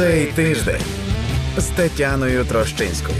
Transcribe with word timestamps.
Цей 0.00 0.26
тиждень 0.26 0.82
з 1.58 1.66
Тетяною 1.66 2.44
Трощинською. 2.44 3.16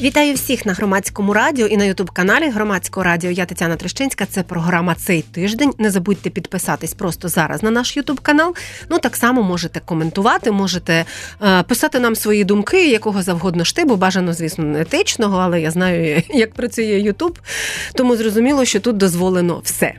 Вітаю 0.00 0.34
всіх 0.34 0.66
на 0.66 0.72
громадському 0.72 1.34
радіо 1.34 1.66
і 1.66 1.76
на 1.76 1.84
Ютуб-каналі 1.84 2.48
Громадського 2.48 3.04
радіо. 3.04 3.30
Я 3.30 3.44
Тетяна 3.44 3.76
Трещинська. 3.76 4.26
Це 4.26 4.42
програма 4.42 4.94
цей 4.94 5.22
тиждень. 5.22 5.72
Не 5.78 5.90
забудьте 5.90 6.30
підписатись 6.30 6.94
просто 6.94 7.28
зараз 7.28 7.62
на 7.62 7.70
наш 7.70 7.96
Ютуб 7.96 8.20
канал. 8.20 8.54
Ну 8.90 8.98
так 8.98 9.16
само 9.16 9.42
можете 9.42 9.80
коментувати, 9.80 10.50
можете 10.50 11.04
е, 11.42 11.62
писати 11.62 12.00
нам 12.00 12.16
свої 12.16 12.44
думки, 12.44 12.90
якого 12.90 13.22
завгодно 13.22 13.64
штибу. 13.64 13.96
Бажано, 13.96 14.32
звісно, 14.32 14.64
не 14.64 14.80
етичного, 14.80 15.38
але 15.38 15.60
я 15.60 15.70
знаю, 15.70 16.22
як 16.28 16.54
працює 16.54 17.00
Ютуб. 17.00 17.38
Тому 17.94 18.16
зрозуміло, 18.16 18.64
що 18.64 18.80
тут 18.80 18.96
дозволено 18.96 19.60
все. 19.64 19.94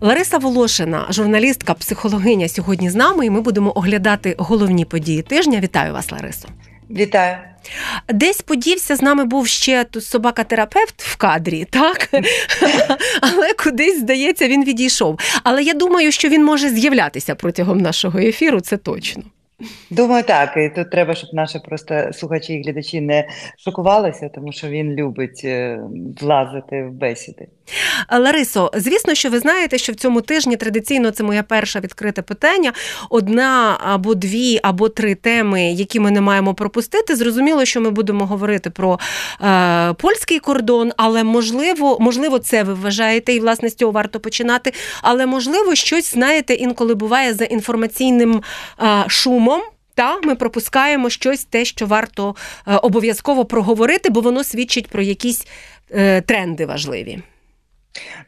Лариса 0.00 0.38
Волошина, 0.38 1.06
журналістка, 1.10 1.74
психологиня, 1.74 2.48
сьогодні 2.48 2.90
з 2.90 2.94
нами, 2.94 3.26
і 3.26 3.30
ми 3.30 3.40
будемо 3.40 3.78
оглядати 3.78 4.34
головні 4.38 4.84
події 4.84 5.22
тижня. 5.22 5.60
Вітаю 5.60 5.92
вас, 5.92 6.12
Ларисо. 6.12 6.48
Вітаю. 6.90 7.36
Десь 8.08 8.42
подівся, 8.42 8.96
з 8.96 9.02
нами 9.02 9.24
був 9.24 9.46
ще 9.46 9.84
тут 9.84 10.04
собака-терапевт 10.04 11.02
в 11.02 11.16
кадрі, 11.16 11.64
так? 11.64 12.08
Але 13.20 13.52
кудись, 13.64 13.98
здається, 13.98 14.48
він 14.48 14.64
відійшов. 14.64 15.18
Але 15.44 15.62
я 15.62 15.74
думаю, 15.74 16.12
що 16.12 16.28
він 16.28 16.44
може 16.44 16.68
з'являтися 16.68 17.34
протягом 17.34 17.78
нашого 17.78 18.18
ефіру, 18.18 18.60
це 18.60 18.76
точно. 18.76 19.22
Думаю, 19.90 20.24
так. 20.24 20.56
І 20.56 20.68
тут 20.68 20.90
треба, 20.90 21.14
щоб 21.14 21.30
наші 21.32 21.58
просто 21.58 22.12
слухачі 22.12 22.54
і 22.54 22.62
глядачі 22.62 23.00
не 23.00 23.28
шокувалися, 23.58 24.28
тому 24.34 24.52
що 24.52 24.68
він 24.68 24.92
любить 24.92 25.40
е, 25.44 25.80
влазити 26.20 26.84
в 26.84 26.92
бесіди. 26.92 27.48
Ларисо, 28.12 28.70
звісно, 28.74 29.14
що 29.14 29.30
ви 29.30 29.38
знаєте, 29.38 29.78
що 29.78 29.92
в 29.92 29.96
цьому 29.96 30.20
тижні 30.20 30.56
традиційно 30.56 31.10
це 31.10 31.22
моє 31.24 31.42
перше 31.42 31.80
відкрите 31.80 32.22
питання. 32.22 32.72
Одна 33.10 33.78
або 33.84 34.14
дві, 34.14 34.60
або 34.62 34.88
три 34.88 35.14
теми, 35.14 35.72
які 35.72 36.00
ми 36.00 36.10
не 36.10 36.20
маємо 36.20 36.54
пропустити. 36.54 37.16
Зрозуміло, 37.16 37.64
що 37.64 37.80
ми 37.80 37.90
будемо 37.90 38.26
говорити 38.26 38.70
про 38.70 38.98
е, 39.42 39.92
польський 39.92 40.38
кордон, 40.38 40.92
але 40.96 41.24
можливо, 41.24 41.96
можливо, 42.00 42.38
це 42.38 42.62
ви 42.62 42.74
вважаєте, 42.74 43.32
і 43.34 43.40
власне 43.40 43.68
з 43.68 43.74
цього 43.74 43.92
варто 43.92 44.20
починати. 44.20 44.72
Але 45.02 45.26
можливо, 45.26 45.74
щось 45.74 46.12
знаєте, 46.12 46.54
інколи 46.54 46.94
буває 46.94 47.34
за 47.34 47.44
інформаційним 47.44 48.42
е, 48.82 49.04
шумом. 49.08 49.60
Та 49.94 50.20
ми 50.20 50.34
пропускаємо 50.34 51.10
щось, 51.10 51.44
те, 51.44 51.64
що 51.64 51.86
варто 51.86 52.34
е, 52.66 52.76
обов'язково 52.76 53.44
проговорити, 53.44 54.10
бо 54.10 54.20
воно 54.20 54.44
свідчить 54.44 54.88
про 54.88 55.02
якісь 55.02 55.46
е, 55.90 56.20
тренди 56.20 56.66
важливі. 56.66 57.18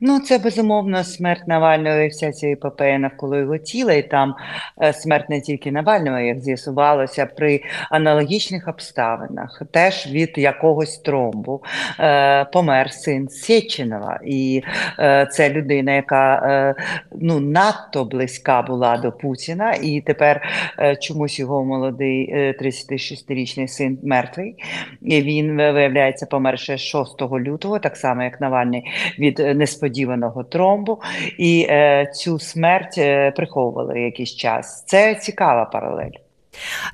Ну, 0.00 0.20
це 0.20 0.38
безумовно 0.38 1.04
смерть 1.04 1.48
Навального 1.48 1.98
і 1.98 2.08
вся 2.08 2.32
ця 2.32 2.46
епопея 2.46 2.98
навколо 2.98 3.36
його 3.36 3.58
тіла, 3.58 3.92
і 3.92 4.02
там 4.08 4.34
е, 4.82 4.92
смерть 4.92 5.30
не 5.30 5.40
тільки 5.40 5.72
Навального, 5.72 6.18
як 6.18 6.40
з'ясувалося, 6.40 7.26
при 7.26 7.62
аналогічних 7.90 8.68
обставинах, 8.68 9.62
теж 9.72 10.06
від 10.06 10.32
якогось 10.36 10.98
тромбу 10.98 11.62
е, 12.00 12.44
помер 12.44 12.92
син 12.92 13.28
Сєчинова. 13.28 14.20
І 14.26 14.62
е, 14.98 15.28
це 15.32 15.50
людина, 15.50 15.92
яка 15.92 16.34
е, 16.34 16.74
ну, 17.20 17.40
надто 17.40 18.04
близька 18.04 18.62
була 18.62 18.96
до 18.96 19.12
Путіна, 19.12 19.72
і 19.72 20.00
тепер 20.00 20.42
е, 20.78 20.96
чомусь 20.96 21.38
його 21.38 21.64
молодий 21.64 22.34
36-річний 22.34 23.64
е, 23.64 23.68
син 23.68 23.98
мертвий. 24.02 24.56
І 25.02 25.22
Він 25.22 25.56
виявляється 25.56 26.26
помер 26.26 26.58
ще 26.58 26.78
6 26.78 27.22
лютого, 27.22 27.78
так 27.78 27.96
само 27.96 28.22
як 28.22 28.40
Навальний 28.40 28.84
від 29.18 29.51
несподіваного 29.54 30.44
тромбу, 30.44 31.00
і 31.38 31.66
е, 31.68 32.10
цю 32.14 32.38
смерть 32.38 32.98
е, 32.98 33.30
приховували 33.30 34.00
якийсь 34.00 34.36
час. 34.36 34.84
Це 34.86 35.14
цікава 35.14 35.64
паралель. 35.64 36.21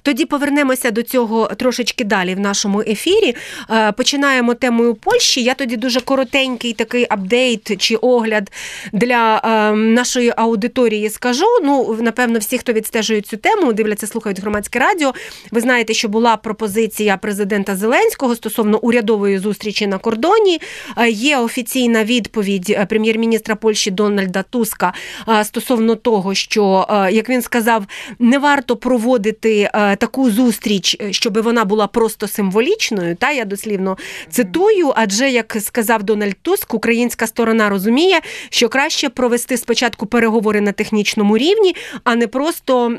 Тоді 0.02 0.24
повернемося 0.24 0.90
до 0.90 1.02
цього 1.02 1.46
трошечки 1.46 2.04
далі 2.04 2.34
в 2.34 2.40
нашому 2.40 2.80
ефірі. 2.80 3.36
Е, 3.70 3.92
починаємо 3.92 4.54
темою 4.54 4.94
Польщі. 4.94 5.42
Я 5.42 5.54
тоді 5.54 5.76
дуже 5.76 6.00
коротенький 6.00 6.72
такий 6.72 7.06
апдейт 7.10 7.80
чи 7.80 7.96
огляд 7.96 8.52
для 8.92 9.42
е, 9.44 9.72
нашої 9.76 10.32
аудиторії 10.36 11.10
скажу. 11.10 11.46
Ну, 11.62 11.98
напевно, 12.00 12.38
всі, 12.38 12.58
хто 12.58 12.72
відстежують 12.72 13.26
цю 13.26 13.36
тему, 13.36 13.72
дивляться, 13.72 14.06
слухають 14.06 14.40
громадське 14.40 14.78
радіо. 14.78 15.14
Ви 15.50 15.60
знаєте, 15.60 15.94
що 15.94 16.08
була 16.08 16.36
пропозиція 16.36 17.16
президента 17.16 17.76
Зеленського 17.76 18.34
стосовно 18.34 18.78
урядової 18.78 19.38
зустрічі 19.38 19.86
на 19.86 19.98
кордоні. 19.98 20.60
Е, 20.96 21.10
є 21.10 21.38
офіційна 21.38 22.04
відповідь 22.04 22.78
прем'єр-міністра 22.88 23.54
Польщі 23.56 23.90
Дональда 23.90 24.42
Туска 24.42 24.92
стосовно 25.42 25.94
того, 25.94 26.34
що 26.34 26.86
як 27.12 27.28
він 27.28 27.42
сказав, 27.42 27.86
не 28.18 28.38
варто 28.38 28.76
проводити 28.76 29.47
проводити 29.48 29.70
е, 29.74 29.96
таку 29.96 30.30
зустріч, 30.30 30.96
е, 31.00 31.12
щоб 31.12 31.42
вона 31.42 31.64
була 31.64 31.86
просто 31.86 32.28
символічною. 32.28 33.16
Та 33.16 33.30
я 33.30 33.44
дослівно 33.44 33.96
цитую, 34.30 34.92
адже 34.96 35.30
як 35.30 35.56
сказав 35.60 36.02
Дональд 36.02 36.36
Туск, 36.42 36.74
українська 36.74 37.26
сторона 37.26 37.68
розуміє, 37.68 38.20
що 38.50 38.68
краще 38.68 39.08
провести 39.08 39.56
спочатку 39.56 40.06
переговори 40.06 40.60
на 40.60 40.72
технічному 40.72 41.38
рівні, 41.38 41.76
а 42.04 42.16
не 42.16 42.26
просто 42.26 42.92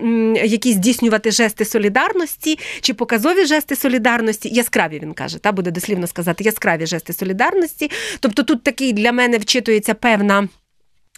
якісь 0.46 0.76
здійснювати 0.76 1.32
жести 1.32 1.66
солідарності 1.66 2.60
чи 2.82 2.94
показові 2.94 3.46
жести 3.46 3.76
солідарності. 3.76 4.50
Яскраві 4.50 5.00
він 5.04 5.14
каже, 5.14 5.38
та 5.38 5.52
буде 5.52 5.72
дослівно 5.72 6.08
сказати 6.08 6.44
яскраві 6.44 6.86
жести 6.86 7.14
солідарності. 7.14 7.92
Тобто 8.20 8.44
тут 8.44 8.64
такий 8.64 8.94
для 8.94 9.12
мене 9.12 9.38
вчитується 9.38 9.94
певна. 9.94 10.48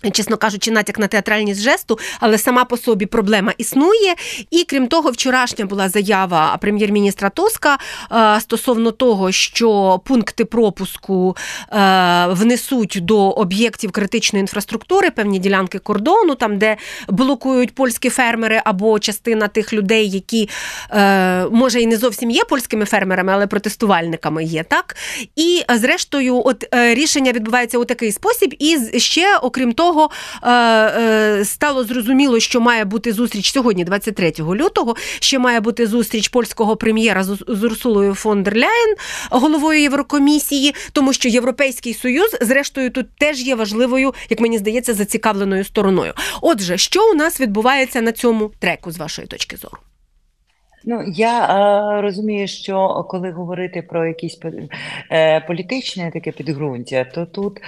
Чесно 0.10 0.38
кажучи, 0.38 0.72
натяк 0.72 1.00
на 1.00 1.08
театральність 1.08 1.62
жесту, 1.62 2.00
але 2.20 2.38
сама 2.38 2.66
по 2.66 2.78
собі 2.78 3.06
проблема 3.06 3.54
існує. 3.58 4.16
І 4.52 4.64
крім 4.64 4.88
того, 4.88 5.12
вчорашня 5.12 5.66
була 5.66 5.90
заява 5.90 6.58
прем'єр-міністра 6.62 7.30
Тоска 7.30 7.78
е, 8.12 8.42
стосовно 8.42 8.92
того, 8.92 9.32
що 9.32 10.02
пункти 10.06 10.46
пропуску 10.46 11.38
е, 11.72 12.28
внесуть 12.28 13.00
до 13.02 13.30
об'єктів 13.30 13.92
критичної 13.92 14.42
інфраструктури 14.42 15.12
певні 15.12 15.40
ділянки 15.40 15.80
кордону, 15.80 16.36
там 16.36 16.58
де 16.58 16.78
блокують 17.08 17.76
польські 17.76 18.10
фермери 18.10 18.62
або 18.66 19.00
частина 19.00 19.48
тих 19.48 19.74
людей, 19.74 20.10
які 20.10 20.50
е, 20.92 21.46
може 21.46 21.82
і 21.82 21.88
не 21.88 21.98
зовсім 21.98 22.32
є 22.32 22.44
польськими 22.44 22.86
фермерами, 22.86 23.34
але 23.34 23.48
протестувальниками 23.48 24.44
є 24.44 24.64
так. 24.64 24.96
І 25.36 25.64
зрештою, 25.76 26.42
от 26.46 26.66
рішення 26.72 27.32
відбувається 27.32 27.78
у 27.78 27.86
такий 27.86 28.12
спосіб, 28.12 28.56
і 28.60 29.00
ще 29.00 29.38
окрім 29.38 29.74
того 29.74 29.91
того 29.92 30.10
е, 30.44 30.52
е, 30.52 31.46
стало 31.46 31.84
зрозуміло, 31.84 32.40
що 32.40 32.62
має 32.62 32.86
бути 32.86 33.14
зустріч 33.14 33.54
сьогодні, 33.54 33.84
23 33.84 34.34
лютого. 34.40 34.96
Ще 35.20 35.40
має 35.40 35.60
бути 35.60 35.88
зустріч 35.88 36.28
польського 36.28 36.76
прем'єра 36.76 37.24
з 37.24 37.64
Урсулою 37.64 38.16
фон 38.16 38.44
дер 38.44 38.56
Ляєн, 38.56 38.96
головою 39.30 39.82
Єврокомісії, 39.82 40.76
тому 40.94 41.14
що 41.14 41.30
Європейський 41.30 41.94
Союз, 41.94 42.36
зрештою, 42.42 42.92
тут 42.92 43.06
теж 43.18 43.42
є 43.42 43.56
важливою, 43.56 44.14
як 44.30 44.40
мені 44.40 44.58
здається, 44.58 44.94
зацікавленою 44.94 45.64
стороною. 45.64 46.14
Отже, 46.42 46.78
що 46.78 47.12
у 47.12 47.14
нас 47.14 47.40
відбувається 47.42 48.02
на 48.02 48.12
цьому 48.12 48.52
треку 48.60 48.92
з 48.92 48.98
вашої 48.98 49.28
точки 49.28 49.58
зору? 49.58 49.78
Ну 50.86 51.04
я 51.16 51.46
е, 51.46 52.02
розумію, 52.02 52.48
що 52.48 53.06
коли 53.10 53.32
говорити 53.32 53.82
про 53.82 54.06
якісь 54.06 54.40
е, 55.12 55.40
політичне 55.40 56.12
таке 56.12 56.32
підґрунтя, 56.32 57.04
то 57.04 57.26
тут 57.26 57.60
е, 57.60 57.64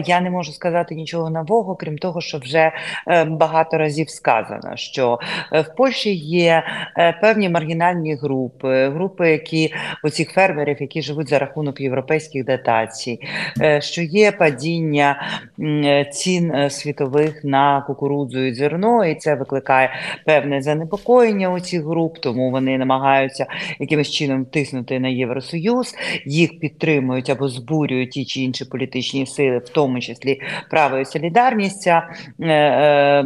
я 0.00 0.20
не 0.20 0.30
можу 0.30 0.52
сказати 0.52 0.94
нічого 0.94 1.30
нового, 1.30 1.76
крім 1.76 1.98
того, 1.98 2.20
що 2.20 2.38
вже 2.38 2.72
е, 3.08 3.24
багато 3.24 3.78
разів 3.78 4.10
сказано, 4.10 4.76
що 4.76 5.18
е, 5.52 5.60
в 5.60 5.74
Польщі 5.76 6.14
є 6.14 6.62
е, 6.98 7.12
певні 7.12 7.48
маргінальні 7.48 8.14
групи, 8.14 8.88
групи, 8.88 9.30
які 9.30 9.74
оцих 10.04 10.32
фермерів, 10.32 10.76
які 10.80 11.02
живуть 11.02 11.28
за 11.28 11.38
рахунок 11.38 11.80
європейських 11.80 12.44
дотацій, 12.44 13.20
е, 13.60 13.80
що 13.80 14.02
є 14.02 14.32
падіння 14.32 15.22
е, 15.60 16.04
цін 16.12 16.70
світових 16.70 17.44
на 17.44 17.80
кукурудзу 17.80 18.40
і 18.40 18.54
зерно, 18.54 19.04
і 19.04 19.14
це 19.14 19.34
викликає 19.34 19.90
певне 20.24 20.62
занепокоєння 20.62 21.52
у 21.52 21.60
цих 21.60 21.84
груп 21.84 22.18
тому 22.28 22.50
вони 22.50 22.78
намагаються 22.78 23.46
якимось 23.80 24.10
чином 24.10 24.44
тиснути 24.44 25.00
на 25.00 25.08
Євросоюз, 25.08 25.94
їх 26.26 26.60
підтримують 26.60 27.30
або 27.30 27.48
збурюють 27.48 28.10
ті 28.10 28.24
чи 28.24 28.40
інші 28.40 28.64
політичні 28.64 29.26
сили, 29.26 29.58
в 29.58 29.68
тому 29.68 30.00
числі 30.00 30.40
право 30.70 30.98
і 30.98 31.04
солідарність. 31.04 31.80
Ця, 31.80 32.08
е, 32.40 32.46
е, 32.48 33.24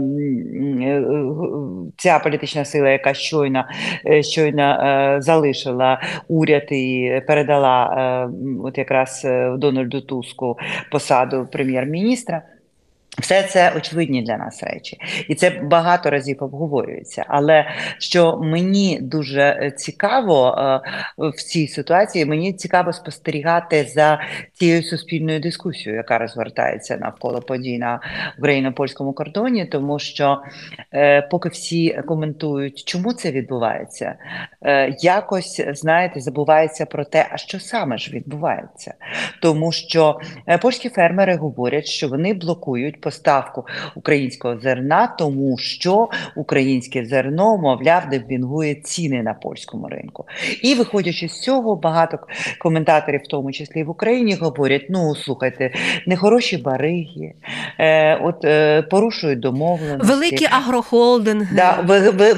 е, 0.82 1.02
ця 1.96 2.19
політична 2.19 2.64
сила, 2.64 2.88
яка 2.88 3.14
щойно 3.14 3.64
щойно 4.20 4.76
залишила 5.20 6.00
уряд 6.28 6.69
і 6.70 7.20
передала 7.26 8.31
от 8.64 8.78
якраз 8.78 9.26
Дональду 9.58 10.00
Туску 10.00 10.56
посаду 10.90 11.49
прем'єр-міністра. 11.52 12.43
Все 13.19 13.43
це 13.43 13.73
очевидні 13.76 14.23
для 14.23 14.37
нас 14.37 14.62
речі, 14.62 14.99
і 15.29 15.35
це 15.35 15.50
багато 15.50 16.11
разів 16.11 16.37
обговорюється. 16.41 17.25
Але 17.29 17.67
що 17.99 18.38
мені 18.43 18.99
дуже 19.03 19.41
е, 19.41 19.70
цікаво 19.70 20.56
е, 20.59 20.81
в 21.29 21.43
цій 21.43 21.69
ситуації, 21.69 22.25
мені 22.25 22.53
цікаво 22.53 22.93
спостерігати 22.93 23.85
за 23.85 24.20
цією 24.53 24.82
суспільною 24.82 25.41
дискусією, 25.41 25.97
яка 25.97 26.19
розгортається 26.19 26.97
навколо 26.97 27.41
подій 27.41 27.79
на 27.79 28.00
україно 28.38 28.73
польському 28.73 29.12
кордоні, 29.12 29.67
тому 29.67 29.99
що 29.99 30.43
е, 30.94 31.23
поки 31.23 31.49
всі 31.49 32.03
коментують, 32.06 32.85
чому 32.85 33.12
це 33.12 33.31
відбувається, 33.31 34.14
якось 35.00 35.62
знаєте, 35.73 36.20
забувається 36.20 36.87
про 36.87 37.05
те, 37.05 37.29
а 37.31 37.37
що 37.37 37.61
саме 37.61 37.99
ж 37.99 38.12
відбувається, 38.12 38.94
тому 39.43 39.73
що 39.73 40.20
польські 40.62 40.88
фермери 40.88 41.37
говорять, 41.37 41.87
що 41.87 42.09
вони 42.09 42.35
блокують 42.35 43.01
поставку 43.02 43.66
українського 43.94 44.60
зерна, 44.60 45.06
тому 45.19 45.58
що 45.58 46.08
українське 46.37 47.04
зерно, 47.04 47.58
мовляв, 47.58 48.08
демпінгує 48.10 48.75
ціни 48.75 49.22
на 49.22 49.34
польському 49.34 49.88
ринку. 49.88 50.25
І 50.62 50.75
виходячи 50.75 51.28
з 51.28 51.40
цього, 51.40 51.76
багато 51.76 52.19
коментаторів, 52.58 53.20
в 53.25 53.28
тому 53.28 53.52
числі 53.52 53.84
в 53.84 53.90
Україні, 53.90 54.34
говорять: 54.34 54.87
ну 54.90 55.14
слухайте, 55.14 55.70
нехороші 56.06 56.56
бариги, 56.56 57.34
е, 57.78 58.16
от 58.16 58.44
е, 58.44 58.82
порушують 58.82 59.40
домовленості. 59.40 60.12
Великі 60.12 60.46
агрохолдинги. 60.50 61.56
Да, 61.56 61.81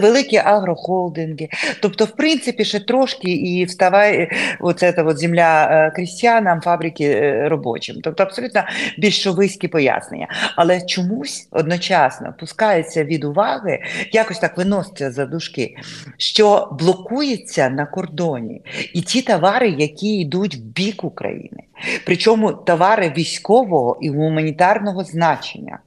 великі 0.00 0.36
агрохолдинги. 0.36 1.48
Тобто, 1.82 2.04
в 2.04 2.10
принципі, 2.10 2.64
ще 2.64 2.80
трошки 2.80 3.30
і 3.30 3.64
вставай 3.64 4.30
оце 4.60 4.94
от 4.98 5.18
земля 5.18 5.68
е, 5.70 5.90
крістянам, 5.90 6.60
фабрики 6.60 7.04
е, 7.04 7.48
робочим. 7.48 7.96
Тобто 8.02 8.22
абсолютно 8.22 8.62
більшовиські 8.98 9.68
пояснення 9.68 10.28
але 10.56 10.80
чомусь 10.80 11.48
одночасно 11.50 12.34
пускається 12.38 13.04
від 13.04 13.24
уваги, 13.24 13.80
якось 14.12 14.38
так 14.38 14.58
виноситься 14.58 15.10
за 15.10 15.26
дужки, 15.26 15.76
що 16.16 16.68
блокується 16.80 17.70
на 17.70 17.86
кордоні 17.86 18.62
і 18.94 19.02
ті 19.02 19.22
товари, 19.22 19.68
які 19.68 20.20
йдуть 20.20 20.54
в 20.54 20.60
бік 20.60 21.04
України, 21.04 21.62
причому 22.06 22.52
товари 22.52 23.12
військового 23.16 23.98
і 24.00 24.10
гуманітарного 24.10 25.04
значення. 25.04 25.78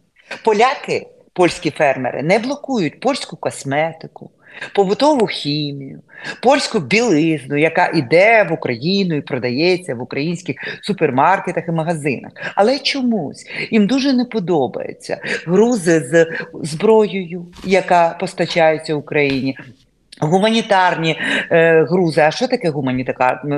Поляки, 0.43 1.07
польські 1.37 1.71
фермери, 1.71 2.23
не 2.23 2.39
блокують 2.39 2.99
польську 2.99 3.35
косметику 3.35 4.29
побутову 4.73 5.27
хімію, 5.27 5.99
польську 6.43 6.79
білизну, 6.79 7.57
яка 7.57 7.87
йде 7.87 8.47
в 8.49 8.53
Україну 8.53 9.15
і 9.15 9.21
продається 9.21 9.95
в 9.95 10.01
українських 10.01 10.55
супермаркетах 10.81 11.67
і 11.67 11.71
магазинах. 11.71 12.31
Але 12.55 12.79
чомусь 12.79 13.45
їм 13.71 13.87
дуже 13.87 14.13
не 14.13 14.25
подобається 14.25 15.21
грузи 15.45 15.99
з 15.99 16.27
зброєю, 16.63 17.45
яка 17.65 18.17
постачається 18.19 18.95
Україні. 18.95 19.57
Гуманітарні 20.19 21.19
е, 21.51 21.83
грузи. 21.83 22.21
А 22.21 22.31
що 22.31 22.47
таке 22.47 22.69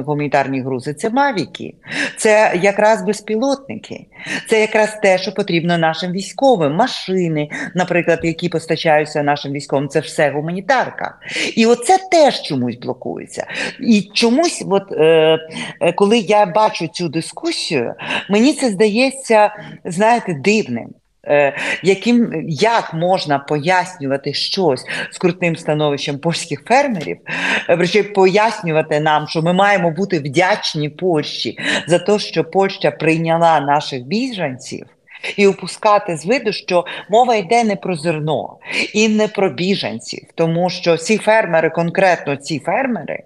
гуманітарні 0.06 0.62
грузи? 0.62 0.94
Це 0.94 1.10
мавіки, 1.10 1.76
це 2.18 2.60
якраз 2.62 3.02
безпілотники, 3.02 4.06
це 4.50 4.62
якраз 4.62 4.98
те, 5.02 5.18
що 5.18 5.32
потрібно 5.32 5.78
нашим 5.78 6.12
військовим, 6.12 6.74
машини, 6.74 7.50
наприклад, 7.76 8.20
які 8.24 8.50
постачаються 8.50 9.24
нашим 9.24 9.52
військовим, 9.52 9.90
це 9.90 10.00
все 10.00 10.32
гуманітарка. 10.32 11.16
І 11.56 11.66
оце 11.66 11.98
теж 12.12 12.42
чомусь 12.42 12.76
блокується. 12.76 13.48
І 13.80 14.02
чомусь, 14.02 14.66
от, 14.70 14.92
е, 14.92 15.40
е 15.82 15.92
коли 15.92 16.18
я 16.18 16.46
бачу 16.46 16.88
цю 16.88 17.10
дискусію, 17.10 17.94
мені 18.30 18.54
це 18.54 18.70
здається, 18.70 19.56
знаєте, 19.86 20.34
дивним. 20.34 20.90
Е, 21.30 21.58
яким 21.84 22.46
як 22.50 22.94
можна 22.94 23.40
пояснювати 23.40 24.34
щось 24.34 24.86
з 25.12 25.18
крутним 25.18 25.56
становищем 25.56 26.20
польських 26.20 26.64
фермерів, 26.66 27.18
е, 27.70 27.78
причому 27.78 28.14
пояснювати 28.14 29.00
нам, 29.00 29.28
що 29.28 29.42
ми 29.42 29.54
маємо 29.54 29.92
бути 29.92 30.20
вдячні 30.20 30.90
Польщі 30.90 31.58
за 31.88 32.00
те, 32.00 32.20
що 32.20 32.44
Польща 32.44 32.92
прийняла 32.92 33.60
наших 33.60 34.04
біженців. 34.04 34.86
І 35.38 35.48
опускати 35.48 36.18
з 36.18 36.26
виду, 36.26 36.52
що 36.52 36.86
мова 37.10 37.36
йде 37.36 37.64
не 37.64 37.76
про 37.76 37.96
зерно 37.96 38.58
і 38.94 39.08
не 39.08 39.28
про 39.28 39.50
біженців, 39.50 40.24
тому 40.36 40.70
що 40.70 40.98
ці 40.98 41.18
фермери, 41.18 41.70
конкретно 41.70 42.36
ці 42.36 42.60
фермери, 42.60 43.24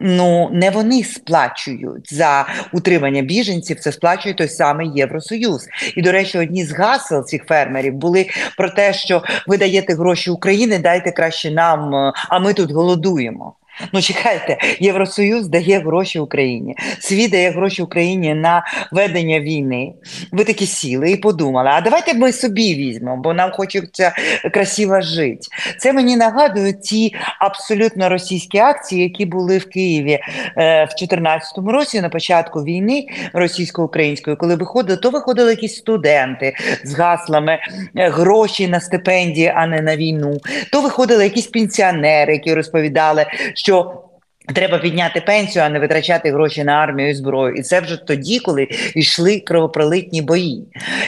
Ну, 0.00 0.50
не 0.52 0.70
вони 0.70 1.04
сплачують 1.04 2.14
за 2.14 2.46
утримання 2.72 3.22
біженців, 3.22 3.80
це 3.80 3.92
сплачує 3.92 4.34
той 4.34 4.48
самий 4.48 4.90
Євросоюз. 4.94 5.68
І, 5.96 6.02
до 6.02 6.12
речі, 6.12 6.38
одні 6.38 6.64
з 6.64 6.72
гасел 6.72 7.24
цих 7.24 7.44
фермерів 7.46 7.94
були 7.94 8.26
про 8.56 8.70
те, 8.70 8.92
що 8.92 9.22
ви 9.46 9.58
даєте 9.58 9.94
гроші 9.94 10.30
Україні, 10.30 10.78
дайте 10.78 11.10
краще 11.10 11.50
нам, 11.50 11.94
е, 11.94 12.12
а 12.28 12.38
ми 12.38 12.54
тут 12.54 12.70
голодуємо. 12.70 13.54
Ну, 13.92 14.02
чекайте, 14.02 14.58
Євросоюз 14.80 15.48
дає 15.48 15.78
гроші 15.78 16.18
Україні. 16.18 16.74
Світ 17.00 17.30
дає 17.30 17.50
гроші 17.50 17.82
Україні 17.82 18.34
на 18.34 18.64
ведення 18.92 19.40
війни. 19.40 19.92
Ви 20.32 20.44
такі 20.44 20.66
сіли 20.66 21.10
і 21.10 21.16
подумали, 21.16 21.70
а 21.72 21.80
давайте 21.80 22.14
ми 22.14 22.32
собі 22.32 22.74
візьмемо, 22.74 23.16
бо 23.16 23.34
нам 23.34 23.50
хочеться 23.50 24.12
красиво 24.52 25.00
жити. 25.00 25.48
Це 25.78 25.92
мені 25.92 26.16
нагадує 26.16 26.72
ті 26.72 27.14
абсолютно 27.38 28.08
російські 28.08 28.58
акції, 28.58 29.02
які 29.02 29.26
були 29.26 29.58
в 29.58 29.68
Києві 29.68 30.12
е, 30.12 30.20
в 30.84 30.88
2014 30.88 31.58
році 31.58 32.00
на 32.00 32.08
початку 32.08 32.64
війни 32.64 33.06
російсько-української, 33.32 34.36
коли 34.36 34.56
виходили, 34.56 34.96
то 34.96 35.10
виходили 35.10 35.50
якісь 35.50 35.76
студенти 35.76 36.54
з 36.84 36.94
гаслами 36.94 37.58
е, 37.96 38.08
гроші 38.08 38.68
на 38.68 38.80
стипендії, 38.80 39.52
а 39.56 39.66
не 39.66 39.80
на 39.80 39.96
війну. 39.96 40.38
То 40.72 40.80
виходили 40.80 41.24
якісь 41.24 41.46
пенсіонери, 41.46 42.32
які 42.32 42.54
розповідали 42.54 43.26
що 43.64 44.04
Треба 44.46 44.78
підняти 44.78 45.20
пенсію, 45.20 45.64
а 45.64 45.68
не 45.68 45.78
витрачати 45.78 46.32
гроші 46.32 46.64
на 46.64 46.72
армію 46.72 47.10
і 47.10 47.14
зброю. 47.14 47.54
І 47.54 47.62
це 47.62 47.80
вже 47.80 47.96
тоді, 47.96 48.38
коли 48.38 48.68
йшли 48.94 49.40
кровопролитні 49.40 50.22
бої. 50.22 50.64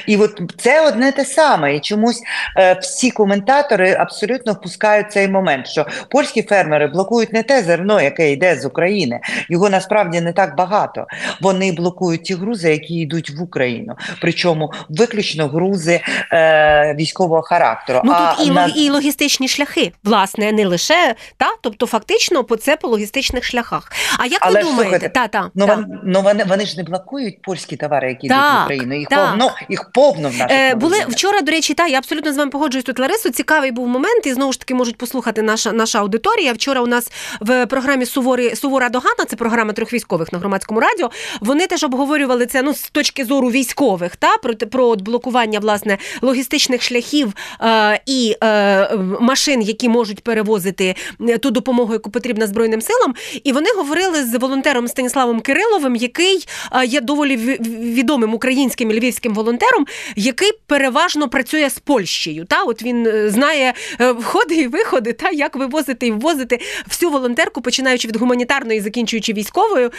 І 0.07 0.17
от 0.17 0.41
це 0.59 0.89
одне 0.89 1.13
те 1.13 1.25
саме. 1.25 1.77
І 1.77 1.81
чомусь 1.81 2.23
е, 2.57 2.79
всі 2.83 3.11
коментатори 3.11 3.93
абсолютно 3.93 4.53
впускають 4.53 5.13
цей 5.13 5.29
момент, 5.29 5.67
що 5.67 5.87
польські 6.11 6.43
фермери 6.43 6.87
блокують 6.87 7.33
не 7.33 7.43
те 7.43 7.63
зерно, 7.63 8.01
яке 8.01 8.33
йде 8.33 8.57
з 8.57 8.65
України. 8.65 9.21
Його 9.49 9.71
насправді 9.71 10.21
не 10.21 10.33
так 10.33 10.57
багато. 10.57 11.07
Вони 11.41 11.73
блокують 11.73 12.23
ті 12.23 12.35
грузи, 12.35 12.71
які 12.71 12.95
йдуть 12.95 13.31
в 13.31 13.43
Україну. 13.43 13.95
Причому 14.21 14.73
виключно 14.89 15.49
грузи 15.49 16.01
е, 16.33 16.95
військового 16.99 17.43
характеру. 17.43 18.01
Ну 18.05 18.13
тут 18.13 18.21
а 18.39 18.43
і, 18.43 18.51
на... 18.51 18.67
і 18.77 18.91
логістичні 18.91 19.49
шляхи, 19.49 19.93
власне, 20.05 20.53
не 20.53 20.67
лише 20.67 21.15
та, 21.37 21.47
тобто, 21.63 21.87
фактично, 21.87 22.45
по 22.45 22.57
це 22.57 22.77
по 22.77 22.89
логістичним 22.89 23.24
логістичних 23.25 23.45
шляхах. 23.45 23.93
А 24.19 24.27
як 24.27 24.39
Але 24.43 24.63
ви 24.63 24.71
думаєте, 24.71 25.09
та, 25.09 25.29
та, 25.29 25.51
ну, 25.55 25.67
та. 25.67 25.75
Вони, 25.75 25.87
ну 26.05 26.23
вони, 26.23 26.45
вони 26.45 26.67
ж 26.67 26.77
не 26.77 26.83
блокують 26.83 27.43
польські 27.43 27.77
товари, 27.77 28.09
які 28.09 28.29
так, 28.29 28.39
йдуть 28.39 28.61
в 28.61 28.65
Україну. 28.65 28.99
Їх 28.99 29.09
так. 29.09 29.31
повно 29.31 29.51
їх 29.69 29.91
повно 29.93 30.29
в 30.29 30.33
наших 30.33 30.57
е, 30.57 30.75
були 30.75 31.05
вчора. 31.09 31.41
До 31.41 31.53
речі, 31.53 31.75
та 31.75 31.87
я 31.87 31.99
абсолютно 31.99 32.33
з 32.33 32.37
вами 32.37 32.51
погоджуюсь 32.51 32.85
тут. 32.85 32.99
Ларису 32.99 33.31
цікавий 33.31 33.71
був 33.71 33.89
момент, 33.89 34.27
і 34.27 34.33
знову 34.33 34.53
ж 34.53 34.59
таки 34.59 34.75
можуть 34.75 34.97
послухати 34.97 35.43
наша 35.43 35.73
наша 35.73 35.99
аудиторія. 35.99 36.53
Вчора 36.53 36.81
у 36.81 36.87
нас 36.87 37.11
в 37.41 37.67
програмі 37.67 38.07
Суворі 38.07 38.57
Сувора 38.57 38.89
Догана, 38.89 39.25
це 39.29 39.37
програма 39.37 39.73
трьох 39.73 39.93
військових 39.93 40.33
на 40.33 40.39
громадському 40.39 40.81
радіо. 40.81 41.11
Вони 41.41 41.67
теж 41.67 41.85
обговорювали 41.85 42.47
це 42.47 42.63
ну 42.63 42.75
з 42.75 42.91
точки 42.91 43.25
зору 43.25 43.51
військових, 43.51 44.17
та 44.17 44.37
про 44.37 44.55
про 44.55 44.97
блокування 44.97 45.59
власне 45.59 45.99
логістичних 46.23 46.83
шляхів 46.83 47.33
е, 47.61 48.01
і 48.07 48.37
е, 48.43 48.97
машин, 49.21 49.63
які 49.63 49.89
можуть 49.89 50.21
перевозити 50.21 50.95
ту 51.41 51.51
допомогу, 51.51 51.93
яку 51.93 52.11
потрібна 52.11 52.47
збройним 52.47 52.81
силам. 52.81 53.14
І 53.45 53.53
вони 53.53 53.71
говорили 53.77 54.25
з 54.25 54.35
волонтером 54.39 54.89
Станіславом 54.89 55.41
Кириловим, 55.41 55.97
який 55.97 56.47
є 56.87 57.01
доволі 57.01 57.37
відомим 57.71 58.35
українським 58.35 58.91
і 58.91 58.99
львівським 58.99 59.35
волонтером, 59.35 59.87
який 60.17 60.53
переважно 60.67 61.29
працює 61.29 61.71
з 61.71 61.79
Польщею. 61.79 62.45
Та 62.45 62.63
от 62.63 62.83
він 62.83 63.07
е, 63.07 63.31
знає 63.31 63.75
е, 64.01 64.13
входи 64.13 64.55
і 64.55 64.67
виходи, 64.69 65.13
та 65.13 65.31
як 65.31 65.57
вивозити 65.57 66.07
і 66.07 66.11
ввозити 66.11 66.61
всю 66.89 67.11
волонтерку, 67.11 67.61
починаючи 67.61 68.09
від 68.09 68.17
гуманітарної, 68.17 68.81
закінчуючи 68.81 69.33
військовою, 69.33 69.91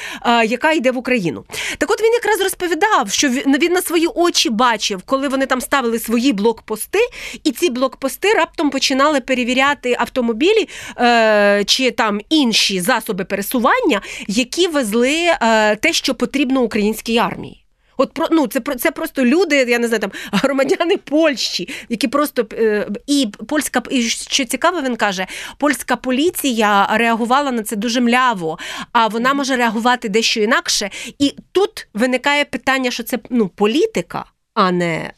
яка 0.45 0.71
йде 0.71 0.91
в 0.91 0.97
Україну. 0.97 1.45
Так, 1.77 1.91
от 1.91 2.01
він 2.01 2.13
якраз 2.13 2.41
розповідав, 2.41 3.09
що 3.09 3.29
він 3.29 3.73
на 3.73 3.81
свої 3.81 4.07
очі 4.07 4.49
бачив, 4.49 5.01
коли 5.05 5.27
вони 5.27 5.45
там 5.45 5.61
ставили 5.61 5.99
свої 5.99 6.33
блокпости, 6.33 6.99
і 7.43 7.51
ці 7.51 7.69
блокпости 7.69 8.33
раптом 8.33 8.69
починали 8.69 9.21
перевіряти 9.21 9.95
автомобілі 9.99 10.69
е, 10.97 11.63
чи 11.67 11.91
там 11.91 12.21
інші 12.29 12.81
засоби 12.81 13.04
пересування 13.13 14.01
які 14.27 14.67
везли 14.67 15.15
е, 15.41 15.75
те, 15.75 15.93
що 15.93 16.15
потрібно 16.15 16.61
українській 16.61 17.17
армії. 17.17 17.61
От 17.97 18.13
про 18.13 18.27
ну 18.31 18.47
це 18.47 18.59
це 18.59 18.91
просто 18.91 19.25
люди, 19.25 19.55
я 19.55 19.79
не 19.79 19.87
знаю, 19.87 20.01
там 20.01 20.11
громадяни 20.31 20.97
Польщі, 20.97 21.69
які 21.89 22.07
просто 22.07 22.47
е, 22.53 22.87
і 23.07 23.27
польська 23.47 23.81
і 23.89 24.01
що 24.01 24.45
цікаво, 24.45 24.81
він 24.81 24.95
каже, 24.95 25.27
польська 25.57 25.95
поліція 25.95 26.87
реагувала 26.91 27.51
на 27.51 27.63
це 27.63 27.75
дуже 27.75 28.01
мляво, 28.01 28.59
а 28.91 29.07
вона 29.07 29.33
може 29.33 29.55
реагувати 29.55 30.09
дещо 30.09 30.39
інакше. 30.39 30.89
І 31.19 31.35
тут 31.51 31.87
виникає 31.93 32.45
питання, 32.45 32.91
що 32.91 33.03
це 33.03 33.19
ну 33.29 33.47
політика, 33.47 34.25
а 34.53 34.71
не 34.71 35.11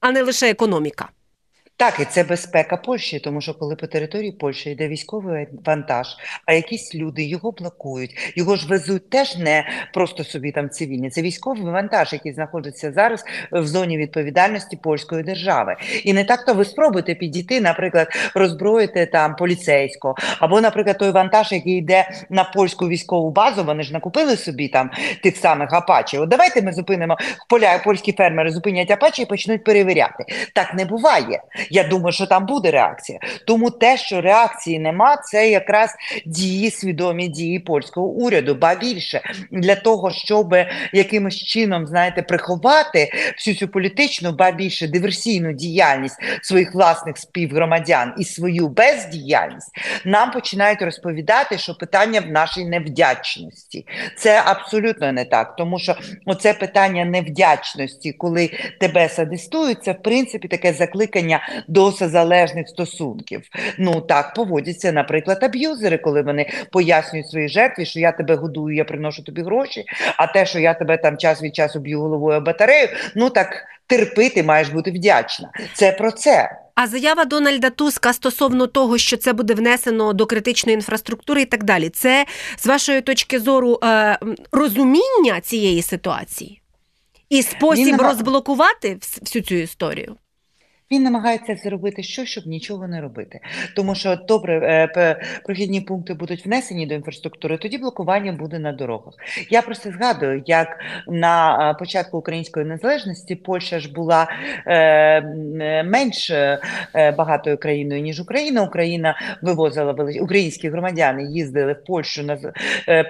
а 0.00 0.10
не 0.12 0.22
лише 0.22 0.50
економіка. 0.50 1.08
Так, 1.80 2.00
і 2.00 2.04
це 2.04 2.24
безпека 2.24 2.76
Польщі, 2.76 3.18
тому 3.18 3.40
що 3.40 3.54
коли 3.54 3.76
по 3.76 3.86
території 3.86 4.32
Польщі 4.32 4.70
йде 4.70 4.88
військовий 4.88 5.48
вантаж, 5.64 6.06
а 6.46 6.52
якісь 6.52 6.94
люди 6.94 7.24
його 7.24 7.52
блокують, 7.52 8.32
його 8.36 8.56
ж 8.56 8.68
везуть 8.68 9.10
теж 9.10 9.36
не 9.36 9.68
просто 9.94 10.24
собі 10.24 10.52
там 10.52 10.70
цивільні. 10.70 11.10
Це 11.10 11.22
військовий 11.22 11.62
вантаж, 11.62 12.12
який 12.12 12.32
знаходиться 12.32 12.92
зараз 12.92 13.24
в 13.52 13.66
зоні 13.66 13.98
відповідальності 13.98 14.76
польської 14.76 15.22
держави. 15.22 15.76
І 16.04 16.12
не 16.12 16.24
так 16.24 16.44
то 16.44 16.54
ви 16.54 16.64
спробуєте 16.64 17.14
підійти, 17.14 17.60
наприклад, 17.60 18.08
роззброїти 18.34 19.06
там 19.06 19.36
поліцейського, 19.36 20.14
або, 20.40 20.60
наприклад, 20.60 20.98
той 20.98 21.10
вантаж, 21.10 21.52
який 21.52 21.76
йде 21.76 22.10
на 22.30 22.44
польську 22.44 22.88
військову 22.88 23.30
базу. 23.30 23.64
Вони 23.64 23.82
ж 23.82 23.92
накупили 23.92 24.36
собі 24.36 24.68
там 24.68 24.90
тих 25.22 25.36
самих 25.36 25.72
апачі. 25.72 26.18
От 26.18 26.28
давайте 26.28 26.62
ми 26.62 26.72
зупинимо 26.72 27.16
поля, 27.48 27.80
польські 27.84 28.12
фермери 28.12 28.50
зупинять 28.50 28.90
апачі 28.90 29.22
і 29.22 29.26
почнуть 29.26 29.64
перевіряти. 29.64 30.24
Так 30.54 30.74
не 30.74 30.84
буває. 30.84 31.42
Я 31.70 31.84
думаю, 31.84 32.12
що 32.12 32.26
там 32.26 32.46
буде 32.46 32.70
реакція. 32.70 33.18
Тому 33.46 33.70
те, 33.70 33.96
що 33.96 34.20
реакції 34.20 34.78
нема, 34.78 35.16
це 35.16 35.50
якраз 35.50 35.94
дії, 36.26 36.70
свідомі 36.70 37.28
дії 37.28 37.58
польського 37.58 38.06
уряду. 38.06 38.54
Ба 38.54 38.74
більше 38.74 39.20
для 39.50 39.74
того, 39.74 40.10
щоб 40.10 40.54
якимось 40.92 41.36
чином 41.36 41.86
знаєте, 41.86 42.22
приховати 42.22 43.12
всю 43.36 43.56
цю 43.56 43.68
політичну, 43.68 44.32
ба 44.32 44.50
більше 44.50 44.88
диверсійну 44.88 45.52
діяльність 45.52 46.16
своїх 46.42 46.74
власних 46.74 47.18
співгромадян 47.18 48.14
і 48.18 48.24
свою 48.24 48.68
бездіяльність, 48.68 49.70
нам 50.04 50.30
починають 50.30 50.82
розповідати, 50.82 51.58
що 51.58 51.74
питання 51.74 52.20
в 52.20 52.30
нашій 52.30 52.64
невдячності. 52.64 53.86
Це 54.16 54.42
абсолютно 54.44 55.12
не 55.12 55.24
так, 55.24 55.56
тому 55.56 55.78
що 55.78 55.96
оце 56.26 56.54
питання 56.54 57.04
невдячності, 57.04 58.12
коли 58.12 58.50
тебе 58.80 59.08
садистують, 59.08 59.84
це 59.84 59.92
в 59.92 60.02
принципі 60.02 60.48
таке 60.48 60.72
закликання 60.72 61.59
до 61.68 61.90
залежних 61.90 62.68
стосунків. 62.68 63.42
Ну 63.78 64.00
так 64.00 64.34
поводяться, 64.34 64.92
наприклад, 64.92 65.38
аб'юзери, 65.42 65.98
коли 65.98 66.22
вони 66.22 66.50
пояснюють 66.72 67.28
своїй 67.28 67.48
жертві, 67.48 67.84
що 67.84 68.00
я 68.00 68.12
тебе 68.12 68.34
годую, 68.34 68.76
я 68.76 68.84
приношу 68.84 69.22
тобі 69.22 69.42
гроші, 69.42 69.84
а 70.16 70.26
те, 70.26 70.46
що 70.46 70.58
я 70.58 70.74
тебе 70.74 70.96
там 70.96 71.16
час 71.16 71.42
від 71.42 71.54
часу 71.54 71.80
б'ю 71.80 72.00
головою 72.00 72.40
батарею, 72.40 72.88
ну 73.16 73.30
так 73.30 73.64
терпити 73.86 74.42
маєш 74.42 74.68
бути 74.68 74.90
вдячна. 74.90 75.50
Це 75.74 75.92
про 75.92 76.12
це. 76.12 76.56
А 76.74 76.86
заява 76.86 77.24
Дональда 77.24 77.70
Туска 77.70 78.12
стосовно 78.12 78.66
того, 78.66 78.98
що 78.98 79.16
це 79.16 79.32
буде 79.32 79.54
внесено 79.54 80.12
до 80.12 80.26
критичної 80.26 80.74
інфраструктури 80.74 81.42
і 81.42 81.44
так 81.44 81.64
далі, 81.64 81.88
це 81.88 82.26
з 82.58 82.66
вашої 82.66 83.00
точки 83.00 83.40
зору 83.40 83.78
е, 83.84 84.18
розуміння 84.52 85.40
цієї 85.42 85.82
ситуації 85.82 86.60
і 87.28 87.42
спосіб 87.42 87.86
Він... 87.86 87.96
розблокувати 87.96 88.98
всю 89.22 89.42
цю 89.42 89.54
історію. 89.54 90.16
Він 90.92 91.02
намагається 91.02 91.56
зробити 91.56 92.02
що, 92.02 92.24
щоб 92.24 92.46
нічого 92.46 92.88
не 92.88 93.00
робити. 93.00 93.40
Тому 93.76 93.94
що 93.94 94.16
добре, 94.16 94.88
е, 94.96 95.16
прохідні 95.44 95.80
пункти 95.80 96.14
будуть 96.14 96.46
внесені 96.46 96.86
до 96.86 96.94
інфраструктури, 96.94 97.58
тоді 97.58 97.78
блокування 97.78 98.32
буде 98.32 98.58
на 98.58 98.72
дорогах. 98.72 99.14
Я 99.50 99.62
просто 99.62 99.90
згадую, 99.90 100.42
як 100.46 100.80
на 101.08 101.74
початку 101.78 102.18
української 102.18 102.66
незалежності 102.66 103.34
Польща 103.34 103.80
ж 103.80 103.92
була 103.92 104.28
е, 104.66 105.82
менш 105.84 106.30
е, 106.30 106.60
багатою 107.18 107.58
країною 107.58 108.02
ніж 108.02 108.20
Україна. 108.20 108.62
Україна 108.62 109.38
вивозила 109.42 109.92
велич... 109.92 110.20
українські 110.20 110.68
громадяни 110.68 111.24
їздили 111.24 111.72
в 111.72 111.84
Польщу 111.84 112.22
на 112.22 112.38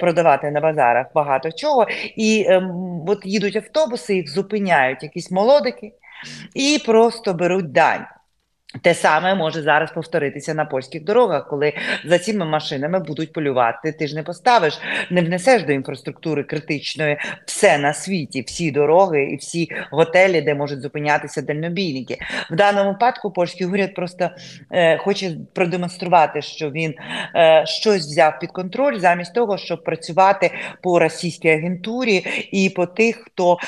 продавати 0.01 0.51
на 0.51 0.61
базарах 0.61 1.07
багато 1.15 1.53
чого, 1.53 1.87
і 2.17 2.47
ем, 2.49 2.71
от 3.07 3.19
їдуть 3.25 3.57
автобуси, 3.57 4.15
їх 4.15 4.31
зупиняють 4.31 5.03
якісь 5.03 5.31
молодики 5.31 5.93
і 6.55 6.83
просто 6.87 7.35
беруть 7.35 7.73
дань. 7.73 8.07
Те 8.83 8.95
саме 8.95 9.35
може 9.35 9.63
зараз 9.63 9.93
повторитися 9.93 10.55
на 10.55 10.65
польських 10.65 11.05
дорогах, 11.05 11.49
коли 11.49 11.73
за 12.05 12.19
цими 12.19 12.45
машинами 12.45 12.99
будуть 12.99 13.33
полювати. 13.33 13.93
Ти 13.93 14.07
ж 14.07 14.15
не 14.15 14.23
поставиш, 14.23 14.79
не 15.11 15.23
внесеш 15.23 15.63
до 15.63 15.73
інфраструктури 15.73 16.45
критичної 16.45 17.19
все 17.47 17.79
на 17.79 17.95
світі, 17.95 18.43
всі 18.43 18.71
дороги 18.71 19.25
і 19.25 19.37
всі 19.37 19.69
готелі, 19.91 20.41
де 20.41 20.55
можуть 20.55 20.81
зупинятися 20.81 21.43
дальнобійники. 21.43 22.19
В 22.51 22.57
даному 22.57 22.91
випадку 22.91 23.31
польський 23.31 23.67
уряд 23.67 23.95
просто 23.95 24.31
е, 24.73 24.99
хоче 24.99 25.31
продемонструвати, 25.55 26.43
що 26.43 26.71
він 26.71 26.95
е, 27.37 27.65
щось 27.67 28.07
взяв 28.07 28.39
під 28.41 28.51
контроль, 28.51 28.99
замість 28.99 29.35
того, 29.35 29.59
щоб 29.59 29.85
працювати 29.85 30.51
по 30.83 30.99
російській 30.99 31.49
агентурі 31.49 32.27
і 32.53 32.71
по 32.71 32.87
тих, 32.87 33.17
хто 33.27 33.59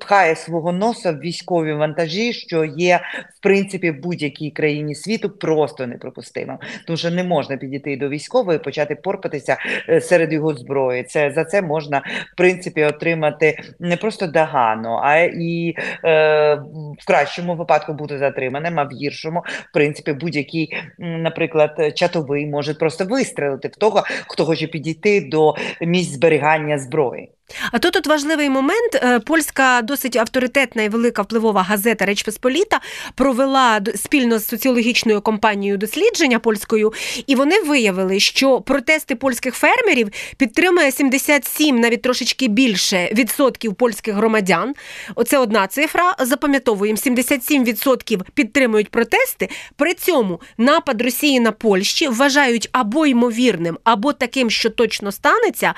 пхає 0.00 0.36
свого 0.36 0.72
носа 0.72 1.12
в 1.12 1.20
військові 1.20 1.72
вантажі, 1.72 2.32
що 2.32 2.64
є 2.64 3.00
в 3.38 3.42
принципі 3.42 3.90
в 3.90 4.00
будь-якій 4.46 4.50
країні 4.50 4.94
світу 4.94 5.30
просто 5.30 5.86
неприпустимо, 5.86 6.58
тому 6.86 6.96
що 6.96 7.10
не 7.10 7.24
можна 7.24 7.56
підійти 7.56 7.96
до 7.96 8.08
військової 8.08 8.58
і 8.58 8.62
почати 8.62 8.94
порпатися 8.94 9.56
е, 9.88 10.00
серед 10.00 10.32
його 10.32 10.54
зброї. 10.54 11.04
Це 11.04 11.32
за 11.34 11.44
це 11.44 11.62
можна 11.62 12.02
в 12.32 12.36
принципі 12.36 12.84
отримати 12.84 13.58
не 13.80 13.96
просто 13.96 14.26
догану, 14.26 15.00
а 15.02 15.16
і 15.18 15.74
е, 16.04 16.54
в 16.98 17.06
кращому 17.06 17.56
випадку 17.56 17.92
бути 17.92 18.18
затриманим, 18.18 18.80
а 18.80 18.84
в 18.84 18.90
гіршому, 18.90 19.40
в 19.40 19.72
принципі, 19.72 20.12
будь-який, 20.12 20.76
наприклад, 20.98 21.92
чатовий 21.94 22.46
може 22.46 22.74
просто 22.74 23.04
вистрелити 23.04 23.68
в 23.68 23.76
того, 23.76 24.02
хто 24.28 24.44
хоче 24.44 24.66
підійти 24.66 25.20
до 25.20 25.54
місць 25.80 26.12
зберігання 26.12 26.78
зброї. 26.78 27.35
А 27.72 27.78
тут 27.78 27.96
тут 27.96 28.06
важливий 28.06 28.50
момент. 28.50 28.94
Е, 28.94 29.20
польська 29.20 29.82
досить 29.82 30.16
авторитетна 30.16 30.82
і 30.82 30.88
велика 30.88 31.22
впливова 31.22 31.62
газета 31.62 32.04
Реч 32.04 32.22
Посполіта 32.22 32.80
провела 33.14 33.80
спільно 33.96 34.38
з 34.38 34.46
соціологічною 34.46 35.20
компанією 35.20 35.78
дослідження 35.78 36.38
польською, 36.38 36.92
і 37.26 37.34
вони 37.34 37.60
виявили, 37.60 38.20
що 38.20 38.60
протести 38.60 39.14
польських 39.14 39.54
фермерів 39.54 40.08
підтримує 40.36 40.92
77, 40.92 41.80
навіть 41.80 42.02
трошечки 42.02 42.48
більше 42.48 43.10
відсотків 43.12 43.74
польських 43.74 44.14
громадян. 44.14 44.74
Оце 45.14 45.38
одна 45.38 45.66
цифра. 45.66 46.14
Запам'ятовуємо 46.20 46.96
77% 46.96 48.20
підтримують 48.34 48.88
протести. 48.88 49.48
При 49.76 49.94
цьому 49.94 50.40
напад 50.58 51.02
Росії 51.02 51.40
на 51.40 51.52
Польщі 51.52 52.08
вважають 52.08 52.68
або 52.72 53.06
ймовірним, 53.06 53.78
або 53.84 54.12
таким, 54.12 54.50
що 54.50 54.70
точно 54.70 55.12
станеться. 55.12 55.74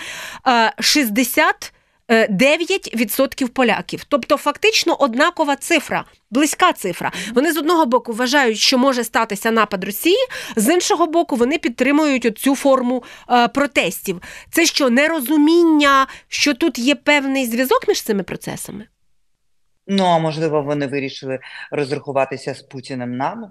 60 0.80 1.46
е, 1.48 1.57
9% 2.08 3.48
поляків, 3.48 4.04
тобто 4.04 4.36
фактично 4.36 4.94
однакова 4.94 5.56
цифра, 5.56 6.04
близька 6.30 6.72
цифра. 6.72 7.12
Вони 7.34 7.52
з 7.52 7.56
одного 7.56 7.86
боку 7.86 8.12
вважають, 8.12 8.58
що 8.58 8.78
може 8.78 9.04
статися 9.04 9.50
напад 9.50 9.84
Росії, 9.84 10.26
з 10.56 10.74
іншого 10.74 11.06
боку, 11.06 11.36
вони 11.36 11.58
підтримують 11.58 12.38
цю 12.38 12.56
форму 12.56 13.02
е, 13.30 13.48
протестів. 13.48 14.22
Це 14.50 14.66
що 14.66 14.90
нерозуміння, 14.90 16.06
що 16.28 16.54
тут 16.54 16.78
є 16.78 16.94
певний 16.94 17.46
зв'язок 17.46 17.88
між 17.88 18.02
цими 18.02 18.22
процесами? 18.22 18.86
Ну 19.86 20.04
а 20.04 20.18
можливо, 20.18 20.62
вони 20.62 20.86
вирішили 20.86 21.38
розрахуватися 21.70 22.54
з 22.54 22.62
Путіним 22.62 23.16
нами. 23.16 23.50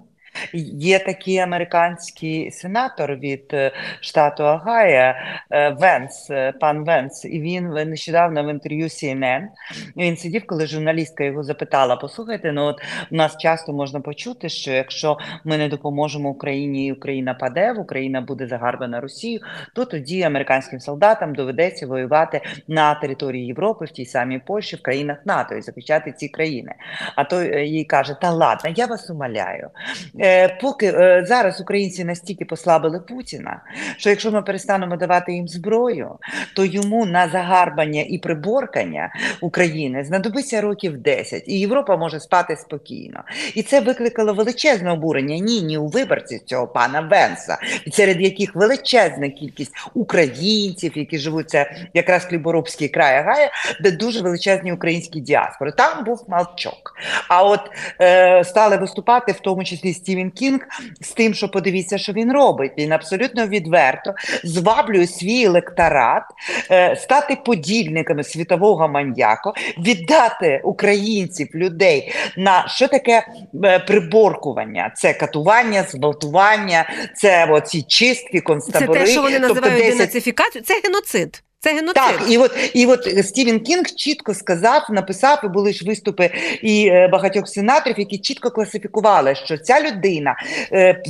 Є 0.52 0.98
такий 0.98 1.38
американський 1.38 2.50
сенатор 2.50 3.16
від 3.16 3.44
е, 3.52 3.72
штату 4.00 4.44
Агая 4.44 5.16
е, 5.50 5.70
Венс, 5.70 6.30
е, 6.30 6.52
пан 6.52 6.84
Венс, 6.84 7.24
і 7.24 7.40
він 7.40 7.68
нещодавно 7.68 8.44
в 8.44 8.50
інтерв'ю 8.50 8.86
CNN, 8.86 9.42
Він 9.96 10.16
сидів, 10.16 10.46
коли 10.46 10.66
журналістка 10.66 11.24
його 11.24 11.42
запитала: 11.42 11.96
Послухайте, 11.96 12.52
ну 12.52 12.64
от 12.64 12.80
у 13.10 13.16
нас 13.16 13.36
часто 13.36 13.72
можна 13.72 14.00
почути, 14.00 14.48
що 14.48 14.72
якщо 14.72 15.18
ми 15.44 15.58
не 15.58 15.68
допоможемо 15.68 16.28
Україні, 16.28 16.86
і 16.86 16.92
Україна 16.92 17.34
паде, 17.34 17.72
Україна 17.72 18.20
буде 18.20 18.46
загарбана 18.46 19.00
Росію, 19.00 19.40
то 19.74 19.84
тоді 19.84 20.22
американським 20.22 20.80
солдатам 20.80 21.34
доведеться 21.34 21.86
воювати 21.86 22.40
на 22.68 22.94
території 22.94 23.46
Європи, 23.46 23.84
в 23.84 23.90
тій 23.90 24.06
самій 24.06 24.38
Польщі, 24.38 24.76
в 24.76 24.82
країнах 24.82 25.18
НАТО 25.24 25.54
і 25.54 25.62
захищати 25.62 26.12
ці 26.12 26.28
країни. 26.28 26.72
А 27.16 27.24
той 27.24 27.70
їй 27.70 27.84
каже: 27.84 28.16
Та 28.20 28.30
ладно, 28.30 28.70
я 28.76 28.86
вас 28.86 29.10
умоляю. 29.10 29.70
Е, 30.20 30.48
поки 30.60 30.86
е, 30.86 31.24
зараз 31.28 31.60
українці 31.60 32.04
настільки 32.04 32.44
послабили 32.44 33.00
Путіна, 33.00 33.60
що 33.96 34.10
якщо 34.10 34.30
ми 34.30 34.42
перестанемо 34.42 34.96
давати 34.96 35.32
їм 35.32 35.48
зброю, 35.48 36.10
то 36.56 36.64
йому 36.64 37.06
на 37.06 37.28
загарбання 37.28 38.04
і 38.08 38.18
приборкання 38.18 39.12
України 39.40 40.04
знадобиться 40.04 40.60
років 40.60 40.98
10, 40.98 41.44
і 41.46 41.60
Європа 41.60 41.96
може 41.96 42.20
спати 42.20 42.56
спокійно. 42.56 43.22
І 43.54 43.62
це 43.62 43.80
викликало 43.80 44.34
величезне 44.34 44.92
обурення 44.92 45.38
ні, 45.38 45.62
ні 45.62 45.78
у 45.78 45.86
виборців 45.86 46.40
цього 46.44 46.66
пана 46.66 47.00
Венса, 47.00 47.58
серед 47.92 48.20
яких 48.20 48.54
величезна 48.54 49.28
кількість 49.28 49.72
українців, 49.94 50.92
які 50.94 51.18
живуть 51.18 51.50
це 51.50 51.70
якраз 51.94 52.24
Кліборобський 52.24 52.88
край 52.88 53.18
Агая, 53.18 53.50
де 53.80 53.90
дуже 53.90 54.20
величезні 54.20 54.72
українські 54.72 55.20
діаспори. 55.20 55.72
Там 55.72 56.04
був 56.04 56.24
малчок. 56.28 56.94
А 57.28 57.42
от 57.42 57.60
е, 58.00 58.44
стали 58.44 58.76
виступати 58.76 59.32
в 59.32 59.40
тому 59.40 59.64
числі 59.64 59.92
з 59.92 60.00
Стівен 60.08 60.30
Кінг 60.30 60.60
з 61.00 61.08
тим, 61.08 61.34
що 61.34 61.48
подивіться, 61.48 61.98
що 61.98 62.12
він 62.12 62.32
робить. 62.32 62.72
Він 62.78 62.92
абсолютно 62.92 63.46
відверто 63.46 64.14
зваблює 64.44 65.06
свій 65.06 65.44
електорат, 65.44 66.22
е, 66.70 66.96
стати 66.96 67.36
подільниками 67.44 68.24
світового 68.24 68.88
маньяку, 68.88 69.52
віддати 69.78 70.60
українців, 70.64 71.48
людей 71.54 72.12
на 72.36 72.68
що 72.68 72.88
таке 72.88 73.26
е, 73.64 73.78
приборкування? 73.78 74.92
Це 74.96 75.14
катування, 75.14 75.82
зґвалтування, 75.82 76.90
це 77.16 77.46
оці 77.46 77.82
чистки, 77.82 78.40
концтабори. 78.40 79.00
Це 79.00 79.06
те, 79.06 79.12
що 79.12 79.22
вони 79.22 79.40
Тобто 79.40 79.54
називають 79.54 79.84
10 79.84 79.98
денацифікацією, 79.98 80.64
це 80.64 80.80
геноцид. 80.84 81.42
Це 81.60 81.74
геноцид. 81.74 81.94
так, 81.94 82.22
і 82.28 82.38
от 82.38 82.70
і 82.74 82.86
от 82.86 83.26
Стівен 83.26 83.60
Кінг 83.60 83.86
чітко 83.96 84.34
сказав, 84.34 84.86
написав, 84.90 85.40
і 85.44 85.48
були 85.48 85.72
ж 85.72 85.84
виступи 85.84 86.30
і 86.62 86.86
е, 86.86 87.08
багатьох 87.08 87.48
сенаторів, 87.48 87.98
які 87.98 88.18
чітко 88.18 88.50
класифікували, 88.50 89.34
що 89.34 89.58
ця 89.58 89.80
людина 89.80 90.36
е, 90.72 91.02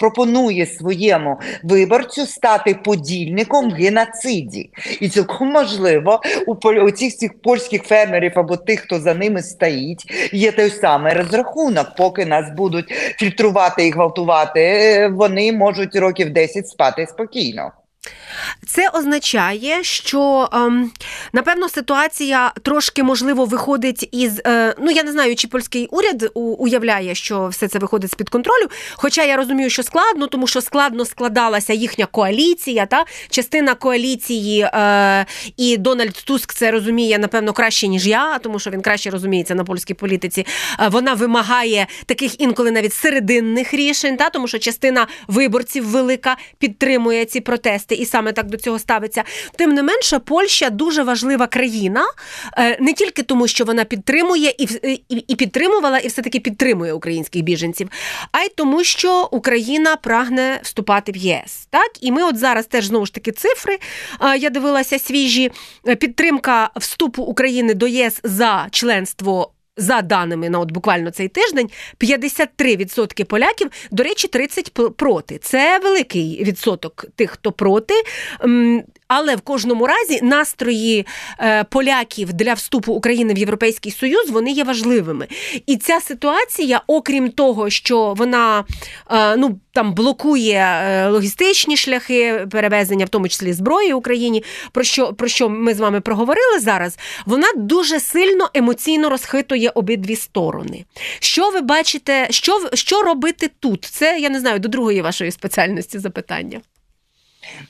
пропонує 0.00 0.66
своєму 0.66 1.40
виборцю 1.62 2.26
стати 2.26 2.74
подільником 2.74 3.70
в 3.70 3.72
геноциді. 3.72 4.70
І 5.00 5.08
цілком 5.08 5.48
можливо, 5.48 6.20
у, 6.46 6.54
у 6.68 6.90
цих 6.90 7.16
цих 7.16 7.42
польських 7.42 7.82
фермерів 7.82 8.32
або 8.34 8.56
тих, 8.56 8.80
хто 8.80 9.00
за 9.00 9.14
ними 9.14 9.42
стоїть, 9.42 10.30
є 10.32 10.52
той 10.52 10.70
самий 10.70 11.12
розрахунок. 11.12 11.86
Поки 11.96 12.26
нас 12.26 12.44
будуть 12.56 12.90
фільтрувати 13.18 13.86
і 13.86 13.90
гвалтувати, 13.90 14.60
е, 14.60 15.08
вони 15.08 15.52
можуть 15.52 15.96
років 15.96 16.30
10 16.30 16.68
спати 16.68 17.06
спокійно. 17.06 17.72
Це 18.66 18.88
означає, 18.88 19.84
що 19.84 20.48
ем, 20.52 20.90
напевно 21.32 21.68
ситуація 21.68 22.52
трошки 22.62 23.02
можливо 23.02 23.44
виходить 23.44 24.08
із. 24.12 24.40
Е, 24.46 24.74
ну 24.78 24.90
я 24.90 25.02
не 25.02 25.12
знаю, 25.12 25.36
чи 25.36 25.48
польський 25.48 25.88
уряд 25.90 26.30
уявляє, 26.34 27.14
що 27.14 27.48
все 27.48 27.68
це 27.68 27.78
виходить 27.78 28.10
з 28.10 28.14
під 28.14 28.28
контролю. 28.28 28.68
Хоча 28.94 29.24
я 29.24 29.36
розумію, 29.36 29.70
що 29.70 29.82
складно, 29.82 30.26
тому 30.26 30.46
що 30.46 30.60
складно 30.60 31.04
складалася 31.04 31.72
їхня 31.72 32.06
коаліція, 32.06 32.86
та 32.86 33.04
частина 33.30 33.74
коаліції, 33.74 34.60
е, 34.60 35.26
і 35.56 35.76
Дональд 35.76 36.12
Туск 36.24 36.54
це 36.54 36.70
розуміє 36.70 37.18
напевно 37.18 37.52
краще 37.52 37.88
ніж 37.88 38.06
я, 38.06 38.38
тому 38.38 38.58
що 38.58 38.70
він 38.70 38.80
краще 38.82 39.10
розуміється 39.10 39.54
на 39.54 39.64
польській 39.64 39.94
політиці. 39.94 40.46
Е, 40.80 40.88
вона 40.88 41.14
вимагає 41.14 41.86
таких 42.06 42.40
інколи 42.40 42.70
навіть 42.70 42.94
серединних 42.94 43.74
рішень, 43.74 44.16
та 44.16 44.30
тому 44.30 44.48
що 44.48 44.58
частина 44.58 45.06
виборців 45.28 45.86
велика 45.86 46.36
підтримує 46.58 47.24
ці 47.24 47.40
протести, 47.40 47.94
і 47.94 48.06
саме 48.22 48.32
так 48.32 48.46
до 48.46 48.56
цього 48.56 48.78
ставиться. 48.78 49.24
Тим 49.56 49.74
не 49.74 49.82
менше, 49.82 50.18
Польща 50.18 50.70
дуже 50.70 51.02
важлива 51.02 51.46
країна, 51.46 52.04
е, 52.58 52.76
не 52.80 52.92
тільки 52.92 53.22
тому, 53.22 53.48
що 53.48 53.64
вона 53.64 53.84
підтримує 53.84 54.54
і, 54.58 54.68
і, 55.28 55.36
підтримувала, 55.36 55.98
і 55.98 56.08
все 56.08 56.22
таки 56.22 56.40
підтримує 56.40 56.92
українських 56.92 57.42
біженців, 57.42 57.88
а 58.32 58.42
й 58.42 58.48
тому, 58.48 58.84
що 58.84 59.28
Україна 59.30 59.96
прагне 59.96 60.60
вступати 60.62 61.12
в 61.12 61.16
ЄС. 61.16 61.66
Так, 61.70 61.90
і 62.00 62.12
ми 62.12 62.22
от 62.22 62.38
зараз 62.38 62.66
теж 62.66 62.84
знову 62.84 63.06
ж 63.06 63.14
таки 63.14 63.32
цифри. 63.32 63.78
Я 64.38 64.50
дивилася 64.50 64.98
свіжі 64.98 65.52
підтримка 65.98 66.70
вступу 66.76 67.22
України 67.22 67.74
до 67.74 67.86
ЄС 67.86 68.20
за 68.22 68.66
членство. 68.70 69.52
За 69.76 70.02
даними 70.02 70.48
на 70.48 70.60
от 70.60 70.70
буквально 70.72 71.10
цей 71.10 71.28
тиждень, 71.28 71.70
53% 71.98 73.24
поляків, 73.24 73.70
до 73.90 74.02
речі, 74.02 74.28
30 74.28 74.72
п- 74.74 74.90
проти. 74.90 75.38
Це 75.38 75.78
великий 75.78 76.44
відсоток 76.44 77.04
тих, 77.16 77.30
хто 77.30 77.52
проти. 77.52 77.94
Але 79.14 79.36
в 79.36 79.40
кожному 79.40 79.86
разі 79.86 80.20
настрої 80.22 81.06
е, 81.40 81.64
поляків 81.64 82.32
для 82.32 82.54
вступу 82.54 82.92
України 82.92 83.34
в 83.34 83.38
Європейський 83.38 83.92
Союз 83.92 84.30
вони 84.30 84.50
є 84.50 84.64
важливими. 84.64 85.26
І 85.66 85.76
ця 85.76 86.00
ситуація, 86.00 86.80
окрім 86.86 87.30
того, 87.30 87.70
що 87.70 88.14
вона 88.16 88.64
е, 89.10 89.36
ну 89.36 89.58
там 89.72 89.94
блокує 89.94 90.58
е, 90.58 91.08
логістичні 91.08 91.76
шляхи 91.76 92.46
перевезення, 92.50 93.04
в 93.04 93.08
тому 93.08 93.28
числі 93.28 93.52
зброї 93.52 93.92
Україні, 93.92 94.44
про 94.72 94.84
що 94.84 95.12
про 95.12 95.28
що 95.28 95.48
ми 95.48 95.74
з 95.74 95.80
вами 95.80 96.00
проговорили 96.00 96.58
зараз, 96.58 96.98
вона 97.26 97.46
дуже 97.56 98.00
сильно 98.00 98.50
емоційно 98.54 99.08
розхитує 99.08 99.70
обидві 99.74 100.16
сторони. 100.16 100.84
Що 101.20 101.50
ви 101.50 101.60
бачите, 101.60 102.26
що 102.30 102.60
що 102.74 103.02
робити 103.02 103.50
тут? 103.60 103.84
Це 103.84 104.18
я 104.18 104.30
не 104.30 104.40
знаю 104.40 104.58
до 104.58 104.68
другої 104.68 105.02
вашої 105.02 105.30
спеціальності 105.30 105.98
запитання. 105.98 106.60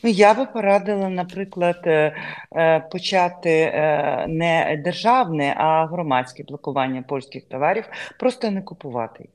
Ну, 0.02 0.10
я 0.10 0.34
би 0.34 0.46
порадила, 0.46 1.08
наприклад, 1.08 1.80
е, 1.86 2.16
е, 2.56 2.80
почати 2.80 3.50
е, 3.50 4.26
не 4.28 4.82
державне, 4.84 5.54
а 5.56 5.86
громадське 5.86 6.42
блокування 6.42 7.02
польських 7.02 7.48
товарів, 7.48 7.84
просто 8.18 8.50
не 8.50 8.62
купувати 8.62 9.22
їх. 9.22 9.32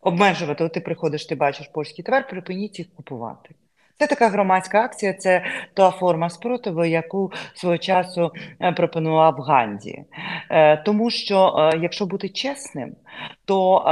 Обмежувати, 0.00 0.64
от 0.64 0.72
ти 0.72 0.80
приходиш, 0.80 1.26
ти 1.26 1.34
бачиш 1.34 1.68
польський 1.68 2.04
товар, 2.04 2.28
припиніть 2.28 2.78
їх 2.78 2.94
купувати. 2.96 3.54
Це 3.98 4.06
така 4.06 4.28
громадська 4.28 4.84
акція, 4.84 5.12
це 5.12 5.44
та 5.74 5.90
форма 5.90 6.30
спротиву, 6.30 6.84
яку 6.84 7.32
свого 7.54 7.78
часу 7.78 8.30
е, 8.60 8.72
пропонував 8.72 9.34
Ганді. 9.34 10.04
Е, 10.50 10.76
Тому 10.76 11.10
що, 11.10 11.70
е, 11.74 11.78
якщо 11.78 12.06
бути 12.06 12.28
чесним, 12.28 12.96
то 13.44 13.84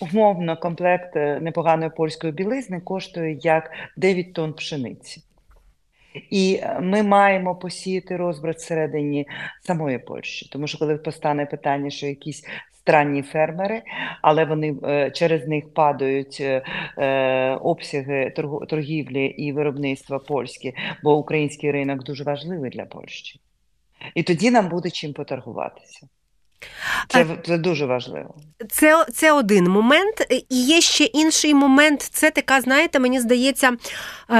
умовно 0.00 0.56
комплект 0.56 1.16
непоганої 1.16 1.90
польської 1.90 2.32
білизни 2.32 2.80
коштує 2.80 3.38
як 3.42 3.70
9 3.96 4.32
тонн 4.32 4.52
пшениці. 4.52 5.22
І 6.30 6.60
ми 6.80 7.02
маємо 7.02 7.54
посіяти 7.54 8.16
розбрат 8.16 8.56
всередині 8.56 9.26
самої 9.62 9.98
Польщі, 9.98 10.48
тому 10.52 10.66
що 10.66 10.78
коли 10.78 10.96
постане 10.96 11.46
питання, 11.46 11.90
що 11.90 12.06
якісь 12.06 12.44
странні 12.90 13.22
фермери, 13.22 13.82
але 14.22 14.44
вони 14.44 14.76
е, 14.84 15.10
через 15.10 15.48
них 15.48 15.74
падають 15.74 16.38
е, 16.40 16.62
е, 16.98 17.54
обсяги 17.54 18.34
торгівлі 18.68 19.24
і 19.24 19.52
виробництва 19.52 20.18
польські, 20.18 20.74
бо 21.02 21.16
український 21.16 21.70
ринок 21.70 22.04
дуже 22.04 22.24
важливий 22.24 22.70
для 22.70 22.84
Польщі. 22.84 23.40
І 24.14 24.22
тоді 24.22 24.50
нам 24.50 24.68
буде 24.68 24.90
чим 24.90 25.12
поторгуватися. 25.12 26.08
Це, 27.08 27.26
це 27.44 27.58
дуже 27.58 27.86
важливо. 27.86 28.34
Це, 28.68 29.04
це 29.04 29.32
один 29.32 29.64
момент. 29.64 30.26
І 30.50 30.64
є 30.64 30.80
ще 30.80 31.04
інший 31.04 31.54
момент. 31.54 32.02
Це 32.02 32.30
така, 32.30 32.60
знаєте, 32.60 32.98
мені 32.98 33.20
здається, 33.20 33.76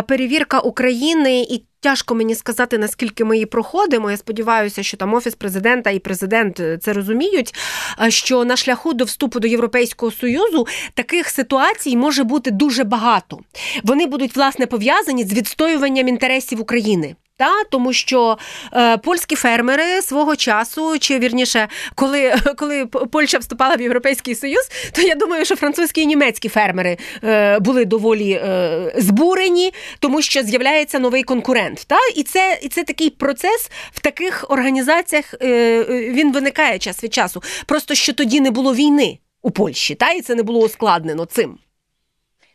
перевірка 0.07 0.61
України 0.61 1.41
і. 1.41 1.70
Тяжко 1.83 2.15
мені 2.15 2.35
сказати, 2.35 2.79
наскільки 2.79 3.25
ми 3.25 3.37
її 3.37 3.47
проходимо. 3.47 4.11
Я 4.11 4.17
сподіваюся, 4.17 4.83
що 4.83 4.97
там 4.97 5.15
офіс 5.15 5.35
президента 5.35 5.91
і 5.91 5.99
президент 5.99 6.61
е, 6.61 6.79
це 6.79 6.93
розуміють. 6.93 7.55
е, 8.03 8.11
Що 8.11 8.45
на 8.45 8.57
шляху 8.57 8.93
до 8.93 9.05
вступу 9.05 9.41
до 9.41 9.49
Європейського 9.49 10.13
союзу 10.13 10.67
таких 10.95 11.29
ситуацій 11.29 11.97
може 11.97 12.25
бути 12.25 12.51
дуже 12.51 12.85
багато. 12.85 13.39
Вони 13.83 14.07
будуть 14.07 14.37
власне 14.37 14.67
пов'язані 14.67 15.25
з 15.25 15.33
відстоюванням 15.33 16.09
інтересів 16.09 16.61
України. 16.61 17.17
Та 17.41 17.65
тому, 17.71 17.93
що 17.93 18.39
е, 18.73 18.97
польські 18.97 19.37
фермери 19.37 20.03
свого 20.03 20.37
часу, 20.37 20.99
чи 20.99 21.19
вірніше, 21.19 21.69
коли, 21.95 22.35
коли 22.57 22.87
Польща 22.87 23.39
вступала 23.39 23.77
в 23.77 23.81
Європейський 23.81 24.35
Союз, 24.35 24.71
то 24.93 25.03
я 25.03 25.15
думаю, 25.15 25.45
що 25.45 25.57
французькі 25.57 26.01
і 26.01 26.07
німецькі 26.07 26.49
фермери 26.49 26.99
е, 27.25 27.59
були 27.59 27.85
доволі 27.85 28.33
е, 28.33 28.93
збурені, 28.97 29.73
тому 29.99 30.23
що 30.23 30.43
з'являється 30.43 30.99
новий 30.99 31.23
конкурент. 31.23 31.85
Та 31.87 31.99
і 32.17 32.23
це, 32.23 32.59
і 32.63 32.69
це 32.69 32.85
такий 32.85 33.11
процес 33.11 33.71
в 33.93 34.01
таких 34.01 34.45
організаціях. 34.49 35.35
Е, 35.41 35.47
е, 35.49 35.85
він 36.11 36.33
виникає 36.33 36.79
час 36.79 37.05
від 37.05 37.15
часу. 37.15 37.43
Просто 37.67 37.95
що 37.95 38.13
тоді 38.13 38.41
не 38.41 38.51
було 38.51 38.75
війни 38.75 39.19
у 39.43 39.51
Польщі, 39.51 39.95
та 39.95 40.11
і 40.11 40.21
це 40.21 40.35
не 40.35 40.43
було 40.43 40.61
ускладнено 40.61 41.25
цим. 41.25 41.59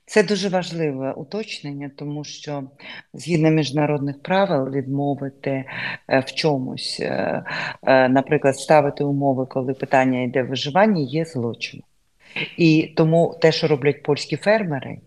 Це 0.07 0.23
дуже 0.23 0.49
важливе 0.49 1.11
уточнення, 1.11 1.91
тому 1.95 2.23
що 2.23 2.63
згідно 3.13 3.49
міжнародних 3.49 4.21
правил 4.21 4.69
відмовити 4.69 5.65
е, 6.07 6.19
в 6.19 6.25
чомусь, 6.25 6.99
е, 6.99 7.43
е, 7.83 8.09
наприклад, 8.09 8.57
ставити 8.57 9.03
умови, 9.03 9.45
коли 9.45 9.73
питання 9.73 10.21
йде 10.21 10.43
виживання, 10.43 11.01
є 11.01 11.25
злочином. 11.25 11.85
І 12.57 12.93
тому 12.95 13.37
те, 13.41 13.51
що 13.51 13.67
роблять 13.67 14.03
польські 14.03 14.37
фермери, 14.37 14.97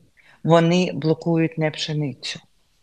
вони 0.44 0.90
блокують 0.94 1.58
не 1.58 1.70
пшеницю. 1.70 2.40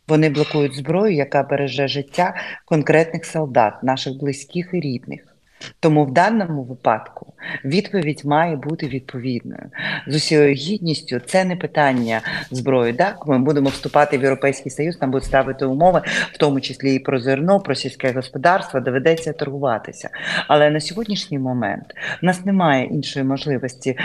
Вони 0.07 0.29
блокують 0.29 0.75
зброю, 0.75 1.15
яка 1.15 1.43
береже 1.43 1.87
життя 1.87 2.35
конкретних 2.65 3.25
солдат, 3.25 3.83
наших 3.83 4.17
близьких 4.17 4.69
і 4.73 4.79
рідних. 4.79 5.34
Тому 5.79 6.05
в 6.05 6.11
даному 6.11 6.63
випадку 6.63 7.33
відповідь 7.65 8.21
має 8.25 8.55
бути 8.55 8.87
відповідною. 8.87 9.69
З 10.07 10.15
усією 10.15 10.53
гідністю 10.53 11.19
це 11.19 11.45
не 11.45 11.55
питання 11.55 12.21
зброї. 12.51 12.93
Так, 12.93 13.27
ми 13.27 13.39
будемо 13.39 13.69
вступати 13.69 14.17
в 14.17 14.21
Європейський 14.21 14.71
Союз, 14.71 15.01
нам 15.01 15.11
будуть 15.11 15.25
ставити 15.25 15.65
умови, 15.65 16.01
в 16.31 16.37
тому 16.37 16.61
числі 16.61 16.95
і 16.95 16.99
про 16.99 17.19
зерно, 17.19 17.59
про 17.59 17.75
сільське 17.75 18.11
господарство, 18.11 18.79
доведеться 18.79 19.33
торгуватися. 19.33 20.09
Але 20.47 20.69
на 20.69 20.79
сьогоднішній 20.79 21.39
момент 21.39 21.85
в 22.21 22.25
нас 22.25 22.45
немає 22.45 22.85
іншої 22.85 23.25
можливості 23.25 23.97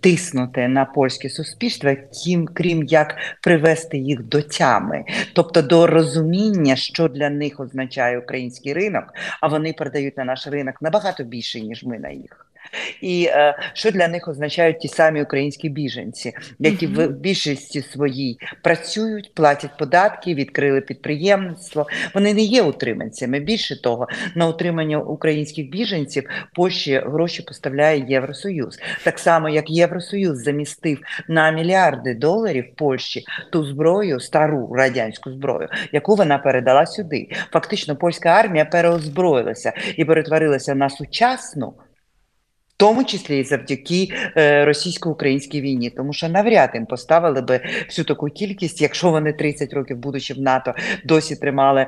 тиснути 0.00 0.68
на 0.68 0.84
польське 0.84 1.28
суспільство, 1.28 1.90
крім, 2.24 2.46
крім 2.46 2.84
як 2.84 3.16
привести 3.42 3.98
їх 3.98 4.22
до 4.22 4.42
тями, 4.42 5.04
тобто 5.34 5.62
до 5.62 5.86
розуміння, 5.86 6.76
що 6.76 7.08
для 7.08 7.30
них 7.30 7.60
означає 7.60 8.18
український 8.18 8.72
ринок, 8.72 9.04
а 9.40 9.48
вони 9.48 9.72
передають 9.72 10.16
на 10.16 10.24
наш 10.24 10.46
ринок 10.46 10.74
набагато 10.96 11.24
більше, 11.24 11.60
ніж 11.60 11.84
ми 11.84 11.98
на 11.98 12.08
їх. 12.08 12.46
І 13.00 13.28
е, 13.30 13.58
що 13.72 13.90
для 13.90 14.08
них 14.08 14.28
означають 14.28 14.78
ті 14.78 14.88
самі 14.88 15.22
українські 15.22 15.68
біженці, 15.68 16.32
які 16.58 16.86
в 16.86 17.08
більшості 17.08 17.82
своїй 17.82 18.38
працюють, 18.62 19.34
платять 19.34 19.76
податки, 19.78 20.34
відкрили 20.34 20.80
підприємництво. 20.80 21.86
Вони 22.14 22.34
не 22.34 22.42
є 22.42 22.62
утриманцями. 22.62 23.40
Більше 23.40 23.82
того, 23.82 24.08
на 24.34 24.48
утримання 24.48 24.98
українських 24.98 25.70
біженців 25.70 26.24
Польщі 26.54 27.02
гроші 27.06 27.42
поставляє 27.42 28.04
Євросоюз. 28.08 28.78
Так 29.04 29.18
само, 29.18 29.48
як 29.48 29.70
Євросоюз 29.70 30.42
замістив 30.42 30.98
на 31.28 31.50
мільярди 31.50 32.14
доларів 32.14 32.64
Польщі 32.76 33.24
ту 33.52 33.64
зброю, 33.64 34.20
стару 34.20 34.72
радянську 34.74 35.30
зброю, 35.30 35.68
яку 35.92 36.14
вона 36.14 36.38
передала 36.38 36.86
сюди. 36.86 37.28
Фактично, 37.52 37.96
польська 37.96 38.28
армія 38.28 38.64
переозброїлася 38.64 39.72
і 39.96 40.04
перетворилася 40.04 40.74
на 40.74 40.90
сучасну 40.90 41.74
тому 42.76 43.04
числі 43.04 43.38
і 43.38 43.44
завдяки 43.44 44.08
е, 44.36 44.64
російсько-українській 44.64 45.60
війні, 45.60 45.90
тому 45.90 46.12
що 46.12 46.28
навряд 46.28 46.70
їм 46.74 46.86
поставили 46.86 47.40
би 47.40 47.60
всю 47.86 48.04
таку 48.04 48.26
кількість, 48.26 48.80
якщо 48.80 49.10
вони 49.10 49.32
30 49.32 49.72
років, 49.72 49.96
будучи 49.96 50.34
в 50.34 50.40
НАТО, 50.40 50.74
досі 51.04 51.36
тримали. 51.36 51.86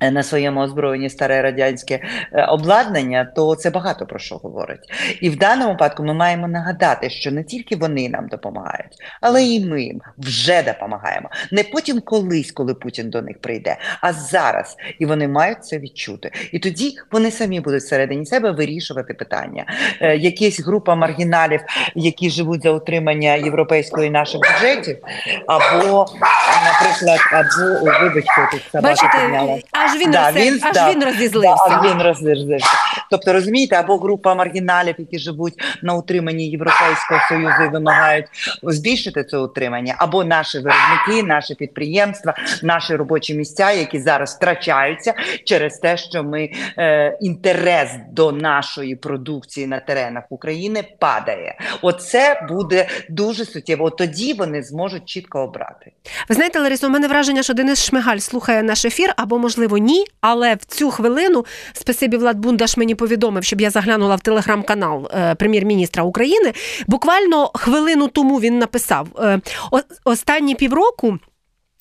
На 0.00 0.22
своєму 0.22 0.60
озброєнні 0.60 1.10
старе 1.10 1.42
радянське 1.42 2.00
е, 2.32 2.44
обладнання, 2.44 3.24
то 3.36 3.54
це 3.54 3.70
багато 3.70 4.06
про 4.06 4.18
що 4.18 4.36
говорить. 4.36 4.80
І 5.20 5.30
в 5.30 5.36
даному 5.36 5.70
випадку 5.70 6.04
ми 6.04 6.14
маємо 6.14 6.48
нагадати, 6.48 7.10
що 7.10 7.30
не 7.30 7.44
тільки 7.44 7.76
вони 7.76 8.08
нам 8.08 8.28
допомагають, 8.28 8.92
але 9.20 9.44
і 9.44 9.66
ми 9.66 9.82
їм 9.82 10.00
вже 10.18 10.62
допомагаємо. 10.62 11.30
Не 11.50 11.62
потім 11.62 12.00
колись, 12.00 12.52
коли 12.52 12.74
Путін 12.74 13.10
до 13.10 13.22
них 13.22 13.40
прийде, 13.40 13.76
а 14.00 14.12
зараз. 14.12 14.76
І 14.98 15.06
вони 15.06 15.28
мають 15.28 15.64
це 15.64 15.78
відчути. 15.78 16.30
І 16.52 16.58
тоді 16.58 16.96
вони 17.12 17.30
самі 17.30 17.60
будуть 17.60 17.82
всередині 17.82 18.26
себе 18.26 18.50
вирішувати 18.50 19.14
питання. 19.14 19.64
Е, 20.00 20.16
якась 20.16 20.60
група 20.60 20.94
маргіналів, 20.94 21.60
які 21.94 22.30
живуть 22.30 22.62
за 22.62 22.70
утримання 22.70 23.34
європейської 23.34 24.10
наших 24.10 24.40
бюджетів, 24.40 24.96
або, 25.46 26.06
наприклад, 26.64 27.20
або 27.32 27.90
вибачте, 28.00 28.48
тут 28.52 28.62
собака 28.72 29.20
підняла. 29.20 29.58
Аж 29.94 30.00
він 30.00 30.10
Да, 30.10 30.30
розсер- 30.30 30.40
він- 30.40 30.60
аж 30.62 30.74
да, 30.74 30.90
він 30.90 31.04
розізлився. 31.04 31.68
Да, 31.68 31.74
аж 31.76 31.90
він 31.92 32.02
розізлився. 32.02 32.68
Тобто, 33.10 33.32
розумієте, 33.32 33.76
або 33.76 33.96
група 33.98 34.34
маргіналів, 34.34 34.94
які 34.98 35.18
живуть 35.18 35.54
на 35.82 35.94
утриманні 35.94 36.48
Європейського 36.50 37.20
Союзу 37.28 37.62
і 37.64 37.68
вимагають 37.68 38.26
збільшити 38.62 39.24
це 39.24 39.38
утримання, 39.38 39.94
або 39.98 40.24
наші 40.24 40.58
виробники, 40.58 41.22
наші 41.28 41.54
підприємства, 41.54 42.34
наші 42.62 42.96
робочі 42.96 43.34
місця, 43.34 43.70
які 43.70 44.00
зараз 44.00 44.36
втрачаються 44.36 45.14
через 45.44 45.78
те, 45.78 45.96
що 45.96 46.22
ми 46.24 46.50
е, 46.78 47.18
інтерес 47.20 47.90
до 48.12 48.32
нашої 48.32 48.96
продукції 48.96 49.66
на 49.66 49.80
теренах 49.80 50.24
України 50.30 50.82
падає. 50.98 51.58
Оце 51.82 52.46
буде 52.48 52.88
дуже 53.08 53.44
суттєво. 53.44 53.84
От 53.84 53.96
тоді 53.96 54.32
вони 54.34 54.62
зможуть 54.62 55.04
чітко 55.04 55.40
обрати. 55.40 55.92
Ви 56.28 56.34
знаєте, 56.34 56.60
Ларисо, 56.60 56.86
у 56.86 56.90
мене 56.90 57.08
враження, 57.08 57.42
що 57.42 57.54
Денис 57.54 57.84
Шмигаль 57.84 58.18
слухає 58.18 58.62
наш 58.62 58.84
ефір, 58.84 59.12
або, 59.16 59.38
можливо, 59.38 59.78
ні. 59.80 60.04
Але 60.20 60.54
в 60.54 60.64
цю 60.64 60.90
хвилину 60.90 61.44
спасибі 61.72 62.16
Влад 62.16 62.38
Бундаш 62.38 62.76
мені 62.76 62.94
повідомив, 62.94 63.44
щоб 63.44 63.60
я 63.60 63.70
заглянула 63.70 64.16
в 64.16 64.20
телеграм-канал 64.20 65.10
е, 65.14 65.34
прем'єр-міністра 65.34 66.02
України. 66.02 66.52
Буквально 66.86 67.50
хвилину 67.54 68.08
тому 68.08 68.40
він 68.40 68.58
написав: 68.58 69.08
е, 69.18 69.40
останні 70.04 70.54
півроку. 70.54 71.18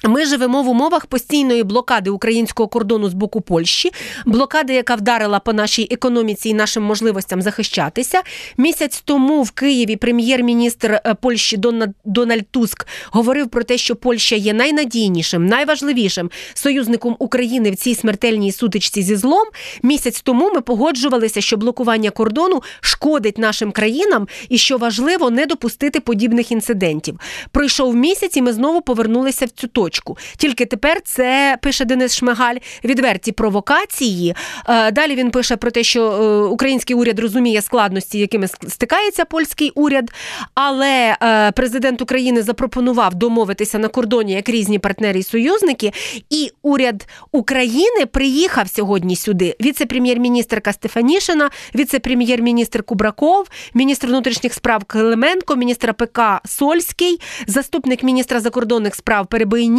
Ми 0.04 0.26
живемо 0.26 0.64
в 0.64 0.70
умовах 0.70 1.06
постійної 1.06 1.64
блокади 1.64 2.10
українського 2.10 2.70
кордону 2.70 3.10
з 3.10 3.14
боку 3.14 3.42
Польщі, 3.42 3.92
блокади, 4.26 4.74
яка 4.74 4.96
вдарила 4.96 5.40
по 5.40 5.54
нашій 5.54 5.88
економіці 5.92 6.50
і 6.50 6.54
нашим 6.54 6.84
можливостям 6.84 7.42
захищатися. 7.42 8.22
Місяць 8.58 9.02
тому 9.06 9.44
в 9.44 9.52
Києві 9.52 9.96
прем'єр-міністр 9.96 10.92
е, 10.92 11.16
Польщі 11.22 11.58
Дональд, 11.58 11.90
Дональд 12.06 12.46
Туск 12.52 12.88
говорив 13.12 13.50
про 13.50 13.64
те, 13.64 13.78
що 13.78 13.96
Польща 13.96 14.36
є 14.36 14.54
найнадійнішим, 14.54 15.46
найважливішим 15.46 16.32
союзником 16.54 17.16
України 17.20 17.72
в 17.72 17.76
цій 17.76 17.96
смертельній 17.96 18.52
сутичці 18.52 19.04
зі 19.04 19.16
злом. 19.16 19.48
Місяць 19.84 20.22
тому 20.22 20.52
ми 20.54 20.62
погоджувалися, 20.62 21.42
що 21.42 21.58
блокування 21.58 22.10
кордону 22.10 22.62
шкодить 22.82 23.38
нашим 23.38 23.72
країнам, 23.72 24.28
і 24.50 24.58
що 24.58 24.78
важливо 24.78 25.30
не 25.30 25.46
допустити 25.46 26.00
подібних 26.00 26.52
інцидентів. 26.52 27.20
Пройшов 27.52 27.96
місяць, 27.96 28.38
і 28.38 28.42
ми 28.42 28.54
знову 28.54 28.82
повернулися 28.82 29.46
в 29.46 29.50
цю 29.50 29.68
точку. 29.68 29.89
Тільки 30.38 30.66
тепер 30.66 31.02
це 31.02 31.58
пише 31.62 31.86
Денис 31.86 32.16
Шмигаль 32.16 32.56
відверті 32.84 33.32
провокації. 33.32 34.36
Е, 34.70 34.92
Далі 34.92 35.16
він 35.16 35.32
пише 35.32 35.56
про 35.56 35.72
те, 35.72 35.84
що 35.84 36.12
е, 36.12 36.44
український 36.48 36.96
уряд 36.96 37.20
розуміє 37.20 37.62
складності, 37.62 38.20
якими 38.20 38.48
стикається 38.48 39.26
польський 39.26 39.72
уряд. 39.76 40.12
Але 40.54 41.18
е, 41.24 41.52
президент 41.52 42.02
України 42.02 42.42
запропонував 42.42 43.16
домовитися 43.16 43.80
на 43.80 43.88
кордоні 43.88 44.34
як 44.34 44.50
різні 44.50 44.80
партнери 44.80 45.20
і 45.20 45.24
союзники. 45.24 45.92
І 46.30 46.52
уряд 46.62 47.08
України 47.32 48.06
приїхав 48.12 48.70
сьогодні 48.70 49.16
сюди. 49.16 49.56
Віце-прем'єр-міністрка 49.62 50.74
Стефанішина, 50.74 51.50
віце-прем'єр-міністр 51.76 52.84
Кубраков, 52.84 53.48
міністр 53.74 54.08
внутрішніх 54.08 54.54
справ 54.54 54.84
Клименко, 54.84 55.56
міністр 55.56 55.94
ПК 55.94 56.22
Сольський, 56.46 57.20
заступник 57.48 58.04
міністра 58.04 58.40
закордонних 58.40 58.96
справ 58.96 59.28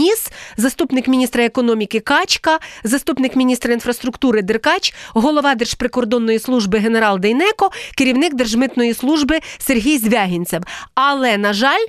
Перебийніс, 0.01 0.31
заступник 0.57 1.09
міністра 1.09 1.45
економіки 1.45 2.01
Качка, 2.01 2.59
заступник 2.85 3.37
міністра 3.37 3.73
інфраструктури 3.75 4.43
Деркач, 4.43 4.95
голова 5.15 5.55
Держприкордонної 5.55 6.39
служби 6.39 6.79
генерал 6.79 7.19
Дейнеко, 7.19 7.71
керівник 7.97 8.35
Держмитної 8.35 8.95
служби 8.95 9.41
Сергій 9.59 9.99
Звягінцев. 9.99 10.63
Але, 10.95 11.39
на 11.39 11.53
жаль, 11.53 11.87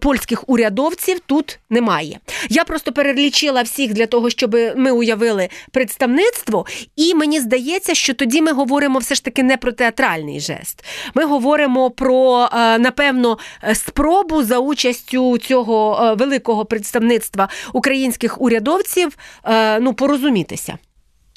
Польських 0.00 0.48
урядовців 0.48 1.20
тут 1.20 1.58
немає. 1.70 2.18
Я 2.50 2.64
просто 2.64 2.92
перелічила 2.92 3.62
всіх 3.62 3.92
для 3.92 4.06
того, 4.06 4.30
щоб 4.30 4.56
ми 4.76 4.90
уявили 4.90 5.48
представництво, 5.72 6.66
і 6.96 7.14
мені 7.14 7.40
здається, 7.40 7.94
що 7.94 8.14
тоді 8.14 8.42
ми 8.42 8.52
говоримо 8.52 8.98
все 8.98 9.14
ж 9.14 9.24
таки 9.24 9.42
не 9.42 9.56
про 9.56 9.72
театральний 9.72 10.40
жест. 10.40 10.84
Ми 11.14 11.24
говоримо 11.24 11.90
про 11.90 12.48
е, 12.52 12.78
напевно 12.78 13.38
спробу 13.74 14.42
за 14.42 14.58
участю 14.58 15.38
цього 15.38 16.00
е, 16.02 16.14
великого 16.14 16.64
представництва 16.64 17.48
українських 17.72 18.40
урядовців 18.40 19.18
е, 19.44 19.80
ну 19.80 19.94
порозумітися. 19.94 20.78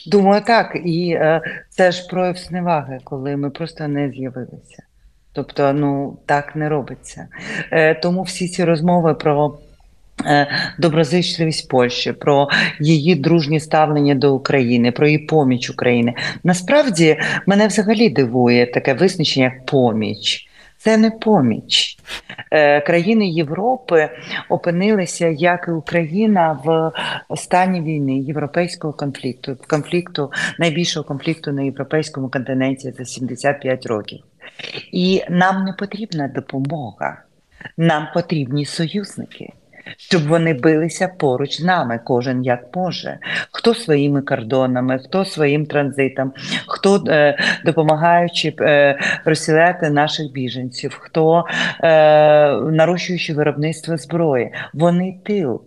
Думаю, 0.06 0.44
так. 0.48 0.76
І 0.86 1.20
це 1.70 1.92
ж 1.92 2.08
прояв 2.08 2.38
зневаги, 2.38 3.00
коли 3.04 3.38
ми 3.38 3.50
просто 3.50 3.88
не 3.88 4.12
з'явилися. 4.12 4.84
Тобто, 5.38 5.74
ну 5.74 6.18
так 6.26 6.56
не 6.56 6.70
робиться. 6.70 7.28
Е, 7.72 7.96
тому 7.96 8.24
всі 8.24 8.48
ці 8.48 8.64
розмови 8.64 9.14
про. 9.14 9.58
е, 10.26 10.48
Доброзичливість 10.80 11.70
Польщі, 11.70 12.12
про 12.12 12.50
її 12.80 13.16
дружнє 13.16 13.60
ставлення 13.60 14.16
до 14.16 14.36
України, 14.36 14.92
про 14.92 15.08
її 15.08 15.20
поміч 15.20 15.70
України. 15.70 16.14
Насправді 16.44 17.18
мене 17.46 17.68
взагалі 17.68 18.10
дивує 18.10 18.72
таке 18.72 18.94
визначення 18.94 19.46
як 19.46 19.66
поміч. 19.66 20.48
Це 20.78 20.98
не 20.98 21.12
поміч. 21.12 21.98
Е, 22.52 22.82
Країни 22.82 23.28
Європи 23.28 24.10
опинилися, 24.50 25.28
як 25.28 25.66
і 25.68 25.72
Україна, 25.72 26.60
в 26.66 26.92
стані 27.38 27.82
війни 27.82 28.18
європейського 28.18 28.94
конфлікту, 28.94 29.58
конфлікту 29.68 30.32
найбільшого 30.60 31.04
конфлікту 31.04 31.52
на 31.52 31.62
європейському 31.62 32.30
континенті 32.30 32.94
за 32.98 33.06
75 33.06 33.86
років. 33.86 34.20
І 34.92 35.24
нам 35.30 35.66
не 35.66 35.74
потрібна 35.74 36.28
допомога, 36.28 37.22
нам 37.78 38.08
потрібні 38.14 38.66
союзники. 38.66 39.54
Щоб 39.98 40.28
вони 40.28 40.54
билися 40.54 41.08
поруч 41.08 41.58
з 41.58 41.64
нами, 41.64 42.00
кожен 42.04 42.44
як 42.44 42.76
може, 42.76 43.18
хто 43.52 43.74
своїми 43.74 44.22
кордонами, 44.22 45.00
хто 45.00 45.26
своїм 45.26 45.66
транзитом, 45.66 46.34
хто 46.68 47.04
е, 47.08 47.38
допомагаючи 47.66 48.54
е, 48.60 49.00
розселяти 49.26 49.90
наших 49.90 50.32
біженців, 50.32 50.98
хто 51.00 51.46
е, 51.84 51.88
нарощуючи 52.58 53.34
виробництво 53.34 53.98
зброї. 53.98 54.52
Вони 54.74 55.20
тил, 55.26 55.62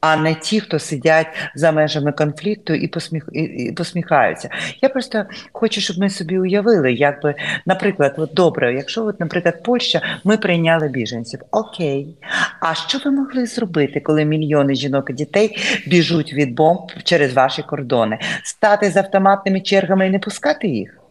а 0.00 0.16
не 0.16 0.34
ті, 0.34 0.60
хто 0.60 0.78
сидять 0.78 1.26
за 1.54 1.72
межами 1.72 2.12
конфлікту 2.12 2.74
і, 2.74 2.88
посміх, 2.88 3.28
і, 3.32 3.72
посміхаються. 3.76 4.50
Я 4.82 4.88
просто 4.88 5.24
хочу, 5.52 5.80
щоб 5.80 5.98
ми 5.98 6.10
собі 6.10 6.38
уявили, 6.38 6.92
як 6.92 7.22
би, 7.22 7.34
наприклад, 7.66 8.14
от 8.18 8.34
добре, 8.34 8.74
якщо, 8.74 9.04
от, 9.04 9.20
наприклад, 9.20 9.62
Польща, 9.62 10.02
ми 10.24 10.36
прийняли 10.36 10.88
біженців. 10.88 11.40
Окей. 11.50 12.18
А 12.60 12.74
що 12.74 12.98
ви 13.04 13.10
могли 13.10 13.46
зробити, 13.46 14.00
коли 14.00 14.24
мільйони 14.24 14.74
жінок 14.74 15.10
і 15.10 15.12
дітей 15.12 15.56
біжуть 15.86 16.32
від 16.32 16.54
бомб 16.54 16.90
через 17.04 17.32
ваші 17.32 17.62
кордони? 17.62 18.18
Стати 18.44 18.90
з 18.90 18.96
автоматними 18.96 19.60
чергами 19.60 20.06
і 20.06 20.10
не 20.10 20.18
пускати 20.18 20.68
їх? 20.68 21.07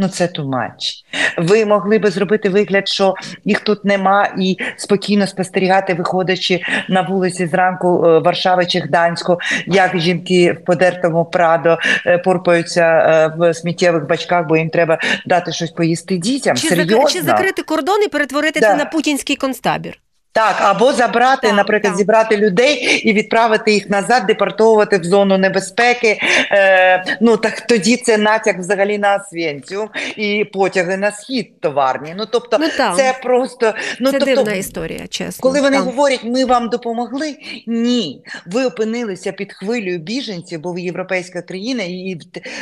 Ну 0.00 0.08
це 0.08 0.28
тумач. 0.28 1.04
Ви 1.38 1.66
могли 1.66 1.98
би 1.98 2.10
зробити 2.10 2.48
вигляд, 2.48 2.88
що 2.88 3.14
їх 3.44 3.60
тут 3.60 3.84
нема, 3.84 4.28
і 4.38 4.56
спокійно 4.76 5.26
спостерігати, 5.26 5.94
виходячи 5.94 6.60
на 6.88 7.02
вулиці 7.02 7.46
зранку 7.46 8.06
е, 8.06 8.18
Варшави 8.18 8.66
чи 8.66 8.78
Гданську, 8.78 9.38
як 9.66 9.98
жінки 9.98 10.52
в 10.52 10.64
подертому 10.64 11.24
прадо 11.24 11.78
е, 12.06 12.18
порпаються 12.18 12.82
е, 12.82 13.34
в 13.38 13.54
сміттєвих 13.54 14.06
бачках, 14.06 14.46
бо 14.46 14.56
їм 14.56 14.70
треба 14.70 14.98
дати 15.26 15.52
щось 15.52 15.70
поїсти 15.70 16.16
дітям. 16.16 16.56
Чи, 16.56 16.68
Серйозно? 16.68 16.96
закри- 16.96 17.12
чи 17.12 17.22
закрити 17.22 17.62
кордон 17.62 18.02
і 18.02 18.08
перетворити 18.08 18.60
Да. 18.60 18.66
це 18.66 18.76
на 18.76 18.84
путінський 18.84 19.36
концтабір? 19.36 19.98
Так, 20.32 20.56
або 20.60 20.92
забрати, 20.92 21.46
Так, 21.46 21.56
наприклад, 21.56 21.92
так. 21.92 21.96
зібрати 21.98 22.36
людей 22.36 23.02
і 23.04 23.12
відправити 23.12 23.72
їх 23.72 23.90
назад, 23.90 24.26
депортовувати 24.26 24.98
в 24.98 25.04
зону 25.04 25.38
небезпеки. 25.38 26.18
Е, 26.52 27.04
ну 27.20 27.36
так 27.36 27.60
тоді 27.60 27.96
це 27.96 28.18
натяк 28.18 28.58
взагалі 28.58 28.98
на 28.98 29.16
Освєнцю 29.16 29.88
і 30.16 30.44
потяги 30.52 30.96
на 30.96 31.12
схід 31.12 31.60
товарні. 31.60 32.14
Ну 32.18 32.24
тобто, 32.32 32.56
Ну, 32.60 32.68
так. 32.76 32.96
це 32.96 33.18
просто 33.22 33.74
ну 34.00 34.10
це 34.10 34.18
тобто, 34.18 34.34
дивна 34.34 34.52
історія, 34.52 35.06
чесно. 35.06 35.42
коли 35.42 35.60
вони 35.60 35.78
говорять, 35.78 36.20
ми 36.24 36.44
вам 36.44 36.68
допомогли, 36.68 37.36
ні, 37.66 38.22
ви 38.46 38.64
опинилися 38.64 39.32
під 39.32 39.52
хвилею 39.52 39.98
біженців, 39.98 40.60
бо 40.60 40.72
ви 40.72 40.80
європейська 40.80 41.42
країна, 41.42 41.82
і 41.82 42.18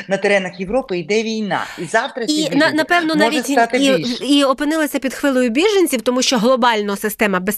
на 0.08 0.16
теренах 0.16 0.60
Європи 0.60 0.98
йде 0.98 1.22
війна. 1.22 1.60
І 1.78 1.84
завтра 1.84 2.24
І 2.28 2.56
на, 2.56 2.70
напевно 2.70 3.14
може 3.14 3.30
навіть 3.30 3.46
стати 3.46 3.78
і, 3.78 3.96
більше. 3.96 4.24
і 4.24 4.44
опинилися 4.44 4.98
під 4.98 5.14
хвилею 5.14 5.50
біженців, 5.50 6.02
тому 6.02 6.22
що 6.22 6.38
глобальна 6.38 6.96
система 6.96 7.40
безпеки, 7.40 7.57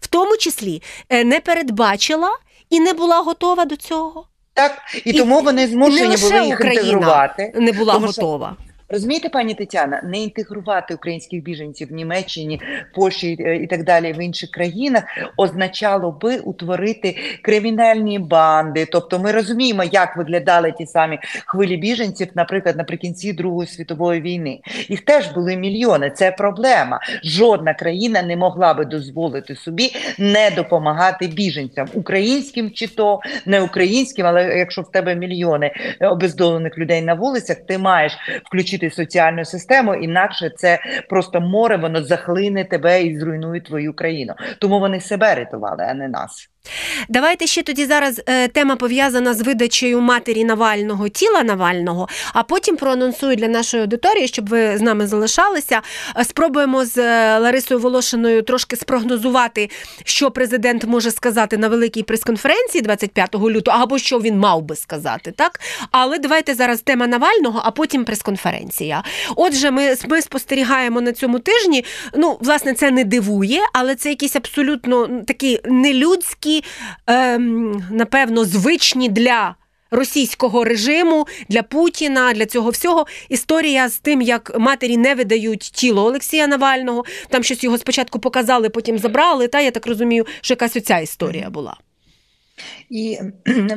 в 0.00 0.06
тому 0.06 0.36
числі, 0.36 0.82
е, 1.08 1.24
не 1.24 1.40
передбачила 1.40 2.30
і 2.70 2.80
не 2.80 2.92
була 2.92 3.20
готова 3.20 3.64
до 3.64 3.76
цього. 3.76 4.26
Так, 4.54 4.78
і, 5.04 5.10
І- 5.10 5.18
тому 5.18 5.40
вони 5.40 5.66
змушені 5.66 6.16
були 6.16 6.44
їх 6.46 6.54
Україна 6.58 6.80
інтегрувати. 6.82 7.52
не 7.56 7.72
була 7.72 7.94
Тому 7.94 8.12
що- 8.12 8.22
готова. 8.22 8.56
Розумієте, 8.90 9.28
пані 9.28 9.54
Тетяна, 9.54 10.00
не 10.04 10.18
інтегрувати 10.18 10.94
українських 10.94 11.42
біженців 11.42 11.88
в 11.88 11.92
Німеччині, 11.92 12.60
Польщі 12.94 13.36
е, 13.40 13.56
і 13.56 13.66
так 13.66 13.84
далі 13.84 14.12
в 14.12 14.24
інших 14.24 14.50
країнах 14.50 15.04
означало 15.36 16.12
би 16.12 16.38
утворити 16.38 17.16
кримінальні 17.42 18.18
банди. 18.18 18.86
Тобто 18.86 19.18
ми 19.18 19.32
розуміємо, 19.32 19.84
як 19.84 20.16
виглядали 20.16 20.72
ті 20.72 20.86
самі 20.86 21.18
хвилі 21.46 21.76
біженців, 21.76 22.28
наприклад, 22.34 22.76
наприкінці 22.76 23.32
Другої 23.32 23.68
світової 23.68 24.20
війни. 24.20 24.60
Їх 24.88 25.00
теж 25.00 25.32
були 25.32 25.56
мільйони. 25.56 26.10
Це 26.10 26.30
проблема. 26.30 27.00
Жодна 27.24 27.74
країна 27.74 28.22
не 28.22 28.36
могла 28.36 28.74
би 28.74 28.84
дозволити 28.84 29.56
собі 29.56 29.90
не 30.18 30.50
допомагати 30.50 31.26
біженцям, 31.26 31.88
українським 31.94 32.70
чи 32.70 32.86
то 32.86 33.20
не 33.46 33.60
українським, 33.60 34.26
але 34.26 34.58
якщо 34.58 34.82
в 34.82 34.90
тебе 34.90 35.14
мільйони 35.14 35.72
е, 36.00 36.08
обездолених 36.08 36.78
людей 36.78 37.02
на 37.02 37.14
вулицях, 37.14 37.56
ти 37.56 37.78
маєш 37.78 38.12
включити 38.44 38.77
соціальну 38.90 39.44
систему, 39.44 39.94
інакше 39.94 40.50
це 40.56 40.78
просто 41.08 41.40
море, 41.40 41.76
воно 41.76 42.02
захлине 42.02 42.64
тебе 42.64 43.02
і 43.02 43.18
зруйнує 43.18 43.60
твою 43.60 43.94
країну. 43.94 44.34
Тому 44.60 44.80
вони 44.80 45.00
себе 45.00 45.34
рятували, 45.34 45.86
а 45.88 45.94
не 45.94 46.08
нас. 46.08 46.48
Давайте 47.08 47.46
ще 47.46 47.62
тоді 47.62 47.86
зараз 47.86 48.20
е, 48.26 48.48
тема 48.48 48.76
пов'язана 48.76 49.34
з 49.34 49.40
видачею 49.40 50.00
матері 50.00 50.44
Навального 50.44 51.08
тіла 51.08 51.42
Навального, 51.42 52.08
а 52.32 52.42
потім 52.42 52.76
проанонсую 52.76 53.36
для 53.36 53.48
нашої 53.48 53.82
аудиторії, 53.82 54.28
щоб 54.28 54.48
ви 54.48 54.78
з 54.78 54.80
нами 54.80 55.06
залишалися. 55.06 55.80
Е, 56.18 56.24
Спробуємо 56.24 56.84
з 56.84 56.98
е, 56.98 57.38
Ларисою 57.38 57.80
Волошиною 57.80 58.42
трошки 58.42 58.76
спрогнозувати, 58.76 59.70
що 60.04 60.30
президент 60.30 60.84
може 60.84 61.10
сказати 61.10 61.56
на 61.56 61.68
великій 61.68 62.02
прес-конференції 62.02 62.82
25 62.82 63.34
лютого, 63.34 63.78
або 63.82 63.98
що 63.98 64.18
він 64.18 64.38
мав 64.38 64.62
би 64.62 64.76
сказати, 64.76 65.32
так? 65.36 65.60
Але 65.90 66.18
давайте 66.18 66.54
зараз 66.54 66.80
тема 66.80 67.06
Навального, 67.06 67.62
а 67.64 67.70
потім 67.70 68.04
прес-конференція. 68.04 69.02
Отже, 69.36 69.70
ми, 69.70 69.94
ми 70.08 70.22
спостерігаємо 70.22 71.00
на 71.00 71.12
цьому 71.12 71.38
тижні. 71.38 71.84
Ну, 72.14 72.38
власне, 72.40 72.74
це 72.74 72.90
не 72.90 73.04
дивує, 73.04 73.60
але 73.72 73.94
це 73.94 74.08
якісь 74.08 74.36
абсолютно 74.36 75.04
м, 75.04 75.24
такі 75.24 75.60
нелюдські, 75.64 76.47
ем, 77.06 77.84
напевно, 77.90 78.44
звичні 78.44 79.08
для. 79.08 79.54
Російського 79.90 80.64
режиму 80.64 81.26
для 81.48 81.62
Путіна 81.62 82.32
для 82.32 82.46
цього 82.46 82.70
всього 82.70 83.06
історія 83.28 83.88
з 83.88 83.98
тим, 83.98 84.22
як 84.22 84.58
матері 84.58 84.96
не 84.96 85.14
видають 85.14 85.60
тіло 85.60 86.04
Олексія 86.04 86.46
Навального. 86.46 87.04
Там 87.28 87.42
щось 87.42 87.64
його 87.64 87.78
спочатку 87.78 88.18
показали, 88.18 88.68
потім 88.68 88.98
забрали. 88.98 89.48
Та 89.48 89.60
я 89.60 89.70
так 89.70 89.86
розумію, 89.86 90.26
що 90.40 90.52
якась 90.52 90.76
оця 90.76 90.98
історія 90.98 91.50
була. 91.50 91.76
І 92.90 93.18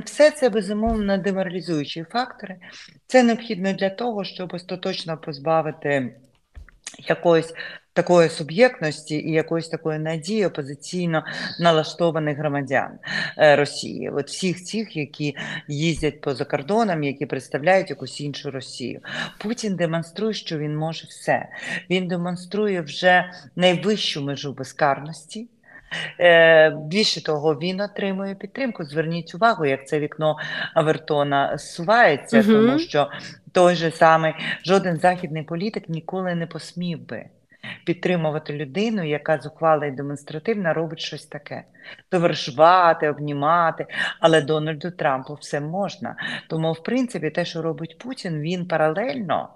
все 0.06 0.32
це 0.32 0.50
безумовно 0.50 1.18
деморалізуючі 1.18 2.06
фактори. 2.12 2.56
Це 3.08 3.24
необхідно 3.24 3.74
для 3.74 3.90
того, 3.90 4.24
щоб 4.24 4.54
остаточно 4.54 5.18
позбавити 5.18 6.16
якоїсь 7.00 7.54
такої 7.94 8.30
суб'єктності 8.30 9.16
і 9.16 9.32
якоїсь 9.32 9.68
такої 9.70 10.00
надії 10.00 10.46
опозиційно 10.46 11.24
налаштованих 11.60 12.38
громадян 12.38 12.92
е, 13.38 13.56
Росії, 13.56 14.10
от 14.10 14.28
всіх 14.28 14.64
цих, 14.64 14.98
які 14.98 15.36
їздять 15.68 16.22
поза 16.22 16.46
кордоном, 16.46 17.04
які 17.04 17.26
представляють 17.26 17.90
якусь 17.90 18.22
іншу 18.22 18.52
Росію. 18.52 19.00
Путін 19.38 19.76
демонструє, 19.76 20.34
що 20.34 20.58
він 20.58 20.78
може 20.78 21.08
все. 21.08 21.48
Він 21.90 22.08
демонструє 22.08 22.82
вже 22.82 23.32
найвищу 23.56 24.22
межу 24.22 24.54
безкарності. 24.54 25.48
Е, 26.20 26.70
Більше 26.70 27.24
того, 27.24 27.54
він 27.56 27.82
отримує 27.82 28.36
підтримку. 28.36 28.84
Зверніть 28.84 29.36
увагу, 29.36 29.66
як 29.66 29.88
це 29.88 30.00
вікно 30.00 30.38
Авертона 30.74 31.58
сувається, 31.58 32.38
Мгм. 32.38 32.48
тому 32.48 32.80
що 32.80 33.10
той 33.52 33.76
же 33.76 33.92
самий 33.92 34.34
жоден 34.66 34.98
західний 34.98 35.44
політик 35.44 35.90
ніколи 35.90 36.36
не 36.36 36.48
посмів 36.48 37.08
би 37.08 37.26
підтримувати 37.86 38.54
людину, 38.54 39.04
яка 39.04 39.38
зухвала 39.38 39.86
і 39.86 39.92
демонстративно 39.92 40.74
робить 40.74 41.00
щось 41.00 41.26
таке. 41.26 41.64
Товаришувати, 42.10 43.10
обнімати, 43.10 43.86
але 44.20 44.42
Дональду 44.42 44.92
Трампу 44.92 45.34
все 45.34 45.60
можна. 45.60 46.16
Тому, 46.50 46.72
в 46.74 46.84
принципі, 46.84 47.30
те, 47.30 47.46
що 47.46 47.62
робить 47.62 47.98
Путін, 47.98 48.40
він 48.42 48.66
паралельно 48.68 49.50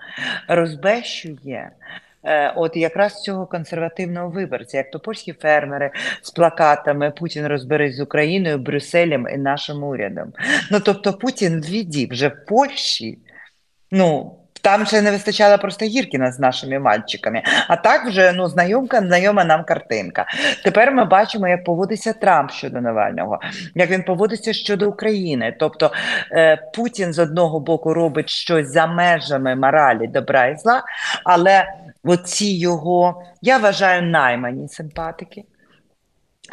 розбещує. 0.48 1.72
е, 2.24 2.54
От 2.56 2.76
якраз 2.78 3.22
цього 3.22 3.46
консервативного 3.46 4.30
виборця, 4.30 4.78
як 4.78 4.92
то 4.92 5.00
польські 5.00 5.34
фермери 5.34 5.92
з 6.22 6.32
плакатами 6.32 7.12
Путін 7.12 7.48
розберись 7.48 7.96
з 7.96 8.00
Україною, 8.00 8.58
Брюсселем 8.58 9.28
і 9.34 9.38
нашим 9.38 9.84
урядом. 9.84 10.34
Ну 10.72 10.80
тобто 10.80 11.14
Путін 11.14 11.62
в 11.62 11.70
віді 11.70 12.08
вже 12.12 12.28
в 12.28 12.46
Польщі. 12.46 13.20
Ну 13.92 14.40
там 14.66 14.86
ще 14.86 15.02
не 15.02 15.12
вистачало 15.12 15.58
просто 15.58 15.86
Гіркіна 15.86 16.32
з 16.32 16.40
нашими 16.40 16.80
мальчиками. 16.80 17.44
А 17.68 17.76
так 17.76 18.06
вже 18.06 18.32
ну 18.32 18.48
знайомка, 18.48 19.00
знайома 19.00 19.44
нам 19.46 19.64
картинка. 19.64 20.26
Тепер 20.64 20.92
ми 20.92 21.06
бачимо, 21.06 21.48
як 21.48 21.64
поводиться 21.64 22.14
Трамп 22.14 22.52
щодо 22.52 22.82
Навального, 22.82 23.40
як 23.76 23.90
він 23.90 24.04
поводиться 24.04 24.54
щодо 24.54 24.90
України. 24.90 25.56
Тобто 25.60 25.92
е, 26.32 26.58
Путін 26.74 27.14
з 27.14 27.20
одного 27.20 27.60
боку 27.60 27.94
робить 27.94 28.30
щось 28.30 28.72
за 28.72 28.88
межами 28.88 29.56
моралі, 29.56 30.08
добра 30.08 30.48
і 30.48 30.58
зла, 30.58 30.84
але 31.24 31.66
оці 32.04 32.46
його, 32.46 33.24
я 33.42 33.58
вважаю, 33.58 34.02
наймані 34.02 34.68
симпатики. 34.68 35.44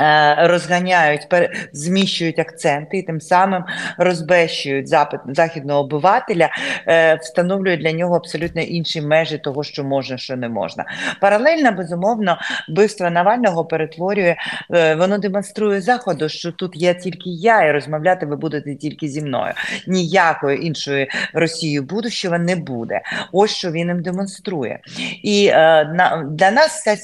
Е, 0.01 0.37
Розганяють, 0.49 1.27
зміщують 1.73 2.39
акценти 2.39 2.99
і 2.99 3.03
тим 3.03 3.21
самим 3.21 3.65
розбещують 3.99 4.89
запит 4.89 5.21
західного 5.29 5.81
обивателя, 5.81 6.51
е, 6.89 7.15
встановлюють 7.15 7.81
для 7.81 7.93
нього 7.93 8.17
абсолютно 8.17 8.63
інші 8.63 9.01
межі 9.01 9.39
того, 9.39 9.63
що 9.63 9.85
можна, 9.85 10.19
що 10.19 10.37
не 10.37 10.49
можна. 10.49 10.85
Паралельно, 11.21 11.73
безумовно, 11.73 12.39
вбивство 12.69 13.11
Навального 13.11 13.65
перетворює, 13.65 14.37
е, 14.75 14.95
воно 14.95 15.19
демонструє 15.19 15.81
заходу, 15.81 16.29
що 16.29 16.53
тут 16.53 16.77
є 16.77 16.95
тільки 16.95 17.31
я, 17.31 17.63
і 17.63 17.73
розмовляти 17.73 18.27
ви 18.27 18.37
будете 18.37 18.75
тільки 18.75 19.09
зі 19.09 19.23
мною. 19.23 19.53
Ніякої 19.87 20.67
іншої 20.67 21.11
Росії 21.35 21.81
будущого 21.81 22.39
не 22.39 22.57
буде. 22.57 23.01
Ось 23.33 23.51
що 23.51 23.71
він 23.71 23.89
їм 23.89 24.03
демонструє. 24.03 24.81
І 25.23 25.51
на, 25.51 26.29
для 26.31 26.51
нас 26.51 26.83
ця 26.83 26.97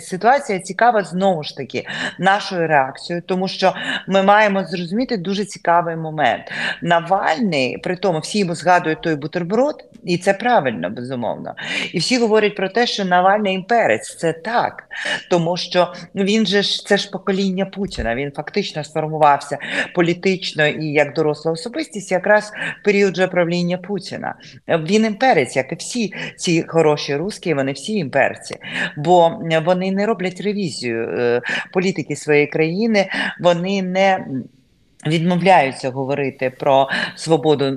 ситуація 0.00 0.58
цікава 0.58 1.02
знову 1.02 1.42
ж 1.42 1.56
таки 1.56 1.86
нашою 2.36 2.68
реакцією, 2.68 3.22
тому 3.26 3.48
що 3.48 3.74
ми 4.08 4.22
маємо 4.22 4.64
зрозуміти 4.64 5.16
дуже 5.16 5.44
цікавий 5.44 5.96
момент. 5.96 6.52
Навальний, 6.82 7.78
при 7.78 7.96
тому 7.96 8.18
всі 8.18 8.38
йому 8.38 8.54
згадують 8.54 9.00
той 9.00 9.14
бутерброд, 9.14 9.84
і 10.04 10.18
це 10.18 10.34
правильно, 10.34 10.90
безумовно. 10.90 11.54
І 11.92 11.98
всі 11.98 12.18
говорять 12.18 12.56
про 12.56 12.68
те, 12.68 12.86
що 12.86 13.04
Навальний 13.04 13.54
імперець. 13.54 14.16
Це 14.16 14.32
так, 14.32 14.84
тому 15.30 15.56
що 15.56 15.92
він 16.14 16.46
же 16.46 16.62
ж 16.62 16.86
це 16.86 16.96
ж 16.96 17.10
покоління 17.10 17.66
Путіна. 17.66 18.14
Він 18.14 18.32
фактично 18.32 18.84
сформувався 18.84 19.58
політично 19.94 20.66
і 20.66 20.86
як 20.86 21.14
доросла 21.14 21.52
особистість, 21.52 22.12
якраз 22.12 22.52
в 22.80 22.84
період 22.84 23.16
же 23.16 23.26
правління 23.26 23.78
Путіна. 23.78 24.34
Він 24.68 25.04
імперець, 25.04 25.56
як 25.56 25.72
і 25.72 25.74
всі 25.74 26.12
ці 26.36 26.64
хороші 26.68 27.16
русські, 27.16 27.54
вони 27.54 27.72
всі 27.72 27.92
імперці, 27.92 28.56
бо 28.96 29.40
вони 29.64 29.92
не 29.92 30.06
роблять 30.06 30.40
ревізію 30.40 31.08
е, 31.18 31.40
політики 31.72 32.16
своєї 32.26 32.46
країни, 32.46 33.10
вони 33.40 33.82
не 33.82 34.26
Відмовляються 35.06 35.90
говорити 35.90 36.50
про 36.50 36.88
свободу 37.16 37.70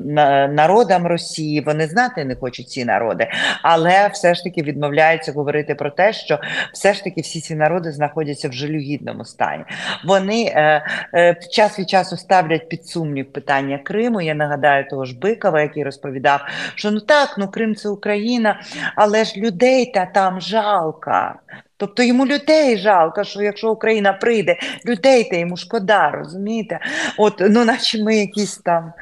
народам 0.49 1.07
Росії. 1.07 1.61
Вони 1.61 1.87
знати 1.87 2.25
не 2.25 2.35
хочуть 2.35 2.69
ці 2.69 2.85
народи, 2.85 3.27
але 3.61 4.07
все 4.07 4.33
ж 4.33 4.43
таки 4.43 4.63
відмовляються 4.63 5.31
говорити 5.31 5.75
про 5.75 5.91
те, 5.91 6.13
що 6.13 6.39
все 6.73 6.93
ж 6.93 7.03
таки 7.03 7.21
всі 7.21 7.41
ці 7.41 7.55
народи 7.55 7.91
знаходяться 7.91 8.49
в 8.49 8.53
жалюгідному 8.53 9.25
стані. 9.25 9.63
Вони 10.05 10.43
е, 10.43 10.85
е, 11.13 11.35
час 11.51 11.79
від 11.79 11.89
часу 11.89 12.17
ставлять 12.17 12.69
під 12.69 12.85
сумнів 12.85 13.33
питання 13.33 13.77
Криму. 13.77 14.21
Я 14.21 14.33
нагадаю 14.33 14.89
того 14.89 15.05
ж 15.05 15.19
Бикова, 15.19 15.61
який 15.61 15.83
розповідав, 15.83 16.41
що 16.75 16.91
ну 16.91 16.99
так, 16.99 17.35
ну 17.37 17.47
Крим 17.47 17.75
це 17.75 17.89
Україна, 17.89 18.61
але 18.95 19.23
ж 19.23 19.39
людей 19.39 19.91
та 19.93 20.05
там 20.05 20.41
жалко. 20.41 21.33
Тобто 21.79 22.03
йому 22.03 22.25
людей 22.25 22.77
жалко, 22.77 23.23
що 23.23 23.41
якщо 23.41 23.71
Україна 23.71 24.13
прийде, 24.13 24.57
людей 24.85 25.23
то 25.23 25.35
йому 25.35 25.57
шкода, 25.57 26.09
розумієте? 26.09 26.79
От, 27.17 27.33
ну 27.39 27.65
наче 27.65 28.03
ми 28.03 28.17
якісь 28.17 28.57
там 28.57 28.93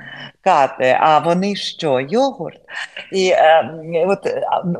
кати, 0.48 0.98
а 1.00 1.20
вони 1.20 1.56
що? 1.56 2.00
Йогурт? 2.00 2.60
І 3.12 3.30
е, 3.30 3.72
от 4.08 4.20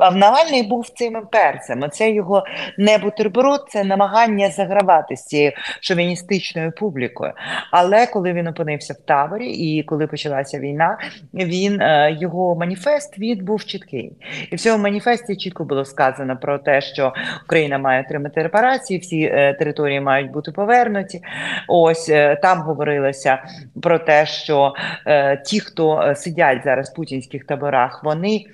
а 0.00 0.10
Навальний 0.10 0.62
був 0.62 0.88
цим 0.88 1.16
імперцем. 1.16 1.82
Оце 1.82 2.10
його 2.10 2.44
не 2.78 2.98
бутерброд, 2.98 3.60
це 3.68 3.84
намагання 3.84 4.50
загравати 4.50 5.16
з 5.16 5.24
цією 5.24 5.52
шовіністичною 5.80 6.72
публікою. 6.72 7.32
Але 7.70 8.06
коли 8.06 8.32
він 8.32 8.46
опинився 8.46 8.94
в 8.94 8.96
таборі 8.96 9.46
і 9.46 9.82
коли 9.82 10.06
почалася 10.06 10.58
війна, 10.58 10.98
він 11.34 11.80
е, 11.80 12.16
його 12.20 12.56
маніфест 12.56 13.18
він 13.18 13.44
був 13.44 13.64
чіткий. 13.64 14.12
І 14.52 14.56
в 14.56 14.60
цьому 14.60 14.82
маніфесті 14.82 15.36
чітко 15.36 15.64
було 15.64 15.84
сказано 15.84 16.36
про 16.36 16.58
те, 16.58 16.80
що 16.80 17.12
Україна 17.44 17.78
має 17.78 18.00
отримати 18.00 18.42
репарації, 18.42 19.00
всі 19.00 19.22
е, 19.22 19.56
території 19.58 20.00
мають 20.00 20.30
бути 20.30 20.52
повернуті. 20.52 21.20
Ось 21.68 22.08
е, 22.08 22.38
там 22.42 22.58
говорилося 22.58 23.42
про 23.82 23.98
те, 23.98 24.26
що 24.26 24.74
е, 25.06 25.36
ті, 25.58 25.64
хто 25.64 26.02
е, 26.02 26.14
сидять 26.14 26.64
зараз 26.64 26.90
в 26.90 26.94
путінських 26.94 27.44
таборах, 27.44 28.04
вони. 28.04 28.44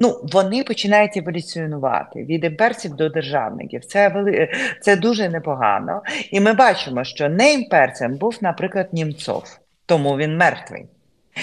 Ну, 0.00 0.20
вони 0.32 0.64
починають 0.64 1.16
еволюціонувати 1.16 2.24
від 2.24 2.44
імперців 2.44 2.94
до 2.94 3.08
державників. 3.08 3.84
Це 3.84 4.08
вели... 4.08 4.48
це 4.80 4.96
дуже 4.96 5.28
непогано. 5.28 6.02
І 6.30 6.40
ми 6.40 6.52
бачимо, 6.52 7.04
що 7.04 7.28
не 7.28 7.52
імперцем 7.52 8.16
був, 8.16 8.38
наприклад, 8.40 8.88
Німцов, 8.92 9.44
тому 9.86 10.16
він 10.16 10.36
мертвий. 10.36 10.86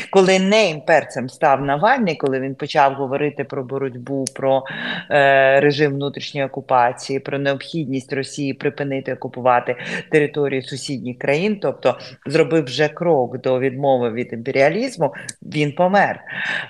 Коли 0.09 0.39
не 0.39 0.69
імперцем 0.69 1.29
став 1.29 1.61
Навальний, 1.61 2.15
коли 2.15 2.39
він 2.39 2.55
почав 2.55 2.93
говорити 2.93 3.43
про 3.43 3.63
боротьбу, 3.63 4.25
про 4.35 4.63
е, 5.11 5.59
режим 5.59 5.93
внутрішньої 5.93 6.47
окупації, 6.47 7.19
про 7.19 7.39
необхідність 7.39 8.13
Росії 8.13 8.53
припинити 8.53 9.13
окупувати 9.13 9.75
територію 10.11 10.61
сусідніх 10.61 11.17
країн, 11.17 11.59
тобто 11.61 11.97
зробив 12.25 12.63
вже 12.63 12.87
крок 12.87 13.41
до 13.41 13.59
відмови 13.59 14.11
від 14.11 14.33
імперіалізму, 14.33 15.13
він 15.41 15.71
помер. 15.71 16.21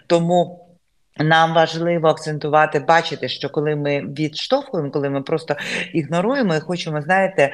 Тому. 0.07 0.64
Нам 1.19 1.53
важливо 1.53 2.07
акцентувати, 2.07 2.79
бачити, 2.79 3.29
що 3.29 3.49
коли 3.49 3.75
ми 3.75 4.01
відштовхуємо, 4.01 4.91
коли 4.91 5.09
ми 5.09 5.21
просто 5.21 5.55
ігноруємо 5.93 6.55
і 6.55 6.59
хочемо, 6.59 7.01
знаєте, 7.01 7.53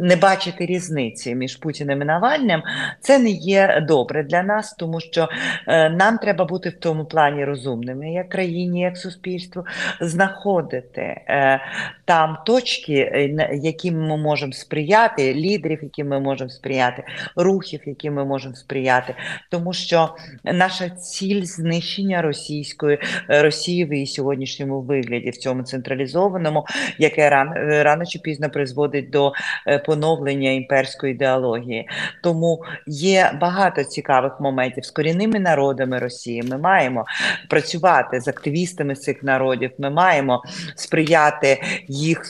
не 0.00 0.16
бачити 0.16 0.66
різниці 0.66 1.34
між 1.34 1.56
Путіним 1.56 2.02
і 2.02 2.04
Навальним, 2.04 2.62
це 3.00 3.18
не 3.18 3.30
є 3.30 3.84
добре 3.88 4.22
для 4.22 4.42
нас, 4.42 4.72
тому 4.72 5.00
що 5.00 5.28
е, 5.66 5.90
нам 5.90 6.18
треба 6.18 6.44
бути 6.44 6.68
в 6.68 6.80
тому 6.80 7.04
плані 7.04 7.44
розумними, 7.44 8.12
як 8.12 8.28
країні, 8.28 8.80
як 8.80 8.96
суспільству, 8.96 9.64
знаходити 10.00 11.00
е, 11.00 11.60
там 12.04 12.38
точки, 12.46 12.94
е, 12.94 13.50
яким 13.62 14.06
ми 14.06 14.16
можемо 14.16 14.52
сприяти, 14.52 15.34
лідерів, 15.34 15.78
яким 15.82 16.08
ми 16.08 16.20
можемо 16.20 16.50
сприяти, 16.50 17.04
рухів, 17.36 17.80
яким 17.86 18.14
ми 18.14 18.24
можемо 18.24 18.54
сприяти, 18.54 19.14
тому 19.50 19.72
що 19.72 20.16
наша 20.44 20.90
ціль 20.90 21.42
знищення 21.42 22.22
російської 22.22 22.73
російської 22.74 22.98
е, 23.30 23.42
Росії 23.42 23.84
в 23.84 23.92
її 23.92 24.06
сьогоднішньому 24.06 24.80
вигляді, 24.80 25.30
в 25.30 25.36
цьому 25.36 25.62
централізованому, 25.62 26.66
яке 26.98 27.22
е, 27.22 27.82
рано 27.82 28.06
чи 28.06 28.18
пізно 28.18 28.50
призводить 28.50 29.10
до 29.10 29.32
е, 29.66 29.78
поновлення 29.78 30.50
імперської 30.50 31.12
ідеології. 31.12 31.88
Тому 32.22 32.64
є 32.86 33.32
багато 33.40 33.84
цікавих 33.84 34.40
моментів 34.40 34.84
з 34.84 34.90
корінними 34.90 35.40
народами 35.40 35.98
Росії. 35.98 36.42
Ми 36.42 36.58
маємо 36.58 37.04
працювати 37.48 38.20
з 38.20 38.28
активістами 38.28 38.94
цих 38.94 39.22
народів. 39.22 39.70
Ми 39.78 39.90
маємо 39.90 40.42
сприяти 40.76 41.62
їх 41.88 42.22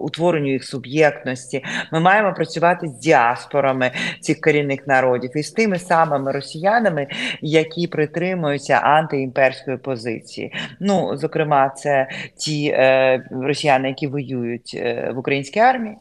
утворенню 0.00 0.52
їх 0.52 0.64
суб'єктності. 0.64 1.64
Ми 1.92 2.00
маємо 2.00 2.34
працювати 2.34 2.86
з 2.88 2.92
діаспорами 2.92 3.90
цих 4.20 4.40
корінних 4.40 4.86
народів 4.86 5.30
і 5.34 5.42
з 5.42 5.50
тими 5.50 5.78
самими 5.78 6.32
росіянами, 6.32 7.06
які 7.40 7.86
притримуються 7.86 8.74
антиімперської 8.74 9.41
імперської 9.42 9.76
позиції. 9.76 10.52
Ну, 10.80 11.16
зокрема, 11.16 11.68
це 11.68 12.08
ті 12.36 12.66
е, 12.66 13.28
росіяни, 13.30 13.88
які 13.88 14.06
воюють 14.06 14.72
е, 14.74 15.12
в 15.14 15.18
українській 15.18 15.60
армії. 15.60 15.96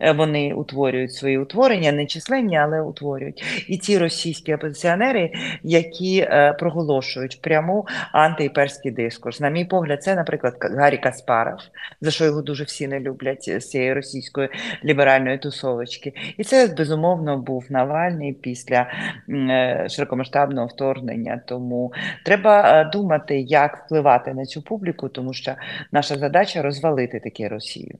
Е, 0.00 0.12
вони 0.12 0.54
утворюють 0.54 1.12
свої 1.12 1.38
утворення, 1.38 1.92
не 1.92 2.06
численні, 2.06 2.58
але 2.58 2.80
утворюють. 2.80 3.64
І 3.68 3.78
ті 3.78 3.98
російські 3.98 4.54
опозиціонери, 4.54 5.32
які 5.62 6.18
е, 6.18 6.52
проголошують 6.52 7.40
пряму 7.42 7.86
антиімперський 8.12 8.90
дискурс. 8.92 9.40
На 9.40 9.48
мій 9.48 9.64
погляд, 9.64 10.02
це, 10.02 10.14
наприклад, 10.14 10.54
Гаррі 10.60 10.98
Каспаров, 10.98 11.58
за 12.00 12.10
що 12.10 12.24
його 12.24 12.42
дуже 12.42 12.64
всі 12.64 12.88
не 12.88 13.00
люблять 13.00 13.42
з 13.42 13.60
цієї 13.60 13.92
російської 13.92 14.48
ліберальної 14.84 15.38
тусовочки. 15.38 16.12
І 16.36 16.44
це 16.44 16.66
безумовно 16.66 17.38
був 17.38 17.66
Навальний 17.70 18.32
після 18.32 18.86
е, 19.28 19.86
широкомасштабного 19.90 20.66
вторгнення. 20.66 21.40
Тому 21.46 21.92
треба 22.24 22.84
думати, 22.84 23.40
як 23.40 23.84
впливати 23.84 24.34
на 24.34 24.44
цю 24.44 24.62
публіку, 24.62 25.08
тому 25.08 25.32
що 25.32 25.54
наша 25.92 26.16
задача 26.16 26.62
розвалити 26.62 27.20
таке 27.20 27.48
Росію. 27.48 27.98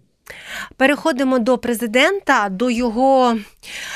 Переходимо 0.76 1.38
до 1.38 1.58
президента, 1.58 2.48
до 2.48 2.70
його, 2.70 3.36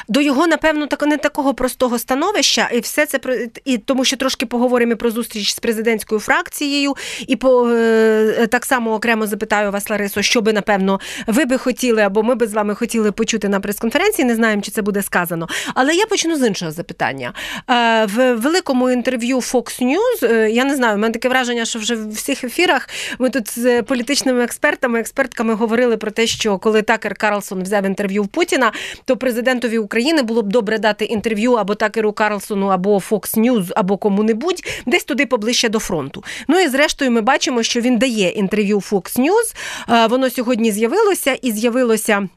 до 0.08 0.20
його, 0.20 0.46
напевно, 0.46 0.86
так, 0.86 1.02
не 1.02 1.16
такого 1.16 1.54
простого 1.54 1.98
становища, 1.98 2.68
і 2.72 2.80
все 2.80 3.06
це 3.06 3.20
і 3.64 3.78
тому, 3.78 4.04
що 4.04 4.16
трошки 4.16 4.46
поговоримо 4.46 4.96
про 4.96 5.10
зустріч 5.10 5.54
з 5.54 5.58
президентською 5.58 6.20
фракцією, 6.20 6.96
і 7.26 7.36
по 7.36 7.68
е, 7.68 8.48
так 8.50 8.64
само 8.64 8.94
окремо 8.94 9.26
запитаю 9.26 9.70
вас, 9.70 9.90
Ларисо, 9.90 10.22
що 10.22 10.40
би, 10.40 10.52
напевно, 10.52 11.00
ви 11.26 11.44
би 11.44 11.58
хотіли, 11.58 12.02
або 12.02 12.22
ми 12.22 12.34
би 12.34 12.46
з 12.46 12.52
вами 12.52 12.74
хотіли 12.74 13.12
почути 13.12 13.48
на 13.48 13.60
прес-конференції. 13.60 14.28
Не 14.28 14.34
знаємо, 14.34 14.62
чи 14.62 14.70
це 14.70 14.82
буде 14.82 15.02
сказано. 15.02 15.48
Але 15.74 15.94
я 15.94 16.06
почну 16.06 16.36
з 16.36 16.46
іншого 16.46 16.70
запитання. 16.70 17.32
Е, 17.70 18.06
в 18.06 18.34
великому 18.34 18.90
інтерв'ю 18.90 19.36
Fox 19.36 19.82
News, 19.82 20.32
е, 20.32 20.50
я 20.50 20.64
не 20.64 20.76
знаю, 20.76 20.94
у 20.94 20.98
мене 20.98 21.12
таке 21.12 21.28
враження, 21.28 21.64
що 21.64 21.78
вже 21.78 21.94
в 21.94 22.12
всіх 22.12 22.44
ефірах 22.44 22.88
ми 23.18 23.30
тут 23.30 23.58
з 23.58 23.82
політичними 23.82 24.44
експертами, 24.44 25.00
експертками 25.00 25.54
говорили 25.54 25.96
про 25.96 26.10
те 26.10 26.19
те, 26.20 26.26
що 26.26 26.58
коли 26.58 26.82
Такер 26.82 27.14
Карлсон 27.14 27.62
взяв 27.62 27.86
інтерв'ю 27.86 28.22
в 28.22 28.28
Путіна, 28.28 28.72
то 29.04 29.16
президентові 29.16 29.78
України 29.78 30.22
було 30.22 30.42
б 30.42 30.48
добре 30.48 30.78
дати 30.78 31.04
інтерв'ю 31.04 31.52
або 31.52 31.74
Такеру 31.74 32.12
Карлсону, 32.12 32.66
або 32.66 32.96
Fox 32.96 33.38
News, 33.38 33.70
або 33.76 33.96
кому-небудь, 33.96 34.62
десь 34.86 35.04
туди 35.04 35.26
поближче 35.26 35.68
до 35.68 35.78
фронту. 35.78 36.24
Ну 36.48 36.60
і 36.60 36.68
зрештою, 36.68 37.10
ми 37.10 37.20
бачимо, 37.20 37.62
що 37.62 37.80
він 37.80 37.98
дає 37.98 38.28
інтерв'ю 38.28 38.78
Fox 38.78 39.18
News. 39.18 40.08
Воно 40.08 40.30
сьогодні 40.30 40.72
з'явилося 40.72 41.34
і 41.42 41.52
з'явилося. 41.52 42.28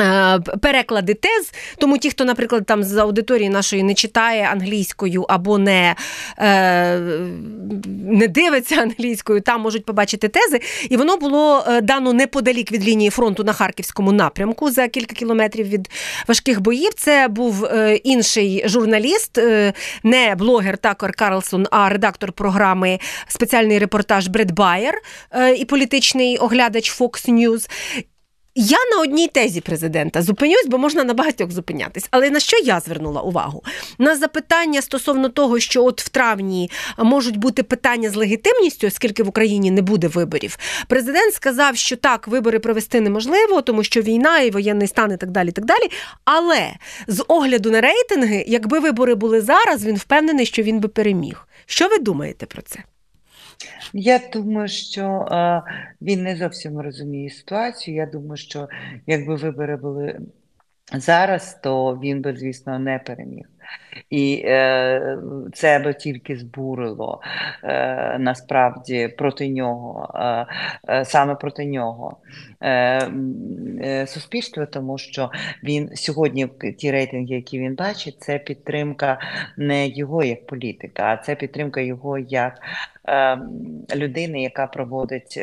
Е, 0.00 0.40
переклади 0.62 1.14
тез, 1.14 1.52
тому 1.78 1.98
ті, 1.98 2.10
хто, 2.10 2.24
наприклад, 2.24 2.66
там 2.66 2.82
з 2.82 2.96
аудиторії 2.96 3.48
нашої 3.48 3.82
не 3.82 3.94
читає 3.94 4.48
англійською 4.52 5.22
або 5.28 5.58
не 5.58 5.94
е, 6.38 6.98
не 8.08 8.28
дивиться 8.28 8.74
англійською, 8.74 9.40
там 9.40 9.60
можуть 9.60 9.84
побачити 9.84 10.28
тези. 10.28 10.60
І 10.90 10.96
воно 10.96 11.16
було 11.16 11.64
е, 11.68 11.80
дано 11.80 12.12
неподалік 12.12 12.72
від 12.72 12.88
лінії 12.88 13.10
фронту 13.10 13.44
на 13.44 13.52
харківському 13.52 14.12
напрямку 14.12 14.70
за 14.70 14.88
кілька 14.88 15.14
кілометрів 15.14 15.68
від 15.68 15.90
важких 16.28 16.60
боїв. 16.60 16.94
Це 16.94 17.28
був 17.28 17.68
інший 18.04 18.62
журналіст, 18.66 19.38
не 20.02 20.34
блогер 20.34 20.78
Такер 20.78 21.12
Карлсон, 21.12 21.66
а 21.70 21.88
редактор 21.88 22.32
програми 22.32 22.98
спеціальний 23.28 23.78
репортаж 23.78 24.26
Бред 24.26 24.52
Байер 24.52 24.94
і 25.58 25.64
політичний 25.64 26.38
оглядач 26.38 27.00
Fox 27.00 27.30
News. 27.30 27.68
Я 28.54 28.78
на 28.94 29.00
одній 29.02 29.28
тезі 29.28 29.60
президента 29.60 30.22
зупинюсь, 30.22 30.66
бо 30.66 30.78
можна 30.78 31.04
на 31.04 31.14
багатьох 31.14 31.50
зупинятись. 31.50 32.08
Але 32.10 32.30
на 32.30 32.40
що 32.40 32.56
я 32.58 32.80
звернула 32.80 33.20
увагу? 33.20 33.62
На 33.98 34.16
запитання 34.16 34.82
стосовно 34.82 35.28
того, 35.28 35.60
що 35.60 35.84
от 35.84 36.02
в 36.02 36.08
травні 36.08 36.70
можуть 36.98 37.36
бути 37.36 37.62
питання 37.62 38.10
з 38.10 38.14
легітимністю, 38.14 38.86
оскільки 38.86 39.22
в 39.22 39.28
Україні 39.28 39.70
не 39.70 39.82
буде 39.82 40.08
виборів. 40.08 40.58
Президент 40.88 41.34
сказав, 41.34 41.76
що 41.76 41.96
так, 41.96 42.28
вибори 42.28 42.58
провести 42.58 43.00
неможливо, 43.00 43.62
тому 43.62 43.84
що 43.84 44.00
війна 44.00 44.40
і 44.40 44.50
воєнний 44.50 44.88
стан 44.88 45.12
і 45.12 45.16
так 45.16 45.30
далі. 45.30 45.50
так 45.50 45.64
далі. 45.64 45.90
Але 46.24 46.70
з 47.06 47.24
огляду 47.28 47.70
на 47.70 47.80
рейтинги, 47.80 48.44
якби 48.48 48.78
вибори 48.78 49.14
були 49.14 49.40
зараз, 49.40 49.84
він 49.84 49.96
впевнений, 49.96 50.46
що 50.46 50.62
він 50.62 50.80
би 50.80 50.88
переміг. 50.88 51.48
Що 51.66 51.88
ви 51.88 51.98
думаєте 51.98 52.46
про 52.46 52.62
це? 52.62 52.78
Я 53.92 54.20
думаю, 54.32 54.68
що 54.68 55.26
а, 55.30 55.62
він 56.00 56.22
не 56.22 56.36
зовсім 56.36 56.80
розуміє 56.80 57.30
ситуацію. 57.30 57.96
Я 57.96 58.06
думаю, 58.06 58.36
що 58.36 58.68
якби 59.06 59.34
вибори 59.34 59.76
були 59.76 60.20
зараз, 60.94 61.60
то 61.62 61.98
він 62.02 62.22
би, 62.22 62.36
звісно, 62.36 62.78
не 62.78 62.98
переміг. 62.98 63.51
І 64.10 64.42
е, 64.44 65.18
це 65.52 65.78
би 65.78 65.94
тільки 65.94 66.36
збурило 66.36 67.20
е, 67.64 68.16
насправді 68.18 69.08
проти 69.18 69.48
нього, 69.48 70.14
е, 70.14 70.46
е, 70.88 71.04
саме 71.04 71.34
проти 71.34 71.66
нього. 71.66 72.16
Е, 72.60 73.10
е, 73.82 74.06
суспільство, 74.06 74.66
тому 74.66 74.98
що 74.98 75.30
він 75.64 75.90
сьогодні 75.94 76.48
ті 76.78 76.90
рейтинги, 76.90 77.34
які 77.34 77.58
він 77.58 77.74
бачить, 77.74 78.16
це 78.20 78.38
підтримка 78.38 79.18
не 79.56 79.88
його 79.88 80.24
як 80.24 80.46
політика, 80.46 81.02
а 81.02 81.16
це 81.16 81.34
підтримка 81.34 81.80
його 81.80 82.18
як 82.18 82.54
е, 83.08 83.38
людини, 83.96 84.42
яка 84.42 84.66
проводить 84.66 85.40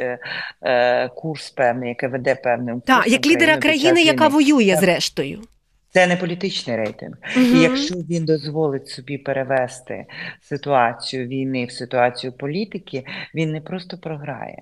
курс 1.16 1.50
певний, 1.50 1.90
яка 1.90 2.08
веде 2.08 2.36
певним 2.36 2.82
Так, 2.82 3.08
як 3.08 3.26
лідера 3.26 3.58
країни, 3.58 4.04
яка 4.04 4.28
воює 4.28 4.76
зрештою. 4.80 5.42
Це 5.90 6.08
не 6.08 6.18
політичний 6.18 6.78
рейтинг. 6.78 7.18
Угу. 7.38 7.46
І 7.46 7.60
якщо 7.60 7.96
він 7.96 8.26
дозволить 8.26 8.88
собі 8.88 9.18
перевести 9.18 10.06
ситуацію 10.42 11.28
війни 11.28 11.66
в 11.66 11.72
ситуацію 11.72 12.34
політики, 12.34 13.06
він 13.36 13.52
не 13.52 13.62
просто 13.62 13.98
програє. 13.98 14.62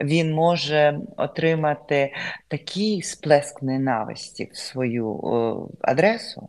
Він 0.00 0.34
може 0.34 0.98
отримати 1.16 2.12
такий 2.48 3.02
сплеск 3.02 3.62
ненависті 3.62 4.48
в 4.52 4.56
свою 4.56 5.08
о, 5.08 5.68
адресу 5.80 6.48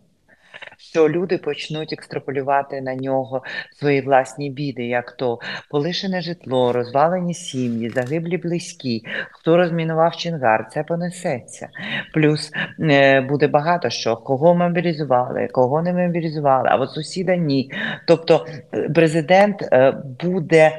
що 0.94 1.10
люди 1.10 1.38
почнуть 1.38 1.94
екстраполювати 1.94 2.82
на 2.82 2.96
нього 2.96 3.44
свої 3.80 4.02
власні 4.02 4.50
біди, 4.50 4.84
як 4.84 5.12
то 5.12 5.40
полишене 5.70 6.22
житло, 6.22 6.74
розвалені 6.74 7.34
сім'ї, 7.34 7.90
загиблі 7.90 8.38
близькі, 8.38 9.04
хто 9.32 9.58
розмінував 9.58 10.16
Чингар, 10.16 10.68
це 10.72 10.84
понесеться. 10.84 11.70
Плюс 12.14 12.52
е, 12.80 13.22
буде 13.22 13.48
багато 13.48 13.90
що, 13.90 14.16
кого 14.16 14.56
мобілізували, 14.56 15.48
кого 15.52 15.82
не 15.82 15.94
мобілізували, 15.94 16.70
а 16.72 16.76
от 16.76 16.90
сусіда 16.90 17.36
ні. 17.36 17.72
Тобто 18.08 18.46
е, 18.74 18.90
президент 18.90 19.62
е, 19.62 19.94
буде 20.24 20.72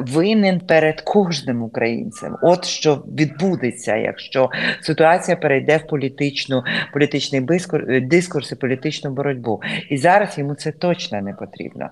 винен 0.00 0.60
перед 0.60 1.00
кожним 1.00 1.62
українцем. 1.62 2.36
От 2.42 2.64
що 2.64 2.94
відбудеться, 2.94 3.96
якщо 3.96 4.50
ситуація 4.80 5.36
перейде 5.36 5.76
в 5.76 5.86
політичну, 5.86 6.62
політичний 6.92 7.40
дискурс 8.00 8.52
і 8.52 8.56
політичну 8.56 9.10
боротьбу. 9.10 9.60
І 9.90 9.96
зараз 9.96 10.38
йому 10.38 10.54
це 10.54 10.72
точно 10.72 11.22
не 11.22 11.32
потрібно. 11.32 11.88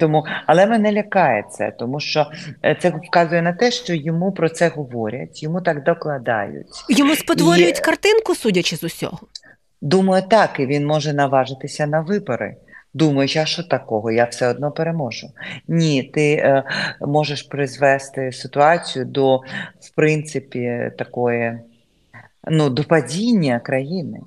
Тому, 0.00 0.26
але 0.46 0.66
мене 0.66 0.92
лякає 0.92 1.44
це, 1.50 1.72
тому 1.78 2.00
що 2.00 2.26
е, 2.64 2.76
це 2.80 2.90
вказує 2.90 3.42
на 3.42 3.52
те, 3.52 3.70
що 3.70 3.94
йому 3.94 4.32
про 4.32 4.48
це 4.48 4.68
говорять, 4.68 5.42
йому 5.42 5.60
так 5.60 5.84
докладають. 5.84 6.66
Йому 6.88 7.14
спотворюють 7.14 7.78
і... 7.78 7.82
картинку, 7.82 8.34
судячи 8.34 8.76
з 8.76 8.84
усього. 8.84 9.18
Думаю, 9.82 10.22
так, 10.30 10.60
і 10.60 10.66
він 10.66 10.86
може 10.86 11.12
наважитися 11.12 11.86
на 11.86 12.00
вибори 12.00 12.56
думаючи, 12.94 13.38
а 13.38 13.46
що 13.46 13.62
такого? 13.62 14.10
Я 14.10 14.24
все 14.24 14.48
одно 14.48 14.70
переможу. 14.70 15.30
Ні, 15.68 16.02
ти 16.02 16.32
е, 16.34 16.64
можеш 17.00 17.42
призвести 17.42 18.32
ситуацію 18.32 19.04
до, 19.04 19.36
в 19.80 19.94
принципі, 19.96 20.92
такої 20.98 21.58
ну, 22.50 22.70
до 22.70 22.84
падіння 22.84 23.60
країни. 23.60 24.20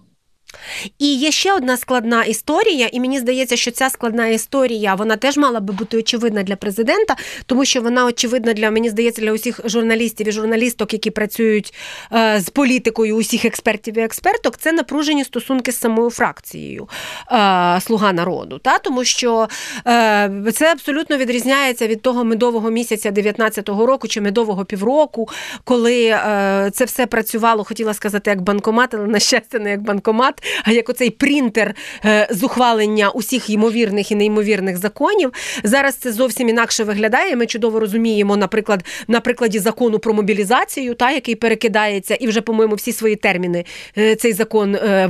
І 0.99 1.16
є 1.16 1.32
ще 1.32 1.53
одна 1.53 1.78
складна 1.78 2.24
історія, 2.24 2.89
і 2.91 2.99
мені 2.99 3.20
здається, 3.20 3.55
що 3.55 3.72
ця 3.72 3.89
складна 3.89 4.28
історія 4.28 4.95
вона 4.95 5.16
теж 5.18 5.38
мала 5.38 5.60
би 5.60 5.74
бути 5.74 5.97
очевидна 5.97 6.43
для 6.43 6.55
президента, 6.55 7.16
тому 7.45 7.66
що 7.66 7.82
вона 7.82 8.05
очевидна 8.05 8.53
для 8.53 8.72
мені 8.72 8.89
здається 8.89 9.22
для 9.22 9.32
усіх 9.32 9.60
журналістів 9.66 10.28
і 10.28 10.32
журналісток, 10.32 10.93
які 10.93 11.12
працюють 11.12 11.74
е, 12.14 12.39
з 12.41 12.49
політикою, 12.49 13.16
усіх 13.16 13.45
експертів 13.45 13.97
і 13.97 14.01
експерток. 14.01 14.58
Це 14.58 14.72
напружені 14.72 15.24
стосунки 15.24 15.72
з 15.72 15.80
самою 15.80 16.10
фракцією 16.10 16.89
е, 17.32 17.82
Слуга 17.82 18.14
народу. 18.14 18.60
Та? 18.64 18.80
Тому 18.80 19.03
що 19.03 19.47
е, 19.88 20.51
це 20.53 20.72
абсолютно 20.72 21.18
відрізняється 21.18 21.88
від 21.88 22.01
того 22.01 22.24
медового 22.24 22.70
місяця 22.70 23.12
19-го 23.12 23.86
року 23.86 24.08
чи 24.08 24.22
медового 24.22 24.66
півроку, 24.66 25.30
коли 25.64 26.05
е, 26.05 26.72
це 26.74 26.86
все 26.86 27.05
працювало, 27.05 27.64
хотіла 27.64 27.93
сказати, 27.93 28.30
як 28.30 28.41
банкомат, 28.41 28.93
але 28.93 29.08
на 29.08 29.20
щастя, 29.20 29.60
не 29.60 29.70
як 29.70 29.82
банкомат 29.82 30.43
як 30.67 30.89
оцей 30.89 31.09
принтер 31.09 31.75
е, 32.05 32.27
з 32.31 32.43
ухвалення 32.43 33.09
усіх 33.09 33.49
ймовірних 33.49 34.11
і 34.11 34.15
неймовірних 34.15 34.77
законів. 34.77 35.33
Зараз 35.63 35.95
це 35.95 36.11
зовсім 36.11 36.49
інакше 36.49 36.83
виглядає. 36.83 37.35
Ми 37.35 37.45
чудово 37.45 37.79
розуміємо, 37.79 38.37
наприклад, 38.37 38.85
на 39.07 39.19
прикладі 39.19 39.59
закону 39.59 39.99
про 39.99 40.13
мобілізацію, 40.13 40.93
та 40.93 41.11
який 41.11 41.35
перекидається, 41.35 42.15
і 42.15 42.27
вже, 42.27 42.41
по-моєму, 42.41 42.75
всі 42.75 42.93
свої 42.93 43.15
терміни 43.15 43.65
е, 43.97 44.15
цей 44.15 44.33
закон 44.33 44.75
е, 44.75 45.09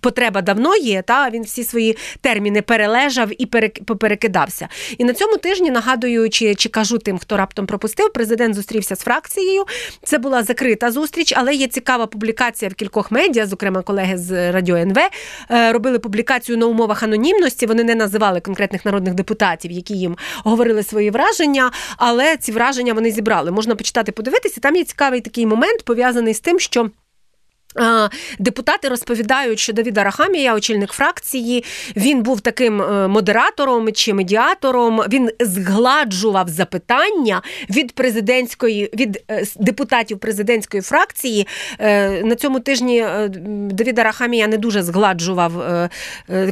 потреба 0.00 0.42
давно 0.42 0.76
є. 0.76 1.02
Та 1.02 1.30
він 1.30 1.42
всі 1.42 1.64
свої 1.64 1.96
терміни 2.20 2.62
перележав 2.62 3.30
і 3.38 3.46
поперекидався. 3.86 4.68
І 4.98 5.04
на 5.04 5.12
цьому 5.12 5.36
тижні 5.36 5.70
нагадую, 5.70 6.30
чи, 6.30 6.54
чи 6.54 6.68
кажу 6.68 6.98
тим, 6.98 7.18
хто 7.18 7.36
раптом 7.36 7.66
пропустив, 7.66 8.12
президент 8.12 8.54
зустрівся 8.54 8.96
з 8.96 9.00
фракцією. 9.00 9.64
Це 10.04 10.18
була 10.18 10.42
закрита 10.42 10.90
зустріч, 10.90 11.32
але 11.36 11.54
є 11.54 11.66
цікава 11.66 12.06
публікація 12.06 12.68
в 12.68 12.74
кількох 12.74 13.10
медіа, 13.10 13.46
зокрема 13.46 13.82
колеги 13.82 14.18
з 14.18 14.35
Радіо 14.36 14.76
НВ 14.76 14.98
е, 15.50 15.72
робили 15.72 15.98
публікацію 15.98 16.58
на 16.58 16.66
умовах 16.66 17.02
анонімності. 17.02 17.66
Вони 17.66 17.84
не 17.84 17.94
називали 17.94 18.40
конкретних 18.40 18.84
народних 18.84 19.14
депутатів, 19.14 19.70
які 19.70 19.94
їм 19.94 20.16
говорили 20.44 20.82
свої 20.82 21.10
враження, 21.10 21.70
але 21.96 22.36
ці 22.36 22.52
враження 22.52 22.92
вони 22.92 23.10
зібрали. 23.10 23.50
Можна 23.50 23.74
почитати, 23.76 24.12
подивитися. 24.12 24.60
Там 24.60 24.76
є 24.76 24.84
цікавий 24.84 25.20
такий 25.20 25.46
момент 25.46 25.84
пов'язаний 25.84 26.34
з 26.34 26.40
тим, 26.40 26.58
що. 26.60 26.90
Депутати 28.38 28.88
розповідають, 28.88 29.58
що 29.58 29.72
Давіда 29.72 30.04
Рахамія, 30.04 30.54
очільник 30.54 30.92
фракції, 30.92 31.64
він 31.96 32.22
був 32.22 32.40
таким 32.40 32.82
е, 32.82 33.08
модератором 33.08 33.92
чи 33.92 34.14
медіатором. 34.14 35.02
Він 35.08 35.30
згладжував 35.40 36.48
запитання 36.48 37.42
від 37.70 37.92
президентської 37.92 38.90
від 38.94 39.22
е, 39.30 39.44
депутатів 39.56 40.18
президентської 40.18 40.82
фракції. 40.82 41.46
Е, 41.78 42.24
на 42.24 42.34
цьому 42.34 42.60
тижні 42.60 43.06
Давіда 43.70 44.02
Рахамія 44.02 44.46
не 44.46 44.56
дуже 44.56 44.82
згладжував, 44.82 45.52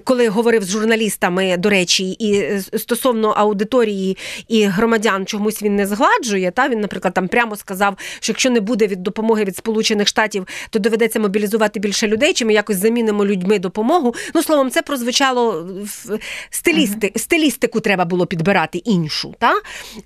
коли 0.05 0.29
говорив 0.29 0.63
з 0.63 0.71
журналістами, 0.71 1.57
до 1.57 1.71
речі, 1.71 2.11
і 2.11 2.59
стосовно 2.79 3.29
аудиторії 3.29 4.17
і 4.49 4.65
громадян, 4.65 5.27
чомусь 5.27 5.63
він 5.63 5.77
не 5.77 5.87
згладжує. 5.87 6.51
Та 6.51 6.69
він, 6.69 6.81
наприклад, 6.81 7.15
там 7.15 7.29
прямо 7.29 7.57
сказав, 7.57 7.97
що 8.21 8.33
якщо 8.33 8.51
не 8.51 8.61
буде 8.61 8.87
від 8.87 9.03
допомоги 9.03 9.45
від 9.45 9.57
Сполучених 9.57 10.09
Штатів, 10.09 10.47
то 10.71 10.79
доведеться 10.79 11.14
доведеться 11.15 11.21
мобілізувати 11.21 11.81
більше 11.81 12.09
людей, 12.09 12.35
чи 12.35 12.45
ми 12.45 12.53
якось 12.53 12.77
замінимо 12.77 13.27
людьми 13.27 13.59
допомогу. 13.59 14.15
Ну, 14.35 14.43
словом, 14.43 14.71
це 14.71 14.83
прозвучало 14.83 15.67
в 15.83 16.19
стилісти, 16.51 17.07
uh-huh. 17.07 17.19
стилістику 17.19 17.81
треба 17.81 18.05
було 18.05 18.27
підбирати 18.27 18.79
іншу. 18.79 19.35
Та? 19.39 19.53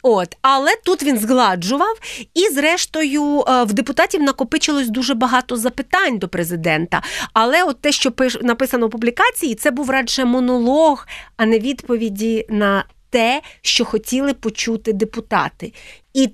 От. 0.03 0.37
Але 0.43 0.71
тут 0.85 1.03
він 1.03 1.19
згладжував, 1.19 1.99
і, 2.35 2.49
зрештою, 2.55 3.45
е, 3.49 3.65
в 3.65 3.73
депутатів 3.73 4.23
накопичилось 4.23 4.89
дуже 4.89 5.15
багато 5.15 5.57
запитань 5.57 6.19
до 6.19 6.29
президента. 6.29 7.03
Але 7.33 7.65
от 7.65 7.81
те, 7.81 7.93
що 7.93 8.13
написано 8.43 8.87
в 8.87 8.91
публікації, 8.91 9.55
це 9.55 9.71
був 9.71 9.91
радше 9.91 10.25
монолог, 10.25 11.07
а 11.37 11.47
не 11.47 11.59
відповіді 11.59 12.47
на 12.49 12.85
те, 13.11 13.43
що 13.63 13.85
хотіли 13.85 14.35
почути 14.35 14.93
депутати. 14.93 15.73
І 16.15 16.31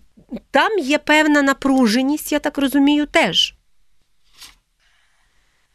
там 0.50 0.78
є 0.78 0.98
певна 0.98 1.42
напруженість, 1.42 2.32
я 2.32 2.38
так 2.38 2.58
розумію, 2.58 3.06
теж. 3.06 3.54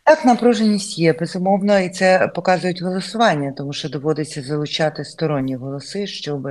Так, 0.09 0.25
напруженість 0.25 0.99
є, 0.99 1.13
безумовно, 1.13 1.79
і 1.79 1.89
це 1.89 2.27
показують 2.35 2.81
голосування, 2.81 3.53
тому 3.57 3.73
що 3.73 3.89
доводиться 3.89 4.41
залучати 4.41 5.05
сторонні 5.05 5.55
голоси, 5.55 6.07
щоб 6.07 6.47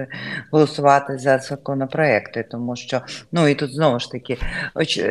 голосувати 0.52 1.18
за 1.18 1.38
законопроекти. 1.38 2.42
Тому 2.50 2.76
що, 2.76 3.00
ну 3.32 3.48
і 3.48 3.54
тут 3.54 3.74
знову 3.74 3.98
ж 3.98 4.10
таки, 4.10 4.38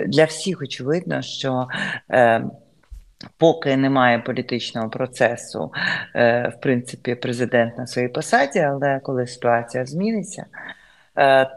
для 0.07 0.25
всіх 0.25 0.61
очевидно, 0.61 1.21
що. 1.21 1.67
Е, 2.11 2.43
Поки 3.37 3.77
немає 3.77 4.19
політичного 4.19 4.89
процесу, 4.89 5.71
е, 6.15 6.53
в 6.57 6.61
принципі, 6.61 7.15
президент 7.15 7.77
на 7.77 7.87
своїй 7.87 8.07
посаді, 8.07 8.59
але 8.59 8.99
коли 9.03 9.27
ситуація 9.27 9.85
зміниться, 9.85 10.45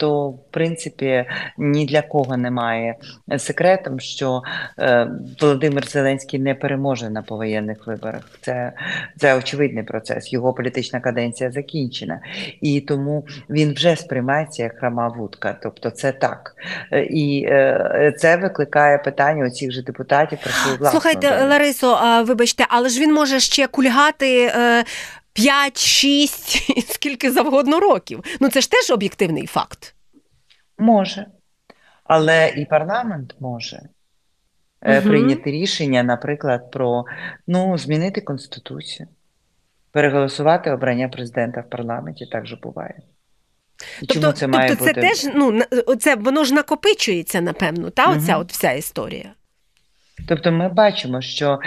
то 0.01 0.29
в 0.29 0.51
принципі 0.51 1.25
ні 1.59 1.87
для 1.87 2.03
кого 2.03 2.37
немає 2.37 2.95
секретом, 3.39 4.01
що 4.01 4.43
е, 4.79 5.09
Володимир 5.41 5.87
Зеленський 5.87 6.41
не 6.41 6.55
переможе 6.55 7.11
на 7.11 7.23
повоєнних 7.23 7.87
виборах. 7.87 8.23
Це 8.41 8.73
це 9.17 9.35
очевидний 9.35 9.85
процес. 9.85 10.33
Його 10.33 10.53
політична 10.53 11.01
каденція 11.01 11.51
закінчена, 11.51 12.21
і 12.61 12.81
тому 12.81 13.27
він 13.51 13.75
вже 13.75 13.97
сприймається 13.97 14.63
як 14.63 14.79
храма 14.79 15.09
вудка. 15.09 15.57
Тобто, 15.63 15.91
це 15.91 16.13
так. 16.13 16.55
Е, 16.93 17.03
і 17.03 17.47
це 18.19 18.37
викликає 18.43 18.99
питання 18.99 19.47
у 19.47 19.51
цих 19.51 19.73
же 19.73 19.83
депутатів 19.83 20.39
про 20.43 20.53
свою 20.53 20.79
власну 20.79 21.01
Слухайте, 21.01 21.47
Ларисо, 21.47 21.99
вибачте, 22.27 22.67
але 22.69 22.89
ж 22.89 23.01
він 23.01 23.15
може 23.15 23.41
ще 23.41 23.67
кульгати 23.67 24.53
5, 25.43 25.79
6, 25.79 26.73
скільки 26.93 27.31
завгодно 27.31 27.81
років. 27.81 28.25
Ну 28.41 28.49
це 28.49 28.61
ж 28.61 28.71
теж 28.71 28.91
об'єктивний 28.91 29.47
факт. 29.47 29.95
Може. 30.79 31.27
Але 32.05 32.49
і 32.57 32.65
парламент 32.65 33.35
може. 33.41 33.81
Мгм. 34.83 35.03
прийняти 35.03 35.51
рішення, 35.51 36.03
наприклад, 36.03 36.71
про 36.71 37.05
ну, 37.47 37.79
змінити 37.79 38.21
конституцію, 38.21 39.09
переголосувати 39.93 40.71
обрання 40.71 41.09
президента 41.09 41.61
в 41.61 41.71
парламенті, 41.71 42.27
так 42.27 42.47
же 42.47 42.57
буває. 42.57 42.95
І 44.03 44.07
Тобто, 44.07 44.15
Чому 44.15 44.33
це 44.33 44.47
має 44.47 44.69
тобто 44.69 44.85
це 44.85 44.93
бути? 44.93 45.01
теж 45.01 45.27
ну 45.35 45.61
оце 45.87 46.15
воно 46.15 46.45
ж 46.45 46.55
накопичується, 46.55 47.41
напевно, 47.41 47.91
та 47.91 48.13
оця 48.13 48.39
от 48.39 48.53
вся 48.53 48.73
історія. 48.73 49.33
Тобто 50.29 50.53
ми 50.53 50.69
бачимо, 50.69 51.21
що 51.21 51.59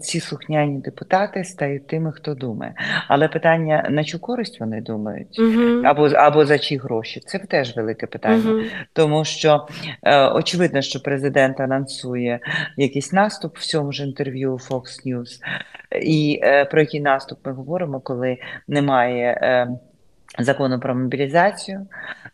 ці 0.00 0.20
слухняні 0.20 0.78
депутати 0.78 1.44
стають 1.44 1.86
тими, 1.86 2.12
хто 2.12 2.34
думає. 2.34 2.74
Але 3.08 3.28
питання, 3.28 3.86
на 3.90 4.04
чу 4.04 4.18
користь 4.18 4.60
вони 4.60 4.80
думають, 4.80 5.38
Угу. 5.38 5.82
або, 5.84 6.06
або 6.06 6.44
за 6.44 6.58
чиї 6.58 6.80
гроші, 6.80 7.20
це 7.20 7.38
теж 7.38 7.76
велике 7.76 8.06
питання. 8.06 8.50
Угу. 8.50 8.62
Тому 8.92 9.24
що 9.24 9.66
е, 10.02 10.28
очевидно, 10.28 10.82
що 10.82 11.00
президент 11.00 11.60
анонсує 11.60 12.40
якийсь 12.76 13.12
наступ 13.12 13.58
в 13.58 13.66
цьому 13.66 13.92
ж 13.92 14.04
інтерв'ю 14.04 14.52
Fox 14.52 15.06
News. 15.06 15.40
І 16.02 16.40
е, 16.42 16.64
про 16.64 16.80
який 16.80 17.00
наступ 17.00 17.46
ми 17.46 17.52
говоримо, 17.52 18.00
коли 18.00 18.38
немає 18.68 19.40
е, 19.42 19.68
закону 20.38 20.80
про 20.80 20.94
мобілізацію, 20.94 21.86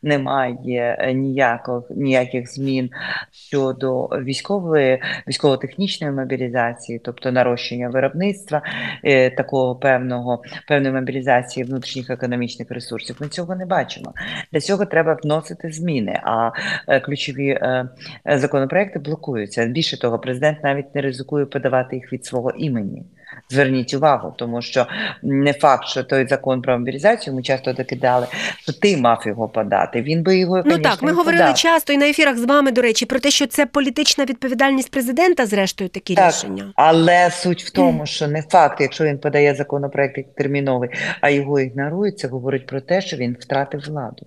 немає 0.03 0.97
е, 1.01 1.13
ніяких, 1.13 1.83
ніяких 1.91 2.53
змін 2.53 2.91
щодо 3.33 4.07
військової, 4.07 5.03
військово-технічної 5.29 6.13
мобілізації, 6.13 6.99
тобто 7.05 7.33
нарощення 7.33 7.89
виробництва 7.89 8.63
е, 9.05 9.31
такого 9.31 9.77
певного 9.77 10.43
певної 10.69 10.95
мобілізації 10.95 11.67
внутрішніх 11.67 12.11
економічних 12.11 12.71
ресурсів. 12.71 13.17
Ми 13.21 13.29
цього 13.29 13.57
не 13.57 13.67
бачимо. 13.67 14.13
Для 14.53 14.61
цього 14.61 14.85
треба 14.85 15.19
вносити 15.23 15.71
зміни, 15.71 16.21
а 16.23 16.51
е, 16.89 17.01
ключові 17.01 17.49
е, 17.49 17.89
е, 18.29 18.39
законопроекти 18.39 18.99
блокуються. 18.99 19.67
Більше 19.67 20.01
того, 20.01 20.19
президент 20.19 20.63
навіть 20.65 20.95
не 20.95 21.01
ризикує 21.01 21.47
подавати 21.47 21.97
їх 21.97 22.13
від 22.13 22.25
свого 22.25 22.51
імені. 22.51 23.03
Зверніть 23.49 23.95
увагу, 23.95 24.35
тому 24.39 24.63
що 24.63 24.87
не 25.23 25.53
факт, 25.53 25.87
що 25.87 26.03
той 26.05 26.27
закон 26.27 26.63
про 26.63 26.79
мобілізацію 26.79 27.37
ми 27.37 27.43
часто 27.43 27.73
докидали, 27.73 28.27
що 28.63 28.73
ти 28.73 28.97
мав 28.97 29.23
його 29.27 29.49
подати. 29.49 30.03
Він 30.03 30.23
би 30.23 30.39
його 30.39 30.63
Ну 30.67 30.79
так, 30.79 31.03
ми 31.03 31.13
говорили 31.13 31.43
подав. 31.43 31.57
часто 31.57 31.93
і 31.93 31.97
на 31.99 32.07
ефірах 32.09 32.39
з 32.39 32.45
вами, 32.45 32.71
до 32.73 32.83
речі, 32.83 33.07
про 33.07 33.21
те, 33.21 33.31
що 33.31 33.47
це 33.47 33.67
політична 33.67 34.25
відповідальність 34.25 34.91
президента, 34.91 35.47
зрештою, 35.47 35.91
такі 35.91 36.15
Так. 36.15 36.29
рішення. 36.33 36.73
Але 36.77 37.31
суть 37.31 37.65
в 37.65 37.71
тому, 37.71 38.07
що 38.07 38.29
не 38.29 38.43
факт, 38.43 38.81
якщо 38.81 39.05
він 39.05 39.19
подає 39.19 39.55
законопроект 39.55 40.37
терміновий, 40.37 40.91
а 41.21 41.31
його 41.31 41.61
ігнорують, 41.61 42.19
це 42.19 42.29
говорить 42.29 42.67
про 42.67 42.81
те, 42.81 43.01
що 43.01 43.17
він 43.17 43.37
втратив 43.41 43.81
владу. 43.89 44.27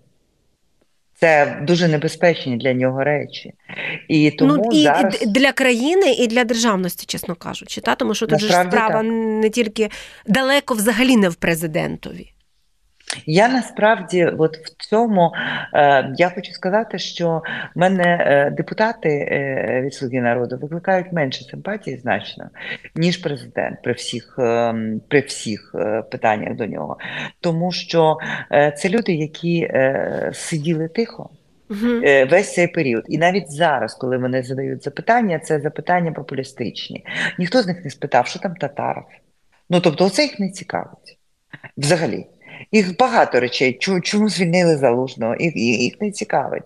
Це 1.19 1.57
дуже 1.61 1.87
небезпечні 1.87 2.57
для 2.57 2.73
нього 2.73 3.03
речі. 3.03 3.53
І 4.07 4.31
тому 4.31 4.55
ну 4.57 4.79
і 4.79 4.83
зараз... 4.83 5.21
для 5.27 5.51
країни, 5.51 6.13
і 6.13 6.27
для 6.27 6.43
державності, 6.43 7.05
чесно 7.05 7.35
кажучи, 7.35 7.81
та 7.81 7.95
тому 7.95 8.15
що 8.15 8.27
тут 8.27 8.39
же 8.39 8.47
ж 8.47 8.53
справа 8.53 8.95
так. 8.95 9.05
не 9.11 9.49
тільки 9.49 9.89
далеко 10.27 10.73
взагалі 10.73 11.17
не 11.17 11.29
в 11.29 11.35
президентові. 11.35 12.31
Я 13.25 13.47
насправді, 13.47 14.25
от 14.25 14.57
в 14.57 14.89
цьому 14.89 15.31
е, 15.73 16.13
я 16.17 16.29
хочу 16.29 16.51
сказати, 16.51 16.99
що 16.99 17.41
мене 17.75 18.03
е, 18.03 18.49
депутати 18.49 19.09
е, 19.09 19.81
від 19.85 19.93
Слуги 19.93 20.21
народу 20.21 20.57
викликають 20.61 21.11
менше 21.11 21.43
симпатії 21.43 21.97
значно, 21.97 22.49
ніж 22.95 23.17
президент 23.17 23.81
при 23.81 23.93
всіх, 23.93 24.35
е, 24.39 24.75
при 25.07 25.19
всіх 25.19 25.75
е, 25.75 26.03
питаннях 26.11 26.55
до 26.55 26.65
нього. 26.65 26.97
Тому 27.41 27.71
що 27.71 28.17
е, 28.51 28.71
це 28.77 28.89
люди, 28.89 29.13
які 29.13 29.59
е, 29.61 30.31
сиділи 30.33 30.87
тихо. 30.87 31.29
Угу. 31.69 32.01
е, 32.03 32.25
весь 32.25 32.53
цей 32.53 32.67
період. 32.67 33.03
І 33.07 33.17
навіть 33.17 33.51
зараз, 33.51 33.93
коли 33.93 34.17
вони 34.17 34.43
задають 34.43 34.83
запитання, 34.83 35.39
це 35.39 35.59
запитання 35.59 36.11
популістичні. 36.11 37.05
Ніхто 37.39 37.61
з 37.61 37.67
них 37.67 37.83
не 37.83 37.89
спитав, 37.89 38.27
що 38.27 38.39
там 38.39 38.55
татаров. 38.55 39.05
Ну 39.69 39.81
тобто, 39.81 40.09
це 40.09 40.23
їх 40.23 40.39
не 40.39 40.49
цікавить 40.49 41.17
взагалі. 41.77 42.25
Їх 42.71 42.97
багато 42.97 43.39
речей. 43.39 43.77
Чому, 44.03 44.29
звільнили 44.29 44.77
залужного? 44.77 45.35
Їх, 45.39 46.01
не 46.01 46.11
цікавить. 46.11 46.63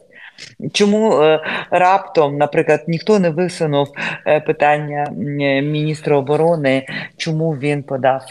Чому 0.74 1.22
е, 1.22 1.40
раптом, 1.72 2.38
наприклад, 2.38 2.84
ніхто 2.88 3.20
не 3.20 3.30
висунув 3.30 3.88
е, 4.28 4.40
питання 4.40 5.04
е, 5.04 5.62
міністра 5.62 6.18
оборони, 6.18 6.86
чому 7.18 7.52
він 7.52 7.84
подав 7.84 8.22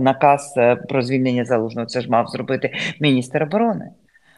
наказ 0.00 0.54
про 0.88 1.02
звільнення 1.02 1.44
залужного? 1.44 1.86
Це 1.86 2.00
ж 2.00 2.10
мав 2.10 2.28
зробити 2.28 2.70
міністр 3.00 3.42
оборони. 3.42 3.90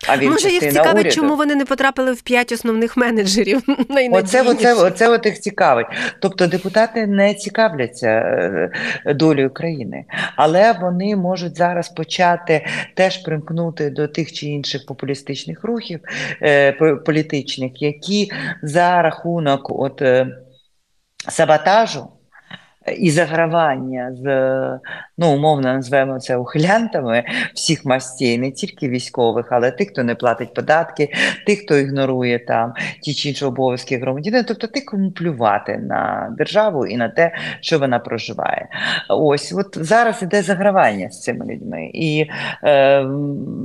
А 0.09 0.16
він 0.16 0.30
Може, 0.30 0.50
їх 0.50 0.61
цікавить, 0.61 0.94
уряду. 0.94 1.11
чому 1.11 1.36
вони 1.36 1.55
не 1.55 1.64
потрапили 1.64 2.12
в 2.12 2.22
п'ять 2.22 2.52
основних 2.52 2.96
менеджерів. 2.96 3.62
Оце, 4.12 4.42
оце, 4.42 4.74
оце 4.74 5.09
от 5.09 5.26
їх 5.26 5.40
цікавить. 5.40 5.86
Тобто 6.20 6.46
депутати 6.46 7.07
не 7.07 7.34
цікавляться 7.34 8.09
е, 8.09 8.70
долею 9.14 9.50
країни, 9.50 10.05
але 10.36 10.72
вони 10.72 11.16
можуть 11.16 11.57
зараз 11.57 11.88
почати 11.88 12.66
теж 12.94 13.16
примкнути 13.16 13.90
до 13.90 14.09
тих 14.09 14.32
чи 14.32 14.46
інших 14.46 14.86
популістичних 14.86 15.64
рухів 15.64 16.00
е, 16.42 16.72
політичних, 17.07 17.82
які 17.82 18.30
за 18.62 19.02
рахунок 19.02 19.80
от, 19.80 20.02
е, 20.02 20.26
саботажу 21.28 22.09
і 22.98 23.11
загравання 23.11 24.12
з, 24.12 24.24
ну, 25.18 25.34
умовно 25.34 25.72
назвемо 25.72 26.18
це 26.18 26.36
ухилянтами 26.36 27.24
всіх 27.54 27.84
мастей, 27.84 28.38
не 28.38 28.50
тільки 28.50 28.88
військових, 28.88 29.46
але 29.50 29.70
тих, 29.70 29.88
хто 29.88 30.04
не 30.04 30.14
платить 30.14 30.54
податки, 30.54 31.08
тих, 31.46 31.58
хто 31.58 31.76
ігнорує 31.76 32.38
там 32.38 32.72
ті 33.02 33.14
чи 33.14 33.28
інші 33.28 33.44
обов'язки 33.44 33.98
громадянина, 33.98 34.44
тобто 34.48 34.66
тих, 34.66 34.84
кому 34.84 35.10
плювати 35.10 35.78
на 35.78 36.34
державу 36.38 36.86
і 36.86 36.96
на 36.96 37.08
те, 37.08 37.32
що 37.60 37.78
вона 37.78 37.98
проживає. 37.98 38.68
Ось 39.08 39.52
от 39.52 39.78
зараз 39.80 40.22
іде 40.22 40.42
загравання 40.42 41.10
з 41.10 41.22
цими 41.22 41.46
людьми, 41.46 41.90
і 41.94 42.26
е, 42.64 43.04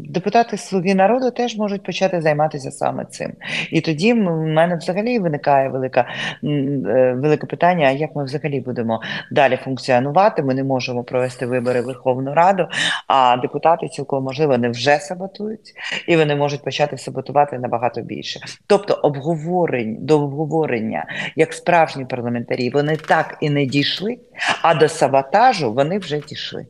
депутати 0.05 0.57
Слуги 0.57 0.95
народу 0.95 1.31
теж 1.31 1.57
можуть 1.57 1.83
почати 1.83 2.21
займатися 2.21 2.71
саме 2.71 3.05
цим. 3.05 3.31
І 3.71 3.81
тоді 3.81 4.13
в 4.13 4.17
мене 4.47 4.75
взагалі 4.75 5.19
виникає 5.19 5.69
велика, 5.69 6.05
е, 6.43 7.13
велике 7.17 7.47
питання: 7.47 7.87
а 7.87 7.91
як 7.91 8.15
ми 8.15 8.23
взагалі 8.23 8.59
будемо 8.59 9.01
далі 9.31 9.59
функціонувати? 9.63 10.43
Ми 10.43 10.53
не 10.53 10.63
можемо 10.63 11.03
провести 11.03 11.38
вибори 11.45 11.81
в 11.81 11.85
Верховну 11.85 12.33
Раду, 12.33 12.67
а 13.07 13.37
депутати 13.37 13.87
цілком 13.87 14.23
можливо 14.23 14.57
не 14.57 14.69
вже 14.69 14.97
саботують, 14.97 15.73
і 16.07 16.17
вони 16.17 16.35
можуть 16.35 16.63
почати 16.63 16.97
саботувати 16.97 17.59
набагато 17.59 18.01
більше. 18.01 18.39
Тобто, 18.67 18.93
обговорень 18.93 19.97
до 19.99 20.21
обговорення 20.21 21.05
як 21.35 21.53
справжні 21.53 22.05
парламентарі, 22.05 22.69
вони 22.69 22.95
так 22.95 23.37
і 23.41 23.49
не 23.49 23.65
дійшли, 23.65 24.17
а 24.61 24.73
до 24.73 24.89
саботажу 24.89 25.73
вони 25.73 25.97
вже 25.97 26.19
дійшли. 26.19 26.65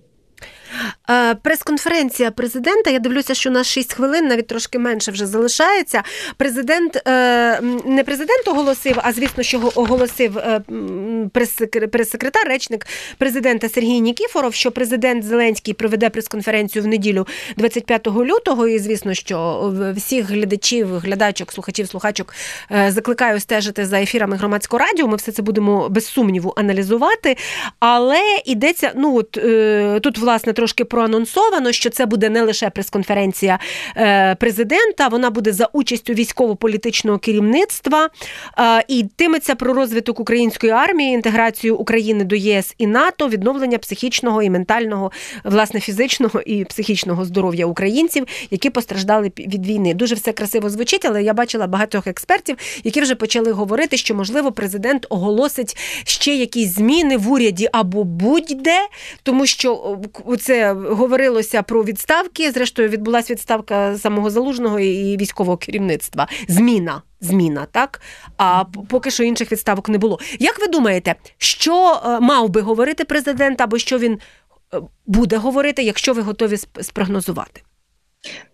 Е, 1.09 1.35
Прес-конференція 1.35 2.31
президента. 2.31 2.89
Я 2.89 2.99
дивлюся, 2.99 3.33
що 3.33 3.49
у 3.49 3.53
нас 3.53 3.67
6 3.67 3.93
хвилин, 3.93 4.27
навіть 4.27 4.47
трошки 4.47 4.79
менше 4.79 5.11
вже 5.11 5.25
залишається. 5.25 6.03
Президент 6.37 6.95
е, 7.07 7.61
не 7.85 8.03
президент 8.03 8.47
оголосив, 8.47 8.97
а 9.03 9.13
звісно, 9.13 9.43
що 9.43 9.71
оголосив 9.75 10.37
е, 10.37 10.61
прес-секр- 11.33 11.87
прес-секретар, 11.87 12.47
речник 12.47 12.87
президента 13.17 13.69
Сергій 13.69 14.01
Нікіфоров, 14.01 14.53
що 14.53 14.71
президент 14.71 15.23
Зеленський 15.23 15.73
проведе 15.73 16.09
прес-конференцію 16.09 16.83
в 16.83 16.87
неділю 16.87 17.27
25 17.57 18.07
лютого. 18.07 18.67
І 18.67 18.79
звісно, 18.79 19.13
що 19.13 19.93
всіх 19.97 20.29
глядачів, 20.29 20.97
глядачок, 20.97 21.51
слухачів, 21.51 21.87
слухачок 21.87 22.33
закликаю 22.87 23.39
стежити 23.39 23.85
за 23.85 24.01
ефірами 24.01 24.37
громадського 24.37 24.79
радіо. 24.79 25.07
Ми 25.07 25.15
все 25.15 25.31
це 25.31 25.41
будемо 25.41 25.89
без 25.89 26.05
сумніву 26.07 26.53
аналізувати. 26.57 27.37
Але 27.79 28.21
йдеться, 28.45 28.91
ну 28.95 29.17
от 29.17 29.31
тут, 30.01 30.17
власне, 30.17 30.53
трошки 30.53 30.85
проанонсовано, 30.99 31.71
що 31.71 31.89
це 31.89 32.05
буде 32.05 32.29
не 32.29 32.41
лише 32.41 32.69
прес-конференція 32.69 33.59
е, 33.97 34.35
президента, 34.35 35.07
вона 35.07 35.29
буде 35.29 35.53
за 35.53 35.69
участю 35.73 36.13
військово-політичного 36.13 37.19
керівництва 37.19 38.09
е, 38.57 38.83
і 38.87 38.99
йтиметься 38.99 39.55
про 39.55 39.73
розвиток 39.73 40.19
української 40.19 40.71
армії, 40.71 41.13
інтеграцію 41.13 41.77
України 41.77 42.23
до 42.23 42.35
ЄС 42.35 42.75
і 42.77 42.87
НАТО, 42.87 43.29
відновлення 43.29 43.77
психічного 43.77 44.43
і 44.43 44.49
ментального, 44.49 45.11
власне, 45.43 45.79
фізичного 45.79 46.41
і 46.41 46.65
психічного 46.65 47.25
здоров'я 47.25 47.65
українців, 47.65 48.25
які 48.51 48.69
постраждали 48.69 49.31
від 49.37 49.67
війни. 49.67 49.93
Дуже 49.93 50.15
все 50.15 50.31
красиво 50.31 50.69
звучить, 50.69 51.05
але 51.05 51.23
я 51.23 51.33
бачила 51.33 51.67
багатьох 51.67 52.07
експертів, 52.07 52.57
які 52.83 53.01
вже 53.01 53.15
почали 53.15 53.51
говорити, 53.51 53.97
що 53.97 54.15
можливо 54.15 54.51
президент 54.51 55.05
оголосить 55.09 55.77
ще 56.03 56.35
якісь 56.35 56.73
зміни 56.73 57.17
в 57.17 57.31
уряді 57.31 57.69
або 57.71 58.03
будь-де, 58.03 58.79
тому 59.23 59.45
що 59.45 59.97
це 60.39 60.75
говорилося 60.89 61.63
про 61.63 61.83
відставки. 61.83 62.51
Зрештою, 62.51 62.89
відбулася 62.89 63.33
відставка 63.33 63.97
самого 63.97 64.29
залужного 64.29 64.79
і 64.79 65.17
військового 65.17 65.57
керівництва. 65.57 66.27
Зміна. 66.47 67.01
Зміна, 67.21 67.67
так 67.71 68.01
а 68.37 68.63
поки 68.89 69.11
що 69.11 69.23
інших 69.23 69.51
відставок 69.51 69.89
не 69.89 69.97
було. 69.97 70.19
Як 70.39 70.59
ви 70.59 70.67
думаєте, 70.67 71.15
що 71.37 72.01
е, 72.05 72.19
мав 72.19 72.49
би 72.49 72.61
говорити 72.61 73.05
президент, 73.05 73.61
або 73.61 73.77
що 73.77 73.99
він 73.99 74.19
е, 74.73 74.81
буде 75.05 75.37
говорити, 75.37 75.83
якщо 75.83 76.13
ви 76.13 76.21
готові 76.21 76.57
спрогнозувати? 76.81 77.61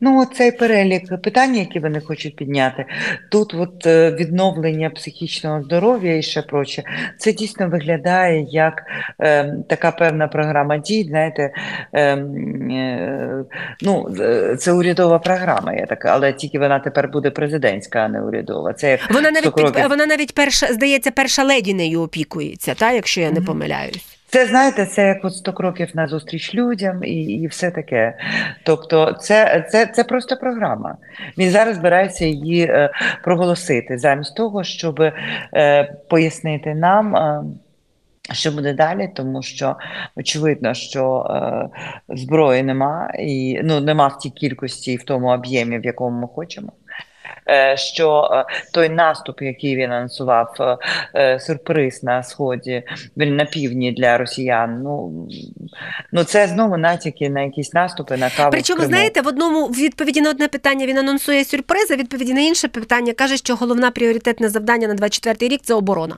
Ну, 0.02 0.26
цей 0.26 0.52
перелік 0.52 1.22
питань, 1.22 1.56
які 1.56 1.80
вони 1.80 2.02
хочуть 2.02 2.36
підняти, 2.36 2.86
тут 3.32 3.54
от 3.54 3.86
е, 3.86 4.12
відновлення 4.12 4.90
психічного 4.90 5.64
здоров'я 5.64 6.18
і 6.18 6.22
ще 6.22 6.42
проче, 6.42 6.84
це 7.18 7.32
дійсно 7.32 7.70
виглядає 7.70 8.48
як 8.50 8.84
е, 9.20 9.56
така 9.70 9.92
певна 9.92 10.28
програма 10.28 10.78
дій. 10.78 11.04
Знаєте, 11.04 11.54
е, 11.94 12.02
е, 12.02 13.44
ну, 13.82 14.16
е, 14.20 14.56
це 14.56 14.72
урядова 14.72 15.20
програма, 15.20 15.74
я 15.74 15.86
така, 15.86 16.10
але 16.10 16.34
тільки 16.34 16.60
вона 16.60 16.80
тепер 16.80 17.08
буде 17.08 17.32
президентська, 17.32 18.00
а 18.00 18.08
не 18.08 18.22
урядова. 18.22 18.74
Це 18.74 19.00
Вона 19.10 19.32
навіть 19.32 19.52
100 19.52 19.72
під, 19.72 19.90
вона 19.90 20.06
навіть 20.06 20.36
перша, 20.36 20.68
здається, 20.68 21.12
перша 21.12 21.44
леді 21.44 21.74
нею 21.74 22.02
опікується, 22.02 22.74
та, 22.74 22.92
якщо 22.92 23.22
я 23.22 23.32
не 23.32 23.42
помиляюсь. 23.42 24.15
Це 24.36 24.46
знаєте, 24.46 24.86
це 24.86 25.08
як 25.08 25.26
от 25.26 25.36
100 25.36 25.54
кроків 25.54 25.90
назустріч 25.94 26.56
людям 26.56 27.04
і, 27.04 27.24
і 27.24 27.48
все 27.48 27.72
таке. 27.72 28.18
Тобто, 28.64 29.14
це, 29.14 29.68
це, 29.72 29.86
це 29.86 30.04
просто 30.04 30.38
програма. 30.38 30.98
Він 31.38 31.50
зараз 31.50 31.76
збирається 31.76 32.26
її 32.26 32.62
е, 32.62 32.90
проголосити, 33.24 33.98
замість 33.98 34.36
того, 34.36 34.64
щоб 34.64 35.02
е, 35.54 35.84
пояснити 36.10 36.76
нам. 36.76 37.16
Е, 37.16 37.44
що 38.32 38.52
буде 38.52 38.74
далі, 38.74 39.10
тому 39.16 39.42
що 39.44 39.76
очевидно, 40.16 40.74
що 40.74 41.28
е, 41.30 41.70
зброї 42.16 42.64
нема, 42.64 43.12
і 43.20 43.60
ну 43.64 43.80
нема 43.80 44.08
в 44.08 44.18
тій 44.18 44.30
кількості 44.30 44.92
і 44.92 44.98
в 44.98 45.04
тому 45.04 45.28
об'ємі, 45.28 45.80
в 45.80 45.86
якому 45.86 46.22
ми 46.22 46.28
хочемо. 46.28 46.72
Е, 47.50 47.78
що 47.78 48.30
е, 48.34 48.46
той 48.74 48.90
наступ, 48.90 49.42
який 49.42 49.76
він 49.76 49.92
анонсував, 49.92 50.80
е, 51.16 51.40
сюрприз 51.40 52.04
на 52.04 52.24
сході, 52.24 52.84
на 53.16 53.46
півдні 53.46 53.92
для 53.92 54.18
росіян. 54.18 54.82
Ну, 54.84 55.28
ну 56.12 56.24
це 56.24 56.48
знову 56.48 56.78
натяки 56.78 57.30
на 57.30 57.42
якісь 57.42 57.74
наступи 57.74 58.18
на 58.18 58.30
каву. 58.30 58.50
в 58.50 58.52
Причому, 58.52 58.78
Криму. 58.78 58.94
знаєте, 58.94 59.22
в 59.22 59.28
одному 59.28 59.68
в 59.68 59.78
відповіді 59.78 60.22
на 60.22 60.30
одне 60.30 60.48
питання 60.48 60.86
він 60.86 60.98
анонсує 60.98 61.46
сюрприз, 61.46 61.92
а 61.92 61.96
відповіді 61.96 62.34
на 62.34 62.42
інше 62.42 62.68
питання 62.68 63.14
каже, 63.14 63.38
що 63.38 63.56
головна 63.56 63.92
пріоритетне 63.92 64.50
завдання 64.50 64.88
на 64.88 64.94
24 64.94 65.56
рік 65.56 65.62
це 65.64 65.74
оборона. 65.74 66.16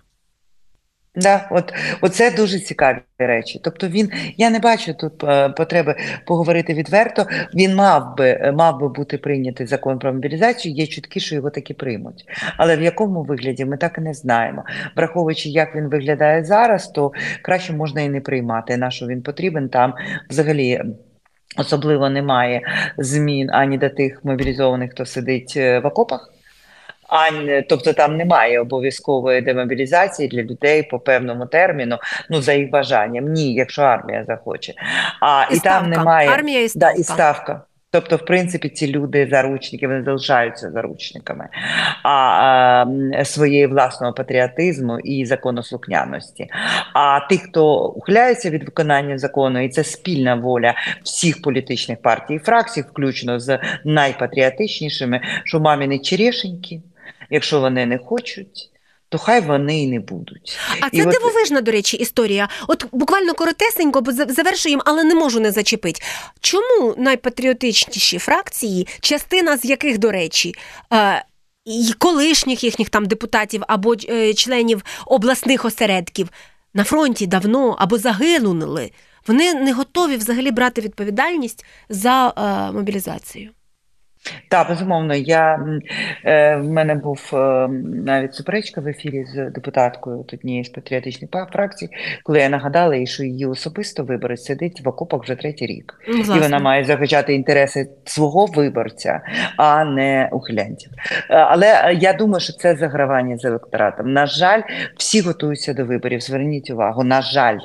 Да, 1.18 1.48
от 1.52 1.74
оце 2.02 2.32
дуже 2.32 2.60
цікаві 2.60 2.98
речі. 3.20 3.62
Тобто 3.64 3.88
він, 3.88 4.12
я 4.38 4.50
не 4.50 4.60
бачу 4.60 4.94
тут 4.94 5.24
е, 5.24 5.50
потреби 5.50 5.96
поговорити 6.26 6.74
відверто. 6.74 7.26
Він 7.56 7.76
мав 7.76 8.18
би 8.18 8.30
е, 8.30 8.52
мав 8.52 8.80
би 8.80 8.90
бути 8.90 9.18
прийнятий 9.18 9.68
закон 9.68 10.00
про 10.00 10.14
мобілізацію. 10.14 10.76
Є 10.76 10.88
чутки, 10.88 11.20
що 11.20 11.36
його 11.36 11.50
таки 11.50 11.74
приймуть. 11.74 12.26
Але 12.58 12.78
в 12.78 12.82
якому 12.82 13.24
вигляді 13.24 13.66
ми 13.66 13.78
так 13.78 13.98
і 13.98 14.02
не 14.02 14.14
знаємо. 14.14 14.64
Враховуючи, 14.96 15.50
як 15.50 15.76
він 15.76 15.88
виглядає 15.88 16.44
зараз, 16.44 16.88
то 16.88 17.12
краще 17.42 17.74
можна 17.74 18.02
і 18.02 18.10
не 18.10 18.22
приймати. 18.22 18.78
На 18.78 18.92
що 18.92 19.08
він 19.08 19.22
потрібен 19.22 19.70
там 19.70 19.94
взагалі. 20.30 20.82
Особливо 21.58 22.10
немає 22.10 22.62
змін 22.98 23.50
ані 23.52 23.78
до 23.78 23.90
тих 23.90 24.20
мобілізованих, 24.26 24.92
хто 24.92 25.06
сидить 25.06 25.54
е, 25.58 25.80
в 25.80 25.86
окопах. 25.86 26.34
Ані, 27.08 27.66
тобто 27.70 27.94
там 27.94 28.18
немає 28.18 28.60
обов'язкової 28.60 29.42
демобілізації 29.42 30.30
для 30.30 30.44
людей 30.44 30.84
по 30.84 31.00
певному 31.00 31.46
терміну, 31.46 31.98
ну 32.30 32.42
за 32.42 32.54
їх 32.54 32.70
бажанням. 32.70 33.26
Ні, 33.26 33.54
якщо 33.54 33.82
армія 33.82 34.26
захоче. 34.28 34.74
А 35.22 35.46
І 35.52 35.56
і, 35.56 35.60
там 35.60 35.90
немає 35.90 36.30
Армія 36.30 36.64
і 36.64 36.70
Да, 36.76 36.92
і 36.92 37.04
ставка. 37.04 37.14
ставка. 37.14 37.62
Тобто, 37.92 38.16
в 38.16 38.26
принципі, 38.26 38.70
ці 38.70 38.88
люди 38.88 39.28
заручники, 39.32 39.88
вони 39.88 40.04
залишаються 40.04 40.72
заручниками 40.72 41.48
а, 42.04 42.10
а, 42.10 43.26
своєї 43.26 43.68
власного 43.68 44.14
патріотизму 44.14 45.00
і 45.00 45.26
законослухняності. 45.26 46.48
А 46.94 47.20
тих, 47.20 47.42
хто 47.42 47.88
ухиляється 47.88 48.50
від 48.50 48.64
виконання 48.64 49.18
закону, 49.18 49.64
і 49.64 49.70
це 49.70 49.84
спільна 49.84 50.36
воля 50.36 50.74
всіх 51.04 51.42
політичних 51.42 52.02
партій 52.02 52.34
і 52.34 52.40
фракцій, 52.40 52.82
включно 52.82 53.40
з 53.40 53.60
найпатріотичнішими, 53.86 55.22
що 55.44 55.60
маміни 55.60 56.00
черешеньки, 56.00 56.82
якщо 57.30 57.60
вони 57.60 57.86
не 57.86 57.98
хочуть, 57.98 58.70
то 59.10 59.18
хай 59.18 59.42
вони 59.42 59.84
і 59.84 59.88
не 59.88 60.00
будуть. 60.00 60.58
А 60.82 60.88
І 60.88 60.98
це 60.98 61.06
от- 61.08 61.14
дивовижна, 61.14 61.62
до 61.62 61.72
речі, 61.72 61.98
історія. 61.98 62.50
От 62.68 62.86
буквально 62.92 63.34
коротесенько, 63.34 64.02
бо 64.02 64.12
за- 64.12 64.26
завершуємо, 64.26 64.82
але 64.86 65.04
не 65.04 65.16
можу 65.16 65.40
не 65.40 65.52
зачепити. 65.52 66.02
Чому 66.40 66.96
найпатріотичніші 66.98 68.18
фракції, 68.18 68.88
частина 69.02 69.58
з 69.58 69.66
яких, 69.66 69.98
до 69.98 70.12
речі, 70.12 70.54
е, 70.94 71.24
і 71.66 71.94
колишніх 71.98 72.64
їхніх 72.64 72.90
там 72.90 73.06
депутатів 73.06 73.64
або 73.68 73.96
е, 74.10 74.34
членів 74.34 74.84
обласних 75.06 75.66
осередків 75.66 76.30
на 76.74 76.84
фронті 76.84 77.28
давно 77.28 77.76
або 77.80 77.98
загинули, 77.98 78.92
вони 79.28 79.54
не 79.54 79.74
готові 79.74 80.16
взагалі 80.16 80.52
брати 80.52 80.82
відповідальність 80.82 81.66
за 81.90 82.34
е, 82.38 82.72
мобілізацію. 82.72 83.50
Так, 84.50 84.70
безумовно, 84.70 85.16
я 85.16 85.60
е, 86.26 86.56
в 86.56 86.70
мене 86.70 86.96
був 86.96 87.32
е, 87.34 87.68
навіть 88.06 88.34
суперечка 88.36 88.82
в 88.82 88.88
ефірі 88.88 89.26
з 89.26 89.50
депутаткою 89.50 90.26
однієї 90.34 90.64
з 90.64 90.70
патріотичних 90.70 91.32
па- 91.32 91.46
фракцій, 91.46 91.90
коли 92.24 92.40
я 92.40 92.50
нагадала 92.50 92.96
їй, 92.96 93.08
що 93.08 93.24
її 93.24 93.46
особисто 93.46 94.04
виборець 94.04 94.44
сидить 94.44 94.82
в 94.86 94.90
окопах 94.90 95.24
вже 95.24 95.36
третій 95.36 95.66
рік, 95.66 95.94
Ну, 96.08 96.14
і 96.36 96.40
вона 96.40 96.60
має 96.60 96.84
захищати 96.84 97.34
інтереси 97.34 97.90
свого 98.06 98.46
виборця, 98.46 99.22
а 99.58 99.86
не 99.86 100.30
ухилянтів. 100.32 100.92
Е, 101.30 101.36
Але 101.36 101.68
е, 101.86 101.94
я 101.94 102.14
думаю, 102.14 102.40
що 102.40 102.54
це 102.54 102.76
загравання 102.76 103.38
з 103.38 103.46
електоратом. 103.46 104.14
На 104.14 104.26
жаль, 104.26 104.62
всі 104.98 105.22
готуються 105.22 105.74
до 105.74 105.86
виборів. 105.86 106.22
Зверніть 106.22 106.70
увагу, 106.70 107.04
на 107.04 107.22
жаль. 107.22 107.58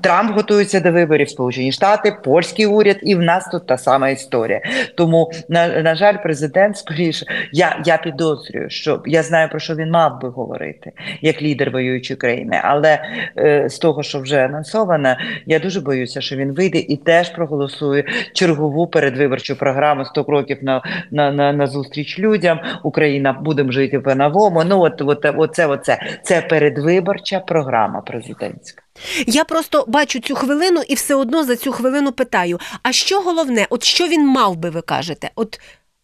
Трамп 0.00 0.34
готується 0.34 0.80
до 0.80 0.92
виборів, 0.92 1.28
Сполучені 1.28 1.72
Штати, 1.72 2.16
польський 2.24 2.66
уряд, 2.66 2.96
і 3.02 3.14
в 3.14 3.22
нас 3.22 3.48
тут 3.52 3.66
та 3.66 3.78
сама 3.78 4.08
історія. 4.08 4.60
Тому, 4.96 5.30
на, 5.48 5.82
на 5.82 5.94
жаль, 5.94 6.16
президент 6.22 6.76
скоріше, 6.76 7.26
я, 7.52 7.82
я 7.84 7.96
підозрюю, 7.96 8.70
що 8.70 9.02
я 9.06 9.22
знаю 9.22 9.48
про 9.48 9.58
що 9.58 9.74
він 9.74 9.90
мав 9.90 10.20
би 10.20 10.28
говорити 10.28 10.92
як 11.20 11.42
лідер 11.42 11.70
воюючої 11.70 12.16
країни, 12.16 12.60
але 12.62 12.98
е, 13.38 13.68
з 13.68 13.78
того, 13.78 14.02
що 14.02 14.20
вже 14.20 14.44
анонсовано, 14.44 15.16
я 15.46 15.58
дуже 15.58 15.80
боюся, 15.80 16.20
що 16.20 16.36
він 16.36 16.52
вийде 16.52 16.78
і 16.78 16.96
теж 16.96 17.30
проголосує 17.30 18.04
чергову 18.32 18.86
передвиборчу 18.86 19.56
програму 19.56 20.04
100 20.04 20.24
кроків 20.24 20.58
на, 20.62 20.82
на, 21.10 21.32
на, 21.32 21.52
на 21.52 21.66
зустріч 21.66 22.18
людям. 22.18 22.60
Україна 22.82 23.32
будемо 23.32 23.72
жити 23.72 24.00
по-новому. 24.00 24.64
Ну, 24.64 24.80
от, 24.80 25.02
от, 25.02 25.26
оце, 25.36 25.66
оце. 25.66 25.98
Це 26.22 26.42
передвиборча 26.42 27.40
програма 27.40 28.00
президентська. 28.00 28.83
Я 29.26 29.44
просто 29.44 29.84
бачу 29.88 30.20
цю 30.20 30.34
хвилину 30.34 30.80
і 30.88 30.94
все 30.94 31.14
одно 31.14 31.44
за 31.44 31.56
цю 31.56 31.72
хвилину 31.72 32.12
питаю: 32.12 32.58
а 32.82 32.92
що 32.92 33.20
головне, 33.20 33.66
от 33.70 33.84
що 33.84 34.08
він 34.08 34.26
мав 34.26 34.56
би, 34.56 34.70
ви 34.70 34.82
кажете? 34.82 35.30
От 35.34 35.60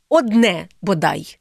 одне 0.08 0.66
бодай. 0.82 1.36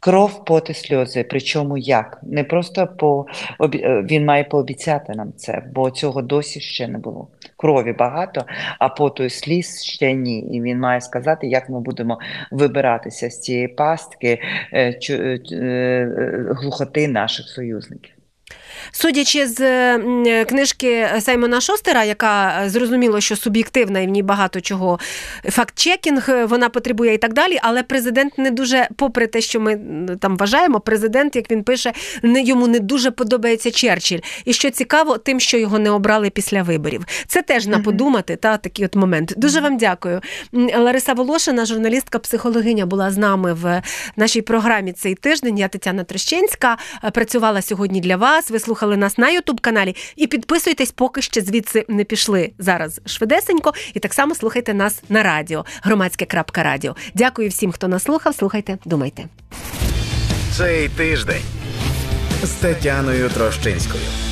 Кров, 0.00 0.44
пот 0.44 0.70
і 0.70 0.74
сльози. 0.74 1.26
Причому 1.30 1.78
як? 1.78 2.18
Не 2.22 2.44
просто 2.44 2.86
по 2.86 3.26
е, 3.60 4.04
він 4.10 4.24
має 4.24 4.44
пообіцяти 4.44 5.12
нам 5.14 5.32
це, 5.36 5.62
бо 5.74 5.90
цього 5.90 6.22
досі 6.22 6.60
ще 6.60 6.88
не 6.88 6.98
було. 6.98 7.28
Крові 7.56 7.92
багато, 7.92 8.44
а 8.78 8.88
поту 8.88 9.24
і 9.24 9.30
сліз 9.30 9.84
ще 9.84 10.12
ні. 10.12 10.40
І 10.40 10.62
він 10.62 10.78
має 10.78 11.00
сказати, 11.00 11.46
як 11.46 11.68
ми 11.68 11.80
будемо 11.80 12.18
вибиратися 12.50 13.30
з 13.30 13.40
цієї 13.40 13.68
пастки 13.68 14.40
е, 14.72 14.98
е, 15.10 16.10
глухоти 16.50 17.08
наших 17.08 17.48
союзників. 17.48 18.17
Судячи 18.92 19.46
з 19.46 19.58
книжки 20.44 21.08
Саймона 21.20 21.60
Шостера, 21.60 22.04
яка 22.04 22.62
е, 22.64 22.70
зрозуміло, 22.70 23.20
що 23.20 23.36
суб'єктивна 23.36 24.00
і 24.00 24.06
в 24.06 24.10
ній 24.10 24.22
багато 24.22 24.60
чого 24.60 24.98
факт-чекінг 25.44 26.30
е, 26.30 26.44
вона 26.44 26.68
потребує 26.68 27.14
і 27.14 27.18
так 27.18 27.32
далі. 27.32 27.58
Але 27.62 27.82
президент 27.82 28.38
не 28.38 28.50
дуже, 28.50 28.88
попри 28.96 29.26
те, 29.26 29.40
що 29.40 29.60
ми 29.60 29.80
там 30.20 30.36
вважаємо, 30.36 30.80
президент, 30.80 31.36
як 31.36 31.50
він 31.50 31.62
пише, 31.62 31.92
не 32.22 32.42
йому 32.42 32.66
не 32.66 32.80
дуже 32.80 33.10
подобається 33.10 33.70
Черчилль. 33.70 34.18
І 34.44 34.52
що 34.52 34.70
цікаво, 34.70 35.18
тим, 35.18 35.40
що 35.40 35.58
його 35.58 35.78
не 35.78 35.90
обрали 35.90 36.30
після 36.30 36.62
виборів. 36.62 37.04
Це 37.26 37.42
теж 37.42 37.66
на 37.66 37.78
подумати. 37.78 38.36
Та 38.36 38.56
такий 38.56 38.84
от 38.84 38.96
момент. 38.96 39.34
Дуже 39.36 39.60
вам 39.60 39.76
дякую. 39.76 40.20
Лариса 40.76 41.12
Волошина, 41.12 41.66
журналістка, 41.66 42.18
психологиня, 42.18 42.86
була 42.86 43.10
з 43.10 43.16
нами 43.16 43.52
в 43.52 43.82
нашій 44.16 44.42
програмі 44.42 44.92
цей 44.92 45.14
тиждень. 45.14 45.58
Я 45.58 45.68
Тетяна 45.68 46.04
Трещенська 46.04 46.76
е, 47.04 47.10
працювала 47.10 47.62
сьогодні 47.62 48.00
для 48.00 48.16
вас. 48.16 48.50
Ви 48.50 48.58
слухали 48.68 48.96
нас 48.96 49.18
на 49.18 49.30
Ютуб 49.30 49.60
каналі 49.60 49.96
і 50.16 50.26
підписуйтесь, 50.26 50.90
поки 50.90 51.22
ще 51.22 51.40
звідси 51.40 51.84
не 51.88 52.04
пішли 52.04 52.50
зараз 52.58 53.00
швидесенько. 53.06 53.72
І 53.94 54.00
так 54.00 54.14
само 54.14 54.34
слухайте 54.34 54.74
нас 54.74 55.02
на 55.08 55.22
радіо, 55.22 55.64
громадське.радіо. 55.82 56.96
Дякую 57.14 57.48
всім, 57.48 57.72
хто 57.72 57.88
нас 57.88 58.02
слухав. 58.02 58.34
Слухайте, 58.34 58.78
думайте. 58.84 59.24
Цей 60.56 60.88
тиждень 60.88 61.42
з 62.42 62.50
Тетяною 62.50 63.28
Трощинською. 63.28 64.27